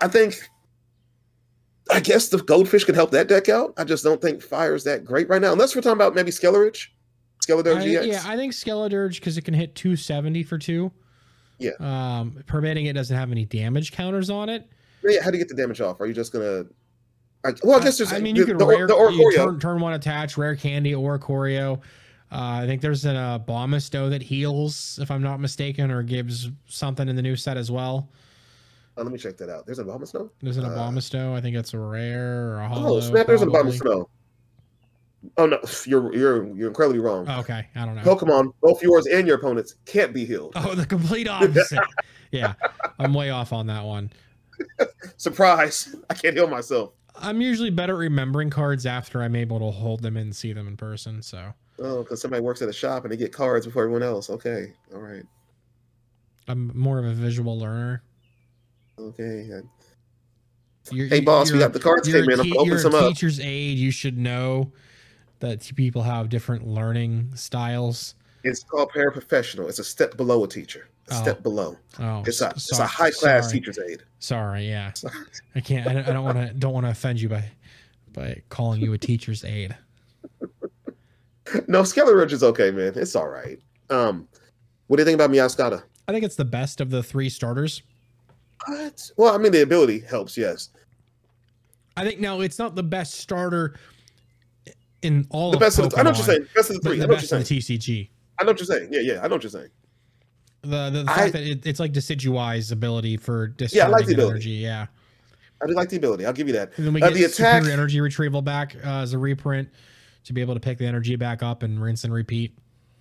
[0.00, 0.48] I think.
[1.90, 3.74] I guess the goldfish could help that deck out.
[3.76, 6.30] I just don't think fire is that great right now, unless we're talking about maybe
[6.30, 6.86] Skeledirge.
[7.44, 8.06] Skeletor GX.
[8.06, 10.92] yeah, I think Skeledirge because it can hit 270 for two.
[11.58, 11.72] Yeah.
[11.80, 14.68] Um, permitting it doesn't have any damage counters on it.
[15.02, 16.00] Yeah, how do you get the damage off?
[16.00, 16.64] Are you just gonna?
[17.44, 18.12] I, well, I guess there's.
[18.12, 20.94] I mean, the, you could the, rare the you turn, turn one attach, rare candy
[20.94, 21.80] or Corio.
[22.32, 26.48] Uh, I think there's an uh, Bombisto that heals, if I'm not mistaken, or gives
[26.66, 28.08] something in the new set as well.
[28.96, 29.66] Oh, let me check that out.
[29.66, 30.30] There's an Abomasnow.
[30.42, 32.96] There's an Uh, I think it's a rare or a hollow.
[32.96, 33.26] Oh snap!
[33.26, 33.78] There's an probably.
[33.78, 34.08] Abomasnow.
[35.38, 37.26] Oh no, you're you're you're incredibly wrong.
[37.28, 38.02] Oh, okay, I don't know.
[38.02, 40.52] Pokemon, both yours and your opponents can't be healed.
[40.54, 41.80] Oh, the complete opposite.
[42.30, 42.54] yeah,
[42.98, 44.10] I'm way off on that one.
[45.16, 45.94] Surprise!
[46.08, 46.92] I can't heal myself.
[47.16, 50.68] I'm usually better at remembering cards after I'm able to hold them and see them
[50.68, 51.22] in person.
[51.22, 54.28] So Oh, because somebody works at a shop and they get cards before everyone else.
[54.30, 55.24] Okay, all right,
[56.48, 58.02] I'm more of a visual learner.
[58.98, 59.48] okay.
[60.92, 62.40] You're, Hey, boss, we got the cards came in.
[62.40, 63.08] I'm open you're some a up.
[63.08, 63.78] teacher's aide.
[63.78, 64.72] You should know
[65.38, 68.14] that people have different learning styles.
[68.42, 69.68] It's called paraprofessional.
[69.68, 70.88] It's a step below a teacher.
[71.10, 71.22] A Oh.
[71.22, 71.76] step below.
[71.98, 73.60] Oh, It's a it's a high class sorry.
[73.60, 74.02] teacher's aide.
[74.18, 74.92] Sorry, yeah.
[75.54, 75.86] I can't.
[75.86, 76.54] I don't- I don't want to.
[76.54, 77.44] Don't want to offend you by
[78.12, 79.76] by calling you a teacher's aide.
[81.68, 82.92] No, Skeledirge is okay, man.
[82.96, 83.58] It's all right.
[83.90, 84.28] Um,
[84.86, 85.82] what do you think about Meowscarada?
[86.08, 87.82] I think it's the best of the three starters.
[88.66, 89.10] What?
[89.16, 90.70] Well, I mean, the ability helps, yes.
[91.96, 93.74] I think now it's not the best starter
[95.02, 96.46] in all The of best of the, I know what you're Pokemon, saying.
[96.54, 96.92] Best of the three.
[96.92, 97.42] I the know what you're best saying.
[97.42, 98.08] of the TCG.
[98.38, 98.88] I know what you're saying.
[98.92, 99.20] Yeah, yeah.
[99.22, 99.68] I know what you're saying.
[100.62, 104.06] The the, the I- fact that it, it's like Decidueye's ability for Yeah, I like
[104.06, 104.30] the ability.
[104.32, 104.50] energy.
[104.50, 104.86] Yeah.
[105.62, 106.24] I do like the ability.
[106.26, 106.72] I'll give you that.
[106.76, 109.68] And then we Uh, get the attack- energy retrieval back uh, as a reprint
[110.24, 112.56] to be able to pick the energy back up and rinse and repeat.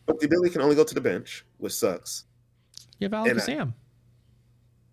[0.06, 2.26] But the ability can only go to the bench, which sucks.
[3.00, 3.42] You have And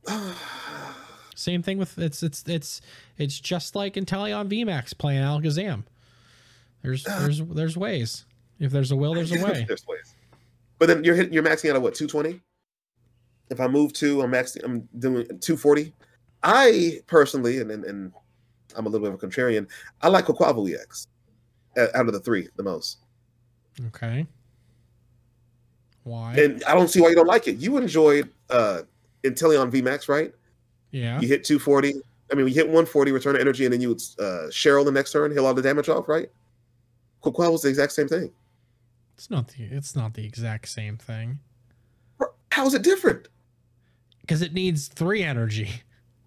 [0.08, 0.34] I-
[1.34, 2.80] Same thing with it's it's it's
[3.18, 5.84] it's just like Inteleon VMAX playing Alakazam.
[6.82, 8.24] There's there's there's ways.
[8.58, 9.64] If there's a will, there's a way.
[9.66, 10.14] There's ways.
[10.78, 12.40] But then you're hitting, you're maxing out at what 220.
[13.50, 14.64] If I move two, I'm maxing.
[14.64, 15.92] I'm doing 240.
[16.42, 18.12] I personally, and and, and
[18.76, 19.68] I'm a little bit of a contrarian.
[20.02, 21.08] I like Quaquaval EX
[21.76, 22.98] out of the three the most,
[23.88, 24.26] Okay.
[26.04, 26.34] Why?
[26.34, 27.56] and I don't see why you don't like it.
[27.56, 28.82] You enjoyed uh
[29.24, 30.32] Inteleon VMAX, right?
[30.92, 31.20] yeah.
[31.20, 31.94] You hit 240.
[32.30, 35.12] I mean, you hit 140, return energy, and then you would uh, Cheryl the next
[35.12, 36.28] turn, heal all the damage off, right?
[37.22, 38.30] Quaquaval was the exact same thing.
[39.16, 41.38] It's not the it's not the exact same thing.
[42.52, 43.28] How is it different?
[44.22, 45.70] because it needs three energy.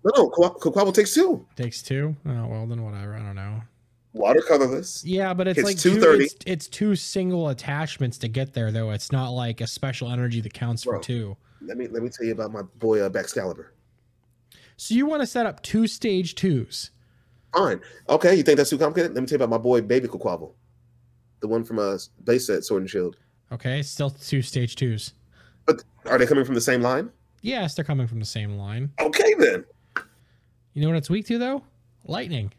[0.06, 1.46] No, no, Kwa- takes two.
[1.58, 2.16] Takes two.
[2.26, 3.16] Oh well, then whatever.
[3.16, 3.62] I don't know.
[4.20, 5.02] Water colorless.
[5.06, 6.24] Yeah, but it's It's like two, 230.
[6.26, 8.92] it's, it's two single attachments to get there, though.
[8.92, 10.98] It's not like a special energy that counts Bro.
[10.98, 11.38] for two.
[11.62, 13.68] Let me let me tell you about my boy uh, Baxcalibur.
[14.76, 16.92] So you want to set up two stage twos?
[17.56, 17.80] Fine.
[18.10, 19.16] Okay, you think that's too complicated?
[19.16, 20.52] Let me tell you about my boy Baby Quaquaval.
[21.40, 23.16] The one from uh base set Sword and Shield.
[23.54, 25.14] Okay, still two stage twos.
[25.66, 27.10] But are they coming from the same line?
[27.42, 28.92] Yes, they're coming from the same line.
[29.00, 29.64] Okay then.
[30.74, 31.64] You know what it's weak to though?
[32.06, 32.52] Lightning.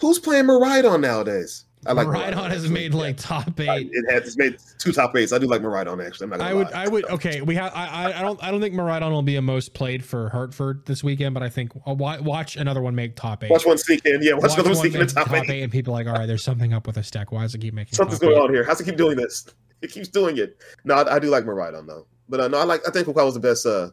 [0.00, 1.64] Who's playing Miraidon nowadays?
[1.86, 3.88] I like Rhydon has made like top eight.
[3.90, 5.32] It has made two top eights.
[5.32, 6.24] I do like Miraidon actually.
[6.24, 6.84] I'm not gonna I would, lie.
[6.84, 7.04] I would.
[7.06, 7.72] Okay, we have.
[7.74, 10.84] I, I, I don't, I don't think Miraidon will be a most played for Hartford
[10.84, 13.50] this weekend, but I think I'll watch another one make top eight.
[13.50, 14.22] watch one sneak in.
[14.22, 15.62] Yeah, watch, Watch another one sneak in make top, eight.
[15.62, 17.32] and people are like, all right, there's something up with this deck.
[17.32, 18.44] Why does it keep making Something's top going eight?
[18.44, 18.64] on here.
[18.64, 19.46] How's it keep doing this?
[19.80, 20.58] It keeps doing it.
[20.84, 22.06] No, I, I do like Miraidon though.
[22.28, 22.86] But uh, no, I like.
[22.86, 23.88] I think Quaquaval was the best uh,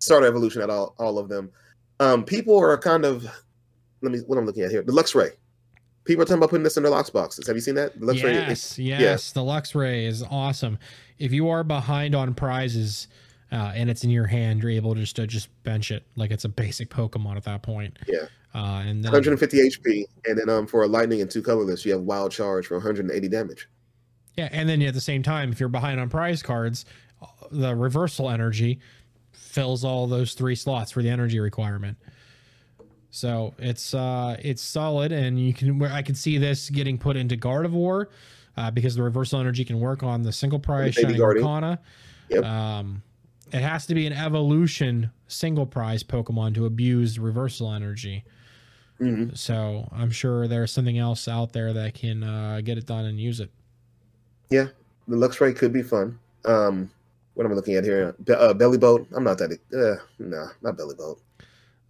[0.00, 1.52] starter evolution at all all of them.
[2.00, 3.24] Um, people are kind of.
[4.02, 4.18] Let me.
[4.26, 4.82] What I'm looking at here.
[4.82, 5.30] The Luxray.
[6.04, 7.46] People are talking about putting this in their Lux boxes.
[7.46, 7.98] Have you seen that?
[7.98, 8.34] The Luxray.
[8.34, 10.78] Yes, yes, the Luxray is awesome.
[11.18, 13.06] If you are behind on prizes
[13.52, 16.44] uh, and it's in your hand, you're able just to just bench it like it's
[16.44, 17.96] a basic Pokemon at that point.
[18.08, 18.26] Yeah.
[18.54, 21.92] Uh, and then 150 HP, and then um for a lightning and two colorless, you
[21.92, 23.68] have wild charge for 180 damage.
[24.36, 26.84] yeah, and then at the same time, if you're behind on prize cards,
[27.22, 28.80] uh, the reversal energy
[29.32, 31.96] fills all those three slots for the energy requirement.
[33.14, 37.14] So it's uh it's solid, and you can where I can see this getting put
[37.14, 38.06] into Gardevoir
[38.56, 41.46] uh, because the reversal energy can work on the single prize Baby Shining Guardian.
[41.46, 41.78] Arcana.
[42.30, 42.44] Yep.
[42.44, 43.02] Um,
[43.52, 48.24] it has to be an evolution single prize Pokemon to abuse reversal energy.
[48.98, 49.36] Mhm.
[49.36, 53.20] So I'm sure there's something else out there that can uh, get it done and
[53.20, 53.50] use it.
[54.48, 54.68] Yeah,
[55.06, 56.18] the Luxray could be fun.
[56.46, 56.90] Um,
[57.34, 58.14] what am I looking at here?
[58.24, 59.06] Be- uh, Belly Boat.
[59.14, 59.52] I'm not that.
[59.70, 61.20] Uh, no, not Belly Boat.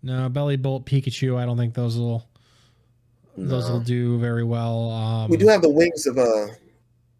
[0.02, 1.36] No, Bellibolt Pikachu.
[1.38, 2.26] I don't think those will
[3.36, 3.74] those No.
[3.74, 4.90] will do very well.
[4.90, 6.48] Um, We do have the wings of uh,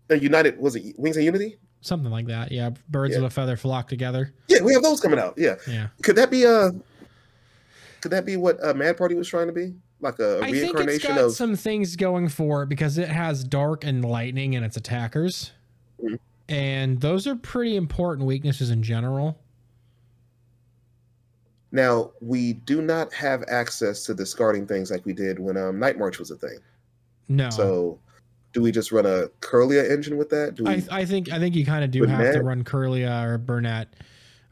[0.09, 0.59] the United.
[0.59, 1.57] Was it Wings of Unity?
[1.85, 2.53] something like that.
[2.53, 3.19] Yeah, birds Yeah.
[3.19, 4.33] of a feather flock together.
[4.47, 5.35] Yeah, we have those coming out.
[5.37, 6.71] Yeah, Yeah, could that be uh
[8.01, 9.75] Could that be what uh, Mad Party was trying to be?
[10.01, 12.99] Like a, a I think it's reincarnation got of some things going for it because
[12.99, 15.53] it has dark and lightning in its attackers,
[16.03, 16.19] Mhm.
[16.49, 19.39] and those are pretty important weaknesses in general.
[21.73, 25.99] Now we do not have access to discarding things like we did when um, Night
[25.99, 26.59] March was a thing.
[27.29, 27.99] No, So,
[28.53, 30.55] do we just run a Kirlia engine with that?
[30.55, 30.71] Do we?
[30.71, 33.89] I, I think I think you kind of do have to run Kirlia or Burnet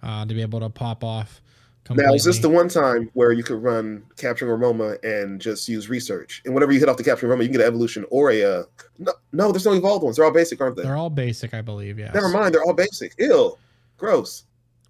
[0.03, 1.43] uh, to be able to pop off.
[1.91, 5.91] now, is this the one time where you could run Capturing Aroma and just use
[5.91, 8.31] research, and whenever you hit off the Capturing Aroma, you can get an evolution or
[8.31, 8.63] a uh,
[8.99, 10.17] no, no, there's no evolved ones.
[10.17, 10.85] They're all basic, aren't they?
[10.85, 11.99] They're all basic, I believe.
[11.99, 12.13] Yeah.
[12.15, 13.15] Never mind, they're all basic.
[13.19, 13.59] Ew,
[13.99, 14.45] gross.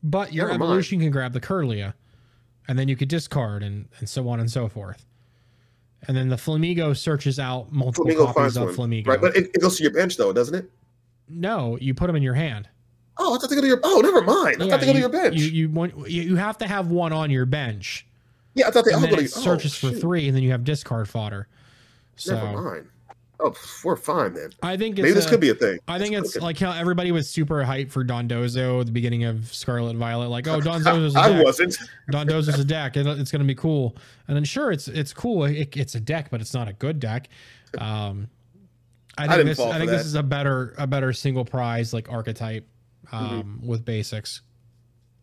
[0.04, 0.68] But your Never mind.
[0.68, 1.94] evolution can grab the Kirlia,
[2.70, 5.04] and then you could discard and and so on and so forth.
[6.06, 9.08] And then the Flamigo searches out multiple Flamingo copies of one, Flamigo.
[9.08, 9.20] right?
[9.20, 10.70] But it, it goes to your bench though, doesn't it?
[11.28, 12.68] no, you put them in your hand.
[13.18, 13.80] Oh, I thought they go to your.
[13.82, 14.62] Oh, never mind.
[14.62, 15.36] I Yeah, thought they go to your bench.
[15.36, 18.06] You you, want, you you have to have one on your bench,
[18.54, 20.44] yeah, I thought they all go to it oh, searches oh, for three, and then
[20.44, 21.48] you have discard fodder.
[22.16, 22.88] So Never mind.
[23.42, 23.54] Oh,
[23.84, 24.50] we're fine then.
[24.62, 25.78] I think it's Maybe this a- could be a thing.
[25.88, 29.52] I think it's like how everybody was super hyped for Dondozo at the beginning of
[29.52, 31.44] Scarlet Violet, like, oh, Dondozo's a I deck.
[31.44, 31.78] wasn't.
[32.12, 32.96] Dondozo's a deck.
[32.96, 33.96] It, it's going to be cool.
[34.28, 35.44] And then sure, it's it's cool.
[35.44, 37.28] It, it's a deck, but it's not a good deck.
[37.78, 38.28] Um,
[39.16, 39.60] I think didn't this.
[39.60, 42.66] I think this is a better a better single prize like archetype
[43.12, 44.42] um, with basics.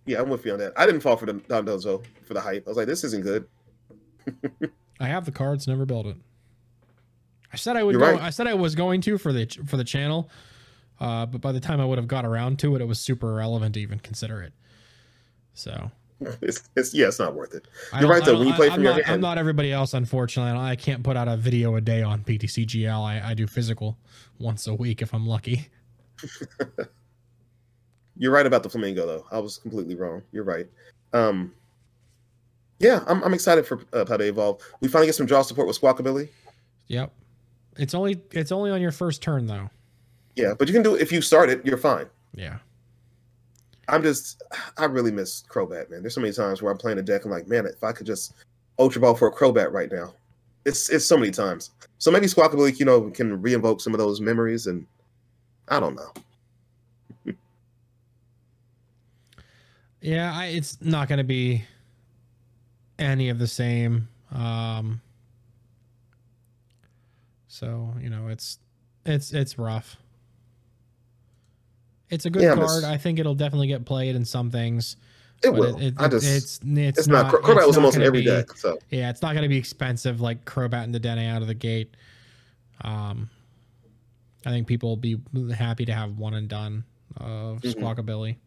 [0.05, 0.73] Yeah, I'm with you on that.
[0.77, 2.63] I didn't fall for the Don Dozo for the hype.
[2.65, 3.47] I was like, this isn't good.
[4.99, 6.15] I have the cards, never built it.
[7.51, 7.95] I said I would.
[7.95, 8.21] Go, right.
[8.21, 10.29] I said I was going to for the for the channel,
[10.99, 13.31] uh, but by the time I would have got around to it, it was super
[13.31, 14.53] irrelevant to even consider it.
[15.53, 15.91] So
[16.41, 17.67] It's, it's yeah, it's not worth it.
[17.99, 18.39] You're right, though.
[18.39, 20.59] When you play I- from I'm your not, I'm not everybody else, unfortunately.
[20.59, 23.03] I, can't put out a video a day on PTCGL.
[23.03, 23.97] I, I do physical
[24.39, 25.67] once a week if I'm lucky.
[28.17, 29.25] You're right about the flamingo though.
[29.31, 30.23] I was completely wrong.
[30.31, 30.67] You're right.
[31.13, 31.53] Um,
[32.79, 34.61] yeah, I'm, I'm excited for uh, Paldea Evolve.
[34.81, 36.29] We finally get some draw support with Squawkabilly.
[36.87, 37.11] Yep.
[37.77, 39.69] It's only it's only on your first turn though.
[40.35, 41.65] Yeah, but you can do it if you start it.
[41.65, 42.05] You're fine.
[42.33, 42.57] Yeah.
[43.89, 44.43] I'm just,
[44.77, 46.01] I really miss Crobat, man.
[46.01, 47.23] There's so many times where I'm playing a deck.
[47.23, 48.33] I'm like, man, if I could just
[48.79, 50.13] Ultra Ball for a Crobat right now.
[50.65, 51.71] It's it's so many times.
[51.97, 54.85] So maybe Squawkabilly, you know, can reinvoke some of those memories, and
[55.67, 57.33] I don't know.
[59.99, 61.65] Yeah, I, it's not going to be
[62.99, 64.07] any of the same.
[64.31, 65.01] Um,
[67.57, 68.59] so you know, it's
[69.05, 69.97] it's it's rough.
[72.09, 72.83] It's a good Yeah, card.
[72.83, 74.95] I think it'll definitely get played in some things.
[75.43, 75.77] It will.
[75.77, 78.25] It, it, I just it's it's, it's, not, not Crobat was almost in every be-
[78.27, 78.51] deck.
[78.55, 81.47] So Yeah, it's not going to be expensive like Crobat and the Dedenne out of
[81.47, 81.95] the gate.
[82.81, 83.29] Um,
[84.45, 85.17] I think people will be
[85.53, 86.83] happy to have one and done
[87.17, 87.75] of Mhm.
[87.75, 88.37] Squawkabilly.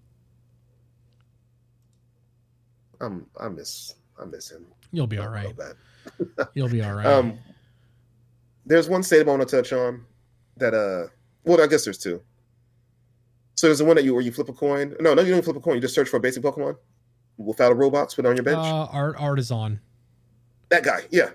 [3.01, 4.67] I'm I miss I miss him.
[4.93, 5.55] You'll be all right.
[6.55, 7.07] You'll be all right.
[7.07, 7.39] Um,
[8.71, 10.07] there's one state I want to touch on
[10.59, 11.11] that uh,
[11.45, 12.23] well, I guess there's two.
[13.57, 14.95] So there's the one that you where you flip a coin.
[15.01, 15.75] No, no, you don't flip a coin.
[15.75, 16.77] You just search for a basic Pokemon
[17.37, 18.15] without a Rule Box.
[18.15, 18.59] Put on your bench.
[18.59, 19.81] uh, art Artazon.
[20.69, 21.31] that guy, yeah.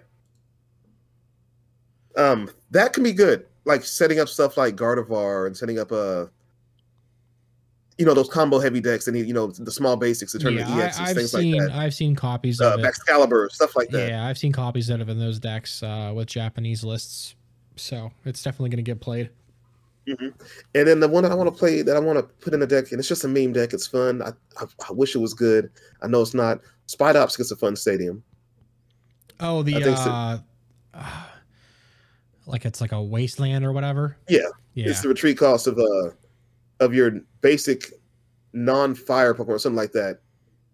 [2.15, 3.45] Um, that can be good.
[3.65, 6.31] Like setting up stuff like Gardevoir and setting up a,
[7.97, 10.65] you know, those combo heavy decks and you know the small basics to turn Yeah,
[10.65, 11.77] the EXs, I, have things seen like that.
[11.77, 12.85] I've seen copies Uh, of it.
[12.85, 14.09] Excalibur, stuff like that.
[14.09, 17.35] Yeah, I've seen copies that have in those decks uh, with Japanese lists.
[17.77, 19.29] So it's definitely going to get played.
[20.07, 20.33] And
[20.73, 22.67] then the one that I want to play that I want to put in a
[22.67, 23.73] deck, and it's just a meme deck.
[23.73, 24.21] It's fun.
[24.21, 24.29] I,
[24.61, 25.71] I, I wish it was good.
[26.01, 26.59] I know it's not.
[26.87, 28.23] Spidops gets a fun stadium.
[29.39, 29.91] Oh, the so.
[29.93, 30.37] uh,
[32.45, 34.17] like it's like a wasteland or whatever.
[34.29, 34.41] Yeah,
[34.73, 36.11] Yeah, It's the retreat cost of uh
[36.79, 37.11] of your
[37.41, 37.93] basic
[38.53, 40.19] non-fire Pokemon or something like that,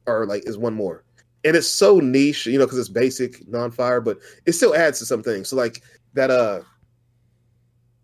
[0.08, 1.04] or like is one more.
[1.44, 5.06] And it's so niche, you know, because it's basic non-fire, but it still adds to
[5.06, 5.44] something.
[5.44, 5.82] So like
[6.14, 6.62] that uh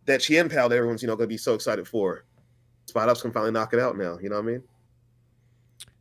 [0.06, 2.24] that Chien Pao that everyone's you know gonna be so excited for.
[2.92, 4.18] Spidops can finally knock it out now.
[4.22, 4.64] You know what I mean?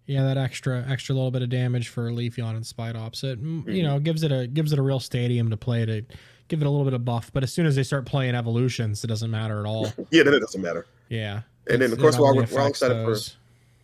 [0.07, 3.25] yeah, that extra extra little bit of damage for Leafeon and Spidops.
[3.25, 3.75] It mm, Mhm.
[3.75, 6.03] you know gives it a gives it a real stadium to play to
[6.49, 7.33] give it a little bit of buff.
[7.35, 9.93] But as soon as they start playing evolutions, it doesn't matter at all.
[10.13, 10.87] Yeah, then it doesn't matter.
[11.09, 13.17] Yeah, And then of course we're all, we're all excited for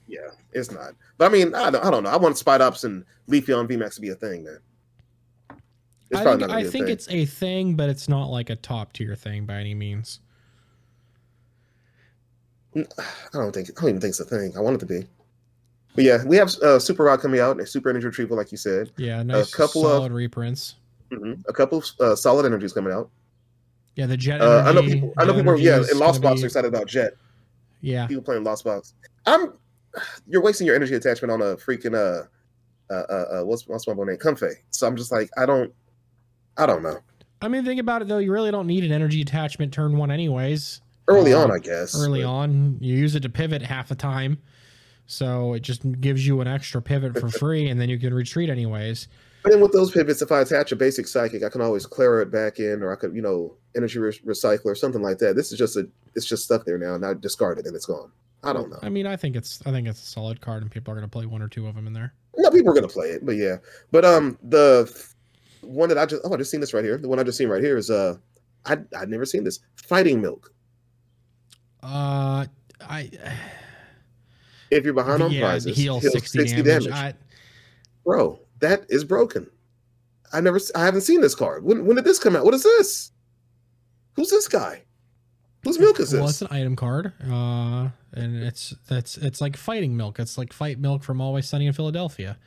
[0.09, 0.21] yeah,
[0.53, 0.95] it's not.
[1.17, 2.11] But I mean, I don't, I don't know.
[2.11, 4.59] I want Spidops and Leafeon VMAX to be a thing, man.
[6.11, 8.51] It's I probably think, not gonna I think it's a thing, but it's not like
[8.51, 10.21] a top tier thing by any means.
[12.77, 12.85] I
[13.33, 14.53] don't think I don't even think it's a thing.
[14.57, 15.07] I want it to be.
[15.95, 18.57] But yeah, we have uh, Super Rod coming out, a Super Energy Retrieval, like you
[18.59, 18.91] said.
[18.97, 20.77] Yeah, nice couple of- solid reprints.
[21.11, 23.11] hmm A couple of uh, Solid Energies coming out.
[23.95, 24.41] Yeah, the jet.
[24.41, 25.13] Uh, I know people.
[25.19, 25.51] I know people.
[25.51, 27.13] Are, yeah, Energy in Lost Box be- are excited about Jet.
[27.83, 28.95] Yeah, People playing Lost Box.
[29.27, 29.53] I'm.
[30.27, 32.25] You're wasting your energy attachment on a freaking uh,
[32.91, 34.17] uh, uh, uh what's what's my name?
[34.17, 34.55] Comfey.
[34.71, 35.71] So I'm just like, I don't,
[36.57, 36.99] I don't know.
[37.43, 38.19] I mean, think about it though.
[38.19, 40.81] You really don't need an energy attachment turn one, anyways.
[41.09, 41.95] Early Uh, on, I guess.
[41.95, 44.39] Early but- on, you use it to pivot half the time,
[45.07, 48.49] so it just gives you an extra pivot for free, and then you can retreat
[48.49, 49.09] anyways.
[49.43, 52.21] But then with those pivots, if I attach a basic psychic, I can always clear
[52.21, 55.35] it back in, or I could, you know, energy re- recycle or something like that.
[55.35, 57.87] This is just a, it's just stuck there now, and I discard it and it's
[57.87, 58.13] gone.
[58.45, 58.79] I don't know.
[58.83, 61.09] I mean, I think it's I think it's a solid card, and people are going
[61.09, 62.13] to play one or two of them in there.
[62.37, 63.57] No, people are gonna play it, but yeah.
[63.91, 64.91] But um, the
[65.61, 66.97] one that I just oh, I just seen this right here.
[66.97, 68.17] The one I just seen right here is uh,
[68.65, 70.53] I I'd never seen this fighting milk.
[71.83, 72.47] Uh,
[72.81, 73.11] I
[74.71, 76.89] If you're behind on yeah, prizes, heal heal 60, damage.
[76.89, 77.15] I,
[78.05, 78.41] bro.
[78.63, 79.51] That is broken.
[80.33, 81.65] I never, I haven't seen this card.
[81.65, 82.45] When when did this come out?
[82.45, 83.11] What is this?
[84.15, 84.83] Who's this guy?
[85.65, 86.41] Whose milk is well, this?
[86.41, 90.21] it's an item card, uh, and it's that's it's like fighting milk.
[90.21, 92.39] It's like fight milk from Always Sunny in Philadelphia.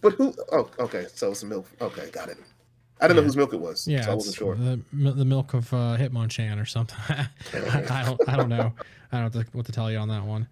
[0.00, 0.34] But who?
[0.52, 1.06] Oh, okay.
[1.14, 1.66] So it's milk.
[1.82, 2.38] Okay, got it.
[3.00, 3.20] I didn't Yeah.
[3.20, 3.86] know whose milk it was.
[3.86, 4.54] Yeah, so I wasn't sure.
[4.54, 4.80] the,
[5.12, 6.96] the milk of uh, Hitmonchan or something.
[7.10, 7.28] I,
[7.90, 8.72] I don't I don't know.
[9.12, 10.48] I don't know what to, tell you on that one.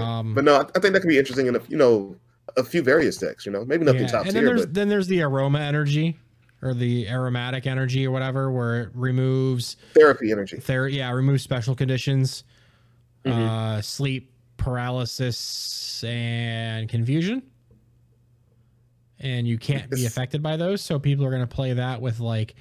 [0.00, 2.16] Um, But no, I think that could be interesting in a you know
[2.56, 3.44] a few various decks.
[3.46, 5.60] You know, maybe nothing yeah, top and then tier, there's but then there's the aroma
[5.60, 6.16] energy
[6.62, 10.58] or the aromatic energy or whatever, where it removes therapy energy.
[10.58, 12.44] There, yeah, remove special conditions,
[13.24, 13.32] Mhm.
[13.32, 17.42] uh, sleep paralysis, and confusion.
[19.18, 22.20] And you can't be affected by those, so people are going to play that with
[22.20, 22.54] like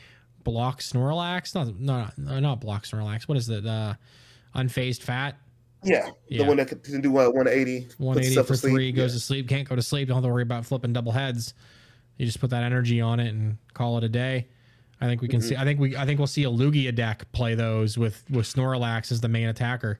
[0.43, 3.23] block Snorlax, not not not block Snorlax.
[3.23, 3.65] What is it?
[3.65, 3.95] Uh,
[4.55, 5.37] unfazed fat,
[5.85, 6.39] Yeah, Yeah.
[6.43, 7.81] the one that can do uh, 180.
[7.85, 9.17] puts 180 itself for to three, goes Yeah.
[9.17, 10.07] to sleep, can't go to sleep.
[10.07, 11.53] Don't have to worry about flipping double heads.
[12.17, 14.47] You just put that energy on it and call it a day.
[15.01, 15.43] I think we can Mhm.
[15.43, 15.55] see.
[15.57, 15.95] I think we.
[15.97, 19.47] I think we'll see a Lugia deck play those with with Snorlax as the main
[19.49, 19.99] attacker.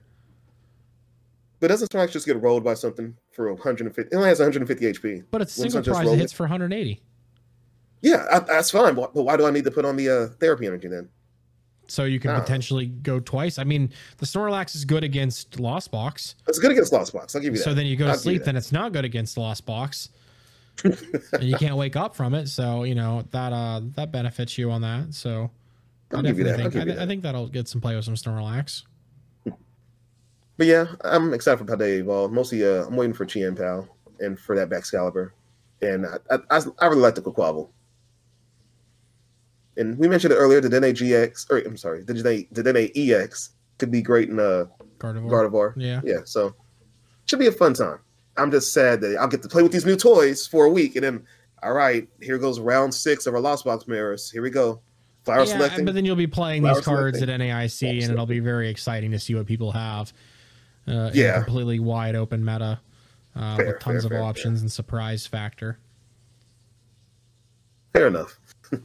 [1.60, 4.08] But doesn't Snorlax just get rolled by something for 150?
[4.10, 5.22] It only has 150 HP.
[5.30, 6.22] But it's Wouldn't single prize roll that it?
[6.22, 7.00] hits for 180.
[8.02, 8.94] Yeah, I, that's fine.
[8.94, 11.08] But, but why do I need to put on the uh, therapy energy then?
[11.88, 12.40] So you can No.
[12.40, 13.58] potentially go twice.
[13.58, 16.34] I mean, the Snorlax is good against Lost Box.
[16.48, 17.34] It's good against Lost Box.
[17.34, 17.64] I'll give you that.
[17.64, 20.10] So then you go to I'll give sleep, then it's not good against Lost Box.
[20.84, 22.48] and you can't wake up from it.
[22.48, 25.14] So, you know, that uh that benefits you on that.
[25.14, 25.50] So
[26.12, 27.06] I I'll give you definitely think I, th- I that.
[27.08, 28.82] think that'll get some play with some Snorlax.
[30.58, 32.32] But yeah, I'm excited for Paldea Evolve.
[32.32, 33.86] Mostly, uh, I'm waiting for Chien Pao
[34.20, 35.34] and for that Excalibur.
[35.82, 37.68] And I, I, I, I really like the Quaquaval.
[39.76, 42.90] And we mentioned it earlier, the Dedenne GX, or I'm sorry, the Dedenne, the Dedenne
[42.96, 44.66] EX could be great in uh,
[44.98, 45.50] Gardevoir.
[45.50, 45.74] Gardevoir.
[45.76, 46.00] Yeah.
[46.04, 46.54] Yeah, so
[47.26, 47.98] should be a fun time.
[48.38, 50.96] I'm just sad that I'll get to play with these new toys for a week,
[50.96, 51.26] and then
[51.62, 54.30] all right, here goes round six of our Lost Box mirrors.
[54.30, 54.80] Here we go.
[55.24, 55.84] Flower yeah, selecting.
[55.84, 57.48] but then you'll be playing Flower these cards selecting.
[57.50, 60.12] at NAIC, and it'll be very exciting to see what people have.
[60.86, 61.42] Uh, in a Yeah.
[61.42, 62.78] completely wide open meta
[63.34, 65.78] uh, Fair, with tons fair, of fair, options and surprise factor.
[67.92, 68.38] Fair enough.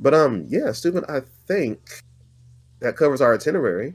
[0.00, 1.04] but um, yeah, Stupid.
[1.08, 1.80] I think
[2.80, 3.94] that covers our itinerary.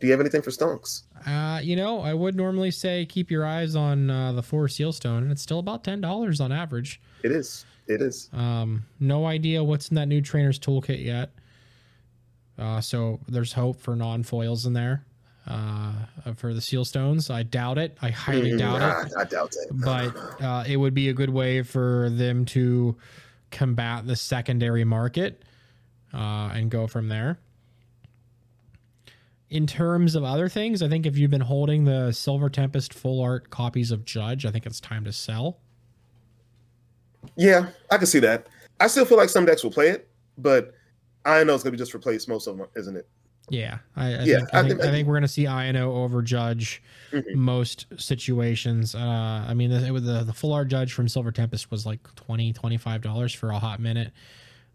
[0.00, 1.02] Do you have anything for stonks?
[1.26, 4.92] Uh, you know, I would normally say keep your eyes on uh, the Forest Seal
[4.92, 7.00] Stone, and it's still about ten dollars on average.
[7.24, 7.64] It is.
[7.88, 8.28] It is.
[8.32, 11.30] Um, no idea what's in that new trainer's toolkit yet.
[12.58, 15.04] Uh, so there's hope for non foils in there.
[15.46, 15.92] Uh,
[16.36, 17.96] for the seal stones, I doubt it.
[18.02, 19.12] I highly Mm, doubt nah, it.
[19.18, 19.68] I doubt it.
[19.72, 22.94] But uh, it would be a good way for them to
[23.50, 25.42] combat the secondary market
[26.12, 27.38] uh, and go from there.
[29.50, 33.22] In terms of other things, I think if you've been holding the Silver Tempest full
[33.22, 35.58] art copies of Judge, I think it's time to sell.
[37.36, 38.46] Yeah, I can see that.
[38.78, 40.74] I still feel like some decks will play it, but
[41.24, 43.08] I know it's gonna be just replace most of them, isn't it?
[43.50, 46.22] Yeah, I, I Yeah, think, I, think, I think we're going to see Iono over
[46.22, 47.34] Judge Mhm.
[47.34, 48.94] most situations.
[48.94, 48.98] Uh,
[49.48, 52.02] I mean, the, it was the the full art Judge from Silver Tempest was like
[52.16, 52.52] 20
[53.00, 54.12] dollars for a hot minute.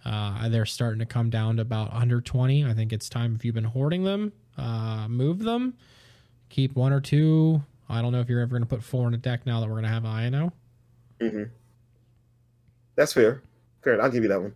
[0.05, 2.65] Uh, they're starting to come down to about under twenty.
[2.65, 5.75] I think it's time if you've been hoarding them, uh, move them,
[6.49, 7.61] keep one or two.
[7.87, 9.67] I don't know if you're ever going to put four in a deck now that
[9.67, 10.51] we're going to have Iono.
[11.21, 11.43] hmm
[12.95, 13.43] That's fair.
[13.81, 14.01] Fair.
[14.01, 14.55] I'll give you that one.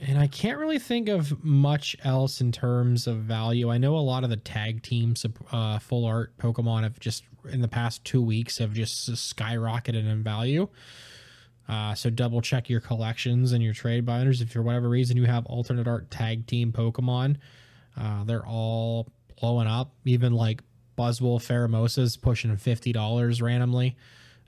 [0.00, 3.70] And I can't really think of much else in terms of value.
[3.70, 7.60] I know a lot of the tag teams, uh, full art Pokemon have just in
[7.60, 10.68] the past two weeks have just skyrocketed in value.
[11.68, 14.40] Uh, so double check your collections and your trade binders.
[14.40, 17.36] If for whatever reason you have alternate art tag team Pokemon,
[18.00, 19.08] uh, they're all
[19.40, 19.92] blowing up.
[20.04, 20.62] Even like
[20.98, 23.96] Buzzwole Pheromosa's pushing fifty dollars randomly.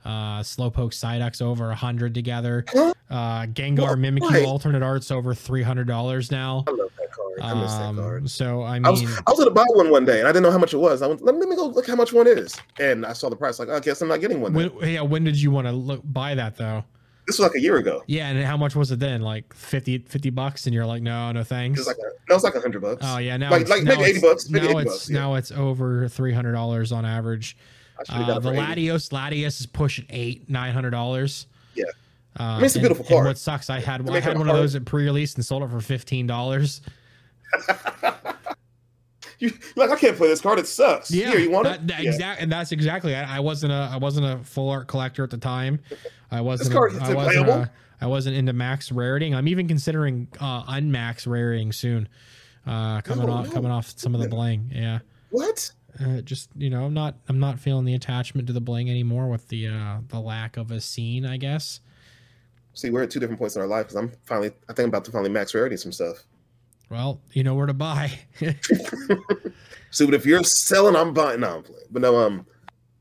[0.05, 2.63] Uh, Slowpoke Psyduck's over a hundred together.
[2.75, 2.93] Huh?
[3.09, 3.95] Uh, Gengar?
[3.95, 6.63] Mimikyu alternate art's over three hundred dollars now.
[6.67, 7.39] I love that card.
[7.41, 8.29] I miss that Um, card.
[8.29, 10.41] so I I was mean, I was gonna buy one one day and I didn't
[10.43, 11.01] know how much it was.
[11.03, 13.59] I went, let me, go look how much one is, and I saw the price.
[13.59, 14.53] Like, I guess I'm not getting one.
[14.53, 14.73] then.
[14.75, 16.83] when, yeah, when did you want to look buy that though?
[17.27, 18.03] This was like a year ago.
[18.07, 19.21] Yeah, and how much was it then?
[19.21, 21.79] Like 50, 50 bucks, and you're like, no, no It thanks.
[21.79, 23.01] was like a, no, it like hundred bucks.
[23.03, 25.09] oh yeah, now like- it's, like now maybe 80 bucks, maybe now 80 it's bucks,
[25.09, 25.19] yeah.
[25.19, 27.55] now it's over three hundred dollars on average.
[28.09, 28.87] I Uh, the for 80.
[28.87, 31.47] Latios Latios is pushing eight nine hundred dollars.
[31.75, 31.85] Yeah.
[32.37, 33.27] Uh, mean, it's a and- beautiful and card.
[33.27, 35.79] what sucks, I had I had one of those at pre-release and sold it for
[35.81, 36.81] fifteen dollars.
[39.37, 40.59] You, like I can't play this card.
[40.59, 41.11] It sucks.
[41.11, 41.87] Yeah, Here, you want that, it?
[41.87, 42.11] that Yeah.
[42.11, 43.13] exact, and that's exactly.
[43.13, 45.79] I, I wasn't a I wasn't a full art collector at the time.
[46.31, 46.69] I wasn't.
[46.69, 47.49] This card a, I wasn't.
[47.49, 49.35] A, I wasn't into max raring.
[49.35, 52.07] I'm even considering uh, unmax raring soon.
[52.65, 53.51] Uh, coming No, off no.
[53.53, 54.71] coming off some of the bling.
[54.73, 54.99] Yeah.
[55.31, 55.69] What?
[55.99, 59.27] Uh, just you know, I'm not I'm not feeling the attachment to the bling anymore
[59.29, 61.25] with the uh, the lack of a scene.
[61.25, 61.79] I guess.
[62.73, 64.51] See, we're at two different points in our life because I'm finally.
[64.69, 66.25] I think I'm about to finally max rarity some stuff.
[66.89, 68.11] Well, you know where to buy.
[69.91, 71.39] See, but if you're selling, I'm buying.
[71.39, 71.87] No, I'm playing.
[71.89, 72.45] But no, um,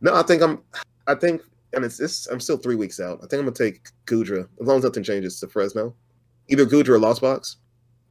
[0.01, 0.63] no, I think I'm.
[1.07, 1.43] I think,
[1.73, 2.27] and it's this.
[2.29, 3.19] I'm still three weeks out.
[3.19, 5.95] I think I'm gonna take Goodra as long as nothing changes to Fresno,
[6.49, 7.57] either Goodra or Lost Box,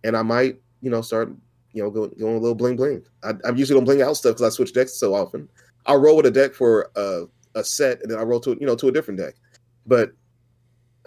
[0.04, 1.32] and I might, you know, start,
[1.74, 3.04] you know, going going a little bling bling.
[3.24, 5.50] I, I'm usually don't bling out stuff because I switch decks so often.
[5.86, 7.26] I'll roll with a deck for a,
[7.56, 9.36] a set, and then I roll to you know to a different deck.
[9.86, 10.12] But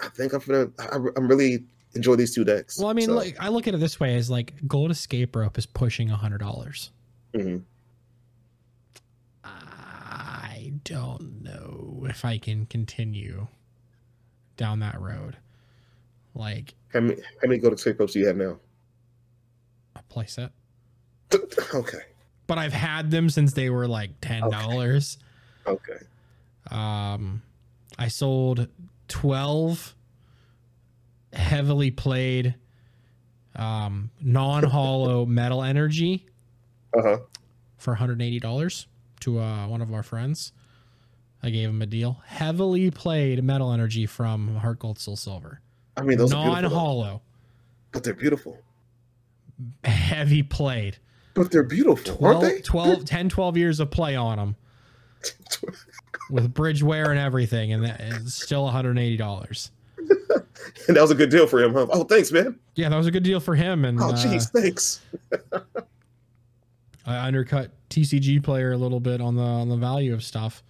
[0.03, 0.69] I think I'm gonna.
[0.79, 1.65] I, I'm really
[1.95, 2.79] enjoy these two decks.
[2.79, 5.35] well, I mean, So, like I look at it this way: as like Gold Escape
[5.35, 6.91] Rope is pushing a hundred dollars.
[7.35, 7.59] Mm-hmm.
[9.45, 13.47] I don't know if I can continue
[14.57, 15.37] down that road.
[16.35, 18.59] Like how many how many go to safe ropes do you have now?
[20.17, 20.51] Playset.
[21.75, 21.99] Okay,
[22.47, 25.19] But I've had them since they were like ten dollars.
[25.67, 25.99] okay.
[26.71, 27.43] Um
[27.99, 28.69] I sold
[29.09, 29.95] twelve
[31.33, 32.55] heavily played
[33.57, 36.27] um non-hollow metal energy
[36.97, 37.19] Uh huh.
[37.77, 38.87] for $180
[39.21, 40.53] to uh, one of our friends.
[41.43, 42.21] I gave him a deal.
[42.27, 45.61] Heavily played metal energy from Heart Gold Soul Silver.
[45.97, 46.77] I mean, those are beautiful.
[46.77, 47.23] Non-hollow.
[47.93, 48.59] but they're beautiful.
[49.85, 50.99] Heavy played.
[51.35, 52.61] But they're beautiful, aren't 12, they?
[52.63, 54.57] 12 10 12 years of play on them
[56.31, 59.71] with bridge wear and everything and that is still $180
[60.89, 61.87] and that was a good deal for him, huh?
[61.91, 62.59] Oh, thanks, man.
[62.75, 65.01] yeah that was a good deal for him and Oh, uh, jeez, thanks.
[67.07, 70.63] i undercut tcg player a little bit on the on the value of stuff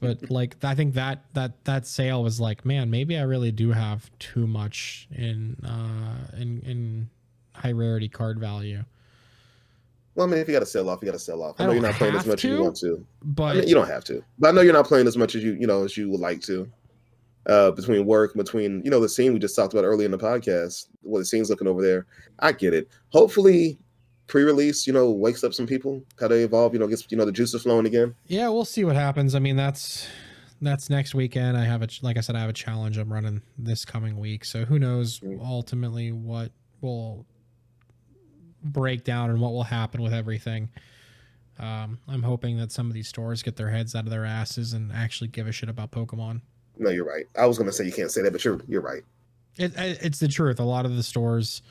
[0.00, 3.70] but like i think that that that sale was like man maybe i really do
[3.72, 7.10] have too much in uh in in
[7.58, 8.84] high rarity card value
[10.14, 11.56] Well, I mean, if you got to sell off, you got to sell off.
[11.60, 13.04] I, I know you're don't playing as much as you want to.
[13.22, 15.34] But I mean, you don't have to, but I know you're not playing as much
[15.34, 16.68] as you you know as you would like to.
[17.46, 20.18] Uh, between work, between you know the scene we just talked about earlier in the
[20.18, 22.04] podcast, what the scene's looking over there.
[22.40, 22.88] I get it.
[23.10, 23.78] Hopefully,
[24.26, 26.02] pre-release, you know, wakes up some people.
[26.16, 28.14] Paldea Evolve, you know, gets you know the juices flowing again.
[28.26, 29.34] yeah, we'll see what happens.
[29.34, 30.06] I mean, that's
[30.60, 31.56] that's next weekend.
[31.56, 34.44] I have a like I said, I have a challenge I'm running this coming week.
[34.44, 35.40] So who knows Mm.
[35.42, 36.52] ultimately what
[36.82, 37.24] will
[38.62, 40.68] break down and what will happen with everything.
[41.58, 44.74] Um, I'm hoping that some of these stores get their heads out of their asses
[44.74, 46.40] and actually give a shit about Pokemon.
[46.78, 47.26] No, you're right.
[47.36, 49.02] I was gonna say you can't say that, but you're you're right.
[49.56, 50.60] It, it, it's the truth.
[50.60, 51.62] A lot of the stores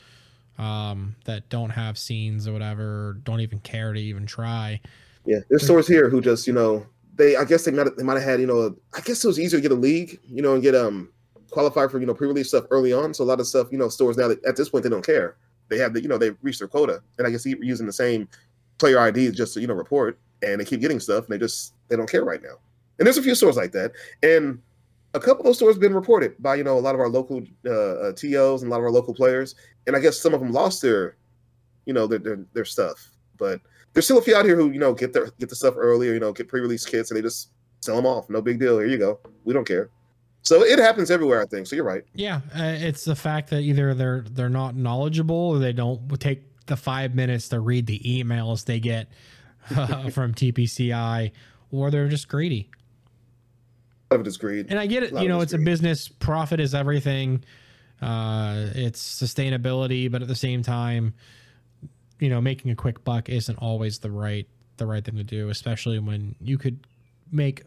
[0.58, 4.82] um, that don't have scenes or whatever, don't even care to even try.
[5.26, 6.86] Yeah, there's stores here who just you know
[7.16, 9.40] they I guess they might they might have had you know I guess it was
[9.40, 11.10] easier to get a league you know and get um
[11.50, 13.14] qualify for you know pre-release stuff early on.
[13.14, 15.06] So a lot of stuff you know stores now that at this point they don't
[15.06, 15.38] care.
[15.70, 17.94] They have the you know they've reached their quota, and I guess they're using the
[17.94, 18.28] same
[18.78, 21.74] player IDs just to you know report, and they keep getting stuff, and they just
[21.90, 22.58] they don't care right now.
[23.00, 23.92] And there's a few stores like that,
[24.24, 24.60] and
[25.14, 27.10] a couple of those stores have been reported by you know a lot of our
[27.10, 30.34] local uh, uh, TOs and a lot of our local players, and I guess some
[30.34, 31.16] of them lost their
[31.86, 33.62] you know their their, their stuff, but
[33.94, 36.14] there's still a few out here who you know get their get the stuff earlier,
[36.14, 37.50] you know, get pre-release kits and they just
[37.82, 38.30] sell them off.
[38.30, 38.78] No big deal.
[38.78, 39.20] Here you go.
[39.44, 39.90] We don't care.
[40.48, 41.68] So it happens everywhere, I think.
[41.68, 42.04] So you're right.
[42.14, 46.66] Yeah, uh, it's the fact that either they're they're not knowledgeable or they don't take
[46.68, 49.10] the five minutes to read the emails they get
[49.76, 51.32] uh, from TPCI,
[51.72, 52.70] or they're just greedy.
[54.10, 54.68] A lot of it is greed.
[54.70, 55.14] And I get it.
[55.14, 56.08] You know, it's it's a business.
[56.08, 57.44] Profit is everything.
[58.02, 61.14] Uh, it's sustainability, but at the same time,
[62.20, 64.48] you know, making a quick buck isn't always the right
[64.78, 66.86] the right thing to do, especially when you could
[67.32, 67.64] make.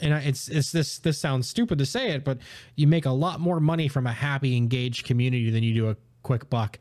[0.00, 2.38] And it's it's this this sounds stupid to say it, but
[2.76, 5.96] you make a lot more money from a happy, engaged community than you do a
[6.22, 6.78] quick buck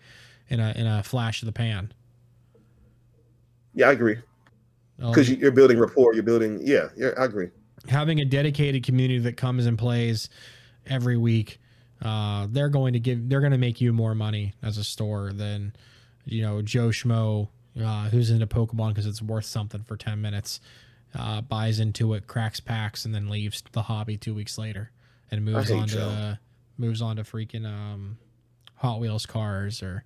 [0.49, 1.91] in a in a flash of the pan.
[3.73, 4.17] Yeah, I agree.
[5.01, 6.13] Um, Because you're building rapport.
[6.13, 6.59] You're building.
[6.63, 7.49] Yeah, yeah, I agree.
[7.87, 10.29] having a dedicated community that comes and plays
[10.87, 11.59] every week
[12.01, 15.31] uh, they're going to give they're going to make you more money as a store
[15.33, 15.73] than
[16.25, 17.47] you know joe schmo
[17.81, 20.59] uh, who's into pokemon because it's worth something for 10 minutes
[21.17, 24.91] uh, buys into it cracks packs and then leaves the hobby two weeks later
[25.31, 25.97] and moves on Joe.
[25.97, 26.39] to
[26.77, 28.17] moves on to freaking um,
[28.75, 30.03] hot wheels cars or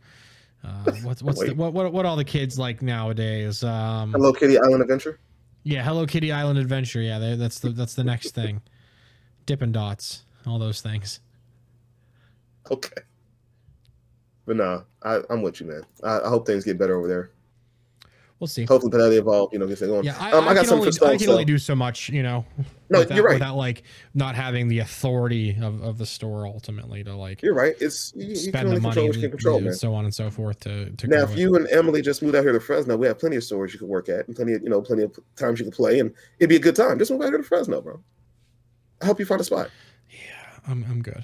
[0.64, 4.58] uh, what's what's the, what, what what all the kids like nowadays um, Hello Kitty
[4.58, 5.20] Island Adventure.
[5.64, 7.02] yeah, Hello Kitty Island Adventure.
[7.02, 8.62] Yeah, they- that's the that's the next thing.
[9.46, 11.20] Dippin' Dots, all those things.
[12.72, 13.02] Okay.
[14.46, 15.84] But no, I, I'm with you, man.
[16.04, 17.32] I, I hope things get better over there.
[18.44, 18.66] We'll see.
[18.66, 20.04] Hopefully, Paldea Evolve, you know, gets it going.
[20.04, 21.10] Yeah, I, um, I, I, got some something only for Stone.
[21.10, 22.46] I can so- only do so much, you know.
[22.90, 23.36] No, without, you're right.
[23.36, 23.84] Without like
[24.14, 27.74] not having the authority of, of the store ultimately to like You're right.
[27.80, 29.74] It's you, you spend only the control money, you can and control, man.
[29.76, 31.38] so on and so forth to to Now, if it.
[31.38, 33.80] you and Emily just moved out here to Fresno, we have plenty of stores you
[33.80, 36.14] could work at, and plenty of you know, plenty of times you could play, and
[36.40, 37.00] it'd be a good time.
[37.00, 37.98] Just move out here to Fresno, bro.
[39.02, 39.70] I hope you find a spot.
[40.10, 41.24] Yeah, I'm I'm good.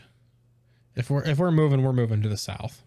[0.96, 2.82] If we're if we're moving, we're moving to the south.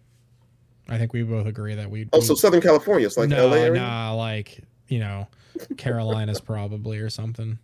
[0.89, 2.07] I think we both agree that we.
[2.13, 3.81] Oh, so Southern California, it's like no, LA area.
[3.81, 5.27] nah, like you know,
[5.77, 7.57] Carolinas probably or something.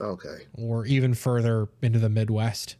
[0.00, 2.76] Okay, or even further into the Midwest.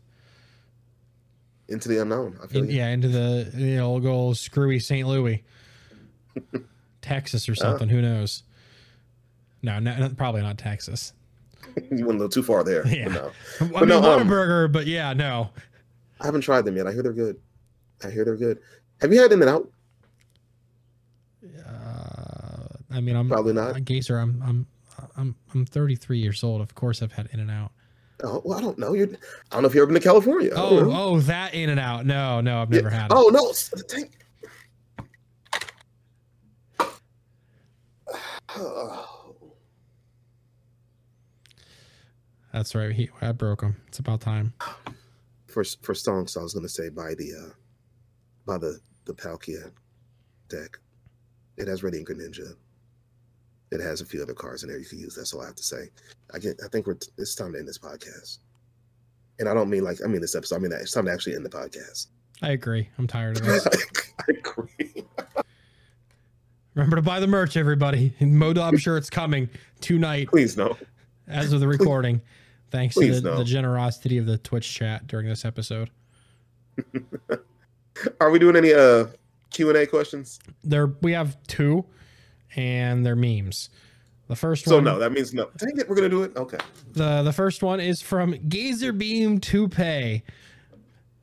[1.69, 2.39] into the unknown.
[2.43, 5.07] I feel In- yeah, into the you know go old screwy St.
[5.07, 5.43] Louis,
[7.03, 7.89] Texas or something.
[7.89, 8.43] Who knows?
[9.63, 11.13] No, no, probably not Texas.
[11.91, 12.87] you went a little too far there.
[12.87, 13.09] Yeah.
[13.09, 15.51] But no, I But mean, no, um, but yeah, no.
[16.21, 16.87] I haven't tried them yet.
[16.87, 17.37] I hear they're good.
[18.03, 18.59] I hear they're good.
[19.01, 19.69] Have you had In and Out?
[21.67, 23.77] Uh, I mean, I'm Probably not.
[23.77, 24.19] I'm Gazer.
[24.19, 24.67] I'm I'm
[25.17, 26.61] I'm I'm 33 years old.
[26.61, 27.73] Of course, I've had In and Out.
[28.23, 28.93] Oh, well, I don't know.
[28.93, 29.13] You're, I
[29.53, 30.51] don't know if you've ever been to California.
[30.55, 32.05] Oh, oh, that In and Out.
[32.05, 32.81] No, no, I've Yeah.
[32.83, 33.13] never had it.
[33.17, 33.53] Oh no,
[42.53, 42.93] That's right.
[42.93, 43.77] He, I broke him.
[43.89, 44.53] It's about time.
[45.47, 47.51] for for songs, I was gonna say by the uh
[48.47, 49.71] by the the Palkia
[50.49, 50.79] deck.
[51.57, 52.55] It has Radiant Greninja.
[53.71, 55.15] It has a few other cards in there you can use.
[55.15, 55.89] That's all I have to say.
[56.35, 56.61] I get.
[56.65, 56.97] I think we're.
[57.19, 58.39] It's time to end this podcast.
[59.39, 60.57] And I don't mean like I mean this episode.
[60.57, 62.09] I mean that it's time to actually end the podcast.
[62.43, 62.89] I agree.
[62.99, 63.67] I'm tired of this.
[64.19, 65.05] I agree.
[66.75, 68.15] Remember to buy the merch, everybody.
[68.21, 69.49] Modob shirt's coming
[69.81, 70.77] tonight Please no.
[71.27, 72.21] as of the recording.
[72.71, 73.39] Thanks Please to the, no.
[73.39, 75.91] the generosity of the Twitch chat during this episode.
[78.21, 79.07] Are we doing any uh
[79.51, 80.39] Q and A questions?
[80.65, 81.85] There we have two,
[82.57, 83.71] and they're memes.
[84.29, 85.51] The first So one, So no, that means no.
[85.57, 86.37] Dang it, we're gonna do it.
[86.37, 86.59] Okay.
[86.93, 90.23] the the first one is from Gazer Beam Toupee.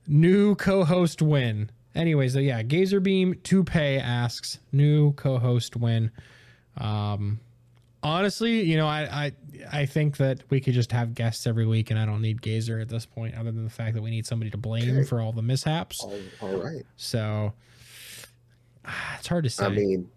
[0.07, 1.69] New co-host win.
[1.95, 6.11] Anyways, so yeah, Gazer Beam Toupee asks, new co-host win.
[6.77, 7.39] Um,
[8.03, 11.91] honestly, you know, I, I I think that we could just have guests every week,
[11.91, 14.25] and I don't need Gazer at this point, other than the fact that we need
[14.25, 15.03] somebody to blame Okay.
[15.07, 16.01] for all the mishaps.
[16.01, 16.83] All, all right.
[16.95, 17.53] So
[18.85, 19.65] ah, it's hard to say.
[19.65, 20.09] I mean,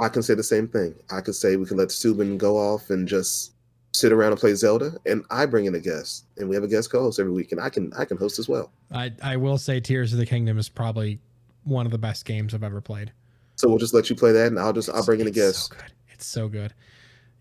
[0.00, 0.94] I can say the same thing.
[1.10, 3.52] I could say we can let st00ben go off and just
[3.92, 6.68] sit around and play Zelda, and I bring in a guest, and we have a
[6.68, 8.72] guest co-host every week, and I can I can host as well.
[8.92, 11.20] I I will say Tears of the Kingdom is probably
[11.64, 13.12] one of the best games I've ever played.
[13.56, 15.38] So we'll just let you play that, and I'll just I'll bring in a It's
[15.38, 15.68] guest.
[15.68, 15.92] So good.
[16.12, 16.74] It's so good.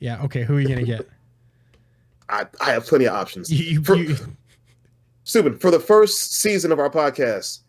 [0.04, 0.22] Yeah.
[0.24, 0.44] Okay.
[0.44, 1.08] Who are you gonna get?
[2.30, 3.50] I I have plenty of options.
[3.50, 4.18] You, you, For- you-
[5.26, 7.62] st00ben, for the first season of our podcast,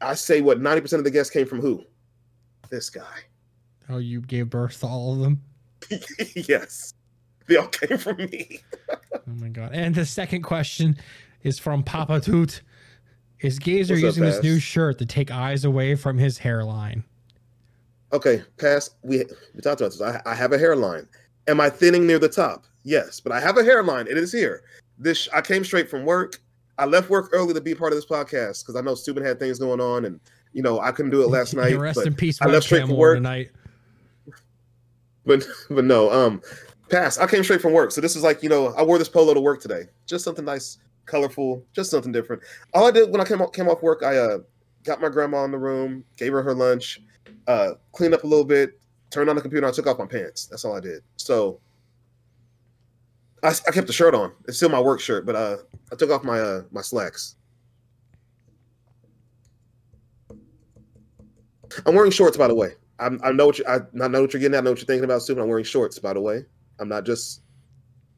[0.00, 1.84] I say what ninety percent of the guests came from who?
[2.68, 3.02] This guy.
[3.88, 5.40] oh, you gave birth to all of them.
[6.34, 6.94] yes,
[7.46, 8.58] they all came from me.
[8.90, 9.70] Oh my god.
[9.72, 10.96] And the second question
[11.44, 12.62] is from Papa Toot.
[13.40, 17.04] Is Gazer using this new shirt to take eyes away from his hairline?
[18.12, 18.90] Okay, pass.
[19.02, 19.18] We
[19.54, 20.00] we talked about this.
[20.00, 21.06] I, I have a hairline.
[21.48, 22.66] Am I thinning near the top?
[22.84, 24.06] Yes, but I have a hairline.
[24.06, 24.62] It is here.
[24.98, 26.40] This I came straight from work.
[26.78, 29.38] I left work early to be part of this podcast because I know st00ben had
[29.38, 30.20] things going on, and
[30.52, 31.76] you know I couldn't do it last night.
[31.78, 33.16] Rest but, in peace, I left straight from work.
[33.16, 33.50] tonight.
[35.26, 36.40] but but no, um,
[36.88, 37.18] pass.
[37.18, 39.34] I came straight from work, so this is like you know I wore this polo
[39.34, 39.84] to work today.
[40.06, 42.42] Just something nice, colorful, just something different.
[42.74, 44.38] All I did when I came off, came off work, I uh
[44.84, 47.00] got my grandma in the room, gave her her lunch,
[47.46, 48.80] uh, cleaned up a little bit,
[49.12, 50.46] turned on the computer, and I took off my pants.
[50.46, 51.02] That's all I did.
[51.16, 51.60] So
[53.42, 54.32] I, I kept the shirt on.
[54.48, 55.58] It's still my work shirt, but uh,
[55.92, 57.36] I took off my uh my slacks.
[61.86, 62.72] I'm wearing shorts, by the way.
[62.98, 64.58] I'm, I know what you, I, I know what you're getting at.
[64.58, 65.42] I know what you're thinking about, Stupid.
[65.42, 66.44] I'm wearing shorts, by the way.
[66.78, 67.40] I'm not just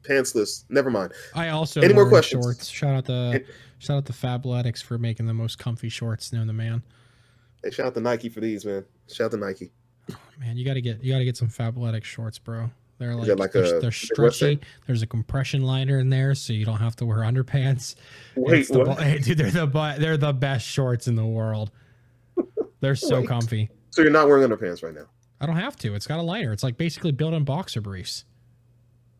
[0.03, 0.65] pantsless.
[0.69, 1.13] Never mind.
[1.33, 2.43] I also Any more questions?
[2.43, 2.67] shorts.
[2.67, 3.43] Shout out the
[3.79, 6.83] shout out to Fabletics for making the most comfy shorts known to man.
[7.63, 8.85] Hey, shout out to Nike for these, man.
[9.07, 9.71] Shout out to Nike.
[10.39, 12.69] Man, you gotta get you gotta get some Fabletics shorts, bro.
[12.97, 14.59] They're like, like they're, a they're stretchy.
[14.87, 17.95] There's a compression liner in there, so you don't have to wear underpants.
[18.35, 21.71] Wait, the hey, dude, they're the they're the best shorts in the world.
[22.79, 23.27] They're so Wait.
[23.27, 23.69] comfy.
[23.91, 25.07] So you're not wearing underpants right now?
[25.41, 25.95] I don't have to.
[25.95, 26.53] It's got a liner.
[26.53, 28.25] It's like basically built-in boxer briefs.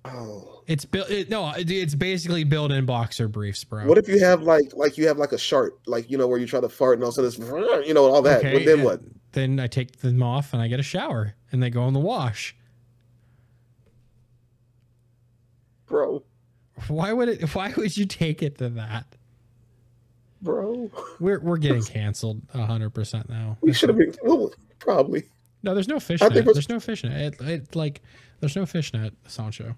[0.05, 0.61] Oh.
[0.67, 1.09] It's built.
[1.09, 3.85] It, no, it- it's basically built-in boxer briefs, bro.
[3.85, 6.39] What if you have like like you have like a shark, like you know where
[6.39, 7.47] you try to fart and all of a sudden
[7.79, 8.41] it's you know all that.
[8.43, 9.01] but then what?
[9.33, 11.99] Then I take them off and I get a shower and they go in the
[11.99, 12.55] wash.
[15.87, 16.23] Bro.
[16.87, 17.55] Why would it?
[17.55, 19.05] Why would you take it to that?
[20.41, 20.91] Bro.
[21.19, 23.57] We're we're getting canceled hundred percent now.
[23.61, 25.23] We should have been oh, probably.
[25.63, 26.33] No, there's no I fishnet.
[26.33, 27.11] think we're- There's no fishnet.
[27.41, 28.01] It, it like
[28.39, 29.75] there's no fishnet, Sancho.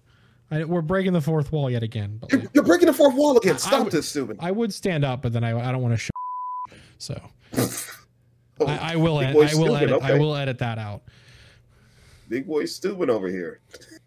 [0.50, 2.18] I, we're breaking the fourth wall yet again.
[2.22, 3.56] But You're, like, you're breaking the fourth wall again.
[3.56, 4.38] I Stop would- this, st00ben.
[4.40, 6.12] I would stand up, but then I I don't want to show.
[6.98, 7.20] So
[8.60, 11.04] Oh, I, I will ed- I will edit I will edit that out.
[12.30, 13.60] Big boy st00ben over here.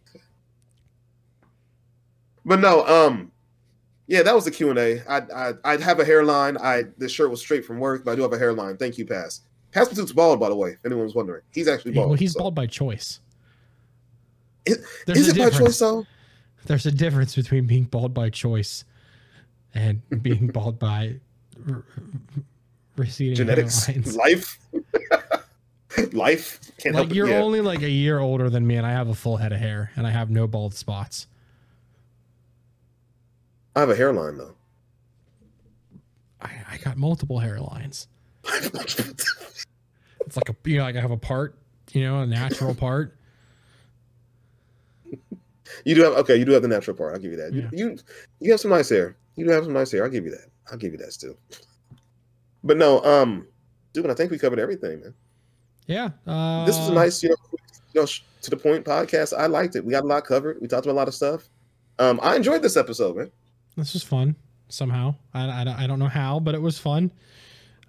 [2.44, 3.30] but no, um,
[4.06, 5.00] yeah, that was the Q and A.
[5.08, 6.56] I I I have a hairline.
[6.58, 8.76] I this shirt was straight from work, but I do have a hairline.
[8.76, 9.42] Thank you, Pass.
[9.72, 10.70] Pass Patoot's bald, by the way.
[10.70, 12.08] If anyone was wondering, he's actually bald.
[12.08, 13.20] well, he's so- bald by choice.
[14.66, 16.04] Is- There's Is a it by choice though?
[16.66, 18.84] There's a difference between being bald by choice
[19.74, 21.16] and being bald by
[21.68, 21.84] r-
[22.96, 24.16] receding Genetics, hairlines.
[24.16, 24.58] life,
[26.12, 26.60] life.
[26.78, 29.36] Can't Like you're only like a year older than me, and I have a full
[29.36, 31.26] head of hair, and I have no bald spots.
[33.76, 34.54] I have a hairline though.
[36.42, 38.06] I, I got multiple hairlines.
[40.26, 41.56] It's like a you know, like I have a part,
[41.92, 43.16] you know, a natural part.
[45.84, 46.36] You do have okay.
[46.36, 47.14] You do have the natural part.
[47.14, 47.52] I'll give you that.
[47.52, 47.68] You- Yeah.
[47.72, 47.98] You
[48.40, 49.16] you have some nice hair.
[49.36, 50.04] You do have some nice hair.
[50.04, 50.46] I'll give you that.
[50.70, 51.34] I'll give you that still.
[52.62, 53.46] But no, um,
[53.92, 55.14] dude, I think we covered everything, man.
[55.86, 56.10] Yeah.
[56.26, 57.36] Uh, This was a nice, you know,
[57.94, 58.06] you know,
[58.42, 59.36] to the point podcast.
[59.36, 59.84] I liked it.
[59.84, 60.58] We got a lot covered.
[60.60, 61.48] We talked about a lot of stuff.
[61.98, 63.30] Um, I enjoyed this episode, man.
[63.76, 64.36] This was fun
[64.68, 65.14] somehow.
[65.34, 67.10] I, I, I don't know how, but it was fun.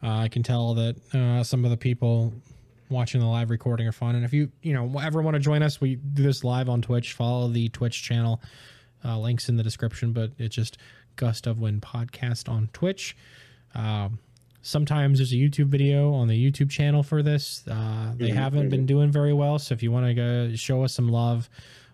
[0.01, 2.33] Uh, I can tell that uh, some of the people
[2.91, 4.15] watching the live recording are fun.
[4.15, 6.81] And if you you know ever want to join us, we do this live on
[6.81, 7.13] Twitch.
[7.13, 8.41] Follow the Twitch channel.
[9.03, 10.77] Uh, links in the description, but it's just
[11.15, 13.17] Gust of Wind podcast on Twitch.
[13.73, 14.19] Um,
[14.61, 17.63] sometimes there's a YouTube video on the YouTube channel for this.
[17.67, 20.83] Uh, they Mhm, haven't been doing very well, so if you want to go show
[20.83, 21.49] us some love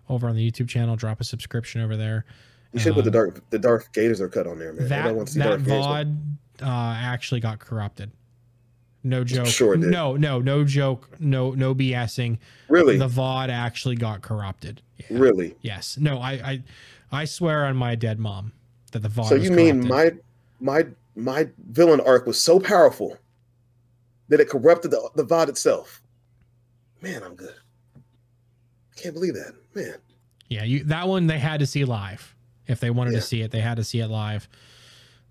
[0.09, 2.25] over on the YouTube channel, drop a subscription over there.
[2.73, 4.83] You should put the Um, dark the Darth Gators are cut on there, man.
[4.83, 5.59] I that don't want to see that.
[5.61, 6.17] VOD
[6.61, 6.65] uh,
[6.99, 8.11] actually got corrupted.
[9.03, 9.47] No joke.
[9.47, 9.89] Sure did.
[9.89, 11.09] No, no, no joke.
[11.19, 12.39] No, no BSing.
[12.67, 14.81] Really, The VOD actually got corrupted.
[14.97, 15.05] Yeah.
[15.11, 15.55] really.
[15.61, 15.97] Yes.
[15.97, 16.63] No, I, I,
[17.11, 18.51] I swear on my dead mom
[18.91, 19.29] that the VOD.
[19.29, 20.21] So you mean corrupted.
[20.59, 23.17] my my my villain arc was so powerful
[24.29, 26.01] that it corrupted the, the VOD itself?
[27.01, 27.55] Man, I'm good.
[27.95, 29.95] I Can't believe that, man.
[30.49, 32.35] Yeah, you that one they had to see live.
[32.67, 33.19] If they wanted Yeah.
[33.19, 34.49] to see it, they had to see it live.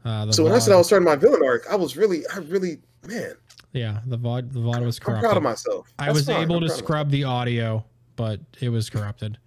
[0.04, 2.38] Uh, So when I said I was starting my villain arc, I was really, I
[2.38, 3.34] really, man,
[3.76, 5.24] yeah, the VOD, the VOD was corrupted.
[5.24, 5.92] I'm proud of myself.
[5.98, 6.42] I was fine.
[6.42, 7.84] able I'm to scrub the audio,
[8.16, 9.38] but it was corrupted.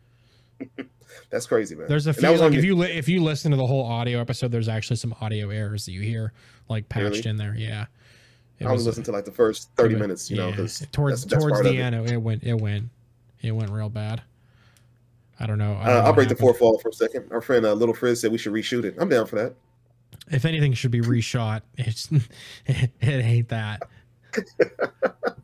[1.30, 1.88] That's crazy, man.
[1.88, 4.51] There's a few like if you li- if you listen to the whole audio episode,
[4.51, 6.34] there's actually some audio errors that you hear
[6.69, 7.30] like patched Really?
[7.30, 7.56] in there.
[7.57, 7.85] Yeah,
[8.60, 10.56] It I was was- listening to like the first 30 went- minutes, you know, yeah,
[10.56, 12.89] because towards that's the towards the end, it, it went it went
[13.41, 14.22] it went real bad.
[15.39, 15.77] I don't know.
[15.81, 17.26] I don't Uh, know break the fourth wall for a second.
[17.31, 18.95] Our friend uh, Little Frizz said we should reshoot it.
[18.99, 19.56] I'm down for that.
[20.31, 22.10] If anything should be reshot, it's
[22.65, 23.84] it ain't that.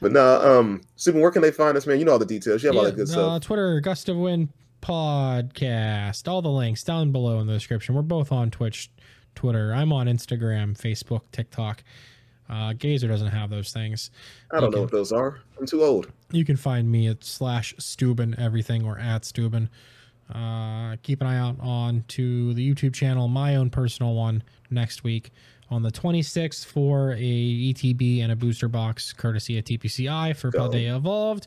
[0.00, 1.98] But nah, um, Stephen, where can they find us, man?
[1.98, 2.62] You know all the details.
[2.62, 3.42] You have all Yeah, that good uh, stuff.
[3.42, 4.48] Twitter, Gust of Wind
[4.80, 6.28] podcast.
[6.28, 7.94] All the links down below in the description.
[7.94, 8.90] We're both on Twitch,
[9.34, 9.72] Twitter.
[9.72, 11.82] I'm on Instagram, Facebook, TikTok.
[12.48, 14.10] Uh, Gazer doesn't have those things.
[14.50, 15.40] I don't you know what those are.
[15.58, 16.10] I'm too old.
[16.30, 19.68] You can find me at slash st00ben everything or at st00ben.
[20.34, 25.02] Uh, keep an eye out on to the YouTube channel, my own personal one next
[25.04, 25.30] week
[25.70, 27.16] on the 26th for a
[27.72, 30.60] ETB and a booster box courtesy of TPCI for Go.
[30.60, 31.46] Paldea Evolved.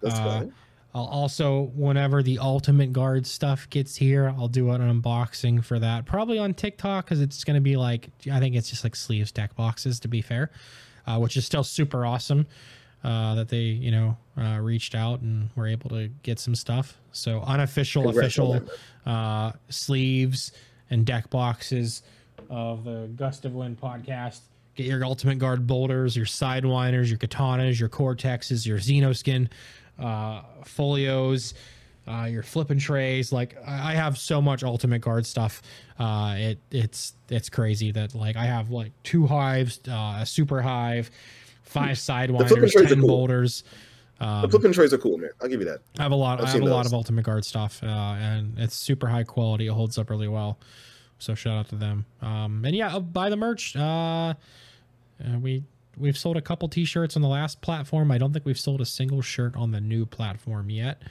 [0.00, 0.46] That's Uh.
[0.94, 6.06] I'll also, whenever the Ultimate Guard stuff gets here, I'll do an unboxing for that.
[6.06, 9.30] Probably on TikTok because it's going to be like, I think it's just like sleeves
[9.30, 10.50] deck boxes, to be fair,
[11.06, 12.46] uh, which is still super awesome
[13.04, 16.96] uh, that they, you know, uh, reached out and were able to get some stuff.
[17.12, 18.62] So, unofficial, official
[19.04, 20.52] uh, sleeves
[20.88, 22.02] and deck boxes
[22.50, 24.40] of the Gust of Wind podcast.
[24.74, 29.48] Get your Ultimate Guard boulders, your Sidewinders, your Katanas, your Cortexes, your Xenoskin
[29.98, 31.54] uh, folios,
[32.06, 33.32] uh, your flipping trays.
[33.32, 35.62] Like I I have so much Ultimate Guard stuff.
[35.98, 40.62] Uh, it it's it's crazy that like I have like two hives, uh, a super
[40.62, 41.10] hive,
[41.62, 43.08] five flipping sidewinders, trays are ten cool.
[43.08, 43.64] boulders.
[44.20, 45.30] Um, the flipping trays are cool, man.
[45.40, 45.80] I'll give you that.
[45.98, 46.40] I have a lot.
[46.40, 49.24] I've I have a seen lot of Ultimate Guard stuff, uh, and it's super high
[49.24, 49.66] quality.
[49.66, 50.58] It holds up really well.
[51.18, 52.04] So shout out to them.
[52.22, 53.74] Um, and yeah, uh, buy the merch.
[53.76, 54.34] Uh, uh,
[55.40, 55.62] we
[55.96, 58.12] we've sold a couple T-shirts on the last platform.
[58.12, 61.02] I don't think we've sold a single shirt on the new platform yet.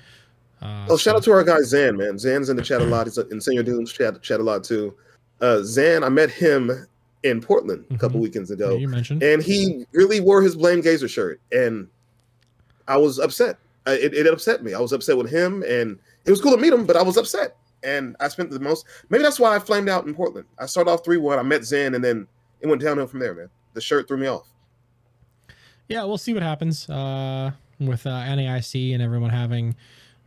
[0.61, 2.17] Uh, Oh, shout so- out to our guy Zan, man.
[2.17, 3.05] Zan's in the chat a lot.
[3.07, 4.95] He's in Senior Dooms chat chat a lot too.
[5.41, 6.71] Uh, Zan, I met him
[7.23, 8.23] in Portland a couple Mhm.
[8.23, 9.21] weekends yeah, ago, you mentioned.
[9.21, 11.87] and he really wore his Blame Gazer shirt, and
[12.87, 13.57] I was upset.
[13.85, 14.73] I, it, it upset me.
[14.73, 17.17] I was upset with him, and it was cool to meet him, but I was
[17.17, 17.55] upset.
[17.83, 18.85] And I spent the most.
[19.09, 20.47] Maybe that's why I flamed out in Portland.
[20.59, 21.37] I started off three one.
[21.39, 22.27] I met Zen, and then
[22.61, 23.49] it went downhill from there, man.
[23.73, 24.47] The shirt threw me off.
[25.87, 29.75] yeah, we'll see what happens uh, with uh, NAIC and everyone having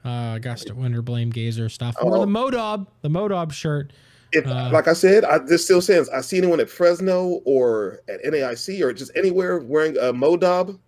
[0.04, 2.20] uh, Gust Winter Blame Gazer stuff, or Oh.
[2.20, 3.92] the Modob, the Modob shirt.
[4.32, 6.08] If, Uh, like I said, I, this still stands.
[6.08, 10.78] I see anyone at Fresno or at NAIC or just anywhere wearing a Modob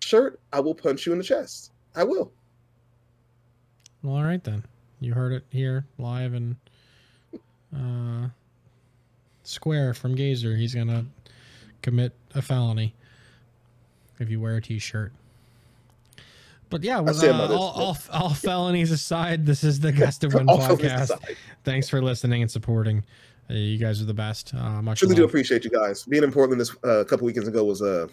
[0.00, 1.72] shirt, I will punch you in the chest.
[1.96, 2.32] I will.
[4.02, 4.64] Well, all right then.
[5.02, 6.56] You heard it here live and
[7.76, 8.28] uh,
[9.42, 10.54] square from Gazer.
[10.54, 11.06] He's gonna
[11.82, 12.94] commit a felony
[14.20, 15.12] if you wear a T-shirt.
[16.70, 20.48] But yeah, with, uh, all, all, all felonies aside, this is the Gust of Wind
[20.48, 21.10] podcast.
[21.64, 23.04] Thanks for listening and supporting.
[23.50, 24.54] Uh, you guys are the best.
[24.54, 26.04] Uh, much Truly do appreciate you guys.
[26.04, 28.06] Being in Portland this uh, a couple weekends ago was uh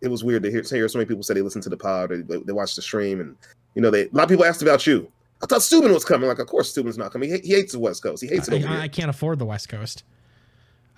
[0.00, 1.76] it was weird to hear, to hear so many people say they listen to the
[1.76, 3.36] pod or they, they watch the stream and
[3.74, 5.10] you know they a lot of people asked about you.
[5.42, 6.28] I thought st00ben was coming.
[6.28, 7.30] Like, of course st00ben's not coming.
[7.30, 8.22] He, he hates the West Coast.
[8.22, 10.02] He hates it over I, I can't afford the West Coast.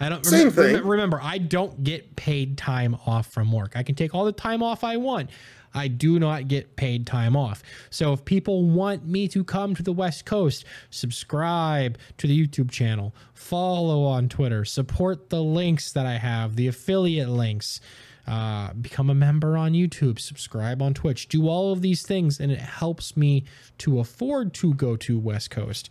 [0.00, 0.76] I don't Same remem- thing.
[0.76, 1.20] remem- remember.
[1.20, 3.72] I don't get paid time off from work.
[3.74, 5.30] I can take all the time off I want.
[5.74, 7.62] I do not get paid time off.
[7.90, 12.70] So if people want me to come to the West Coast, subscribe to the YouTube
[12.70, 17.80] channel, follow on Twitter, support the links that I have, the affiliate links.
[18.28, 22.52] Uh, become a member on YouTube, subscribe on Twitch, do all of these things, and
[22.52, 23.42] it helps me
[23.78, 25.88] to afford to go to West Coast.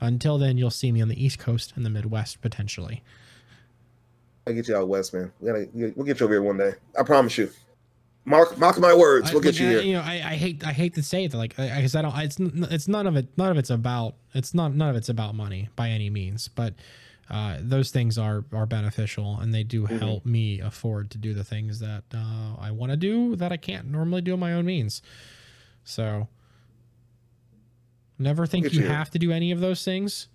[0.00, 3.02] Until then, you'll see me on the East Coast and the Midwest potentially.
[4.46, 5.32] I'll get you out west, man.
[5.40, 6.74] We gotta we'll get you over here one day.
[6.98, 7.50] I promise you.
[8.24, 9.32] Mark mark my words.
[9.32, 9.80] We'll I- get you I- here.
[9.80, 12.16] You know, I, I hate I hate to say it, like because I don't.
[12.18, 13.26] It's it's none of it.
[13.36, 14.14] None of it's about.
[14.32, 16.46] It's not none of it's about money by any means.
[16.46, 16.74] But
[17.30, 19.98] uh, those things are are beneficial and they do Mm-hmm.
[19.98, 23.56] help me afford to do the things that uh, I want to do that I
[23.56, 25.00] can't normally do on my own means.
[25.84, 26.28] So
[28.18, 28.88] never think Get you you.
[28.88, 30.28] have to do any of those things.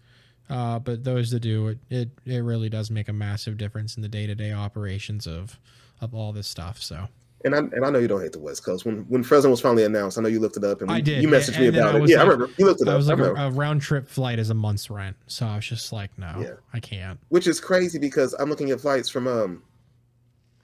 [0.49, 4.01] Uh, but those that do it, it it really does make a massive difference in
[4.03, 5.59] the day to day operations of
[6.01, 6.81] of all this stuff.
[6.81, 7.07] So.
[7.45, 8.85] And I and I know you don't hate the West Coast.
[8.85, 11.21] When when Fresno was finally announced, I know you looked it up and I did,
[11.21, 12.01] you messaged and- me and about it.
[12.01, 12.49] was Yeah, I remember.
[12.57, 12.97] You looked it I up.
[12.97, 15.15] was like, a, a round trip flight is a month's rent.
[15.27, 16.53] So I was just like, no, Yeah.
[16.73, 17.19] I can't.
[17.29, 19.61] which is crazy because I'm looking at flights from um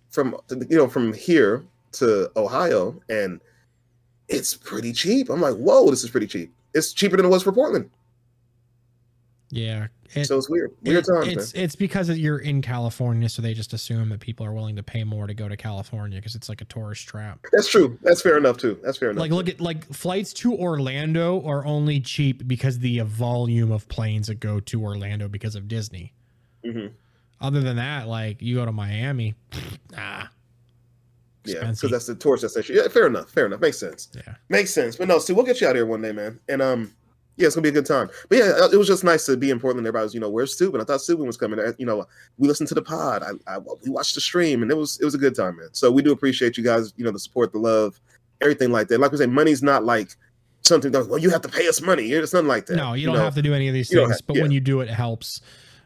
[0.09, 0.35] from
[0.69, 1.63] you know from here
[1.93, 3.39] to Ohio and
[4.27, 5.29] it's pretty cheap.
[5.29, 6.53] I'm like, whoa, this is pretty cheap.
[6.73, 7.89] It's cheaper than it was for Portland.
[9.51, 9.87] Yeah.
[10.13, 10.71] It, so it's weird.
[10.83, 11.63] Weird it- times, It's man.
[11.63, 15.03] it's because you're in California, so they just assume that people are willing to pay
[15.03, 17.39] more to go to California because it's like a tourist trap.
[17.51, 17.97] That's true.
[18.01, 18.79] That's fair enough too.
[18.83, 19.21] That's fair enough.
[19.21, 24.27] Like look at like flights to Orlando are only cheap because the volume of planes
[24.27, 26.13] that go to Orlando because of Disney.
[26.65, 26.87] hmm
[27.39, 29.35] Other than that, like you go to Miami,
[29.97, 30.29] ah,
[31.45, 32.75] Yeah, because that's the tourist destination.
[32.75, 33.29] Yeah, fair enough.
[33.29, 33.61] Fair enough.
[33.61, 34.09] Makes sense.
[34.13, 34.35] yeah.
[34.49, 34.97] Makes sense.
[34.97, 36.39] But no, see, we'll get you out here one day, man.
[36.49, 36.93] And um,
[37.41, 38.09] yeah, it's gonna be a good time.
[38.29, 39.85] But yeah, uh, it was just nice to be in Portland.
[39.85, 40.81] Everybody was, you know, where's st00ben?
[40.81, 41.59] I thought st00ben was coming.
[41.59, 42.05] Uh, You know,
[42.37, 43.23] we listened to the pod.
[43.23, 45.69] I, I we watched the stream, and it was it was a good time, man.
[45.73, 46.93] So we do appreciate you guys.
[46.95, 47.99] You know, the support, the love,
[48.39, 48.99] everything like that.
[48.99, 50.15] Like we say, money's not like
[50.63, 52.11] something that well, you have to pay us money.
[52.11, 52.75] It's nothing like that.
[52.75, 53.23] No, you don't know?
[53.23, 54.43] have to do any of these you things, have- but yeah.
[54.43, 55.41] when you do it, it helps.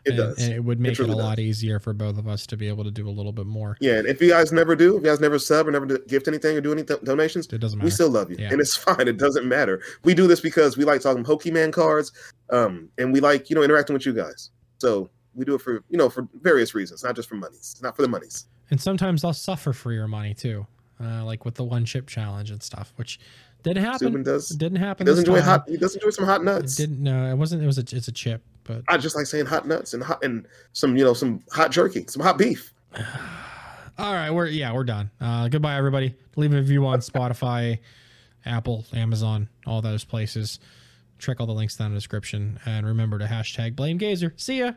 [0.05, 0.43] It and, does.
[0.43, 1.23] and it would make it, really a does.
[1.23, 3.75] lot easier for both of us to be able to do a little bit more.
[3.81, 5.99] Yeah, and if you guys never do, if you guys never sub or never do-
[6.07, 7.85] gift anything or do any th- donations, It doesn't matter.
[7.85, 8.49] we still love you, Yeah.
[8.51, 9.07] and it's fine.
[9.07, 9.81] It doesn't matter.
[10.03, 12.11] We do this because we like talking Pokemon cards,
[12.51, 14.51] um, and we like you know interacting with you guys.
[14.77, 17.71] So we do it for you know for various reasons, not just for monies.
[17.73, 18.45] It's not for the monies.
[18.71, 20.65] and sometimes I'll suffer for your money too,
[21.03, 23.19] uh, like with the one chip challenge and stuff, which
[23.65, 24.09] didn't happen.
[24.09, 24.49] st00ben does.
[24.49, 25.05] Didn't happen.
[25.05, 25.43] He does enjoy time.
[25.43, 25.69] hot.
[25.69, 26.75] He does enjoy some hot It nuts.
[26.75, 27.01] didn't.
[27.03, 27.61] No, it wasn't.
[27.63, 27.81] It was a.
[27.81, 31.03] It's a chip, but I just like saying hot nuts and hot and some you
[31.03, 32.73] know some hot jerky, some hot beef.
[33.97, 34.31] all right.
[34.31, 35.09] We're yeah, we're done.
[35.19, 36.15] Uh, goodbye, everybody.
[36.35, 37.79] Leave a review on Spotify,
[38.45, 40.59] Apple, Amazon, all those places.
[41.17, 44.33] Check all the links down in the description, and remember to hashtag blame Gazer.
[44.37, 44.73] See ya.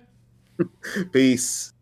[1.13, 1.73] Peace.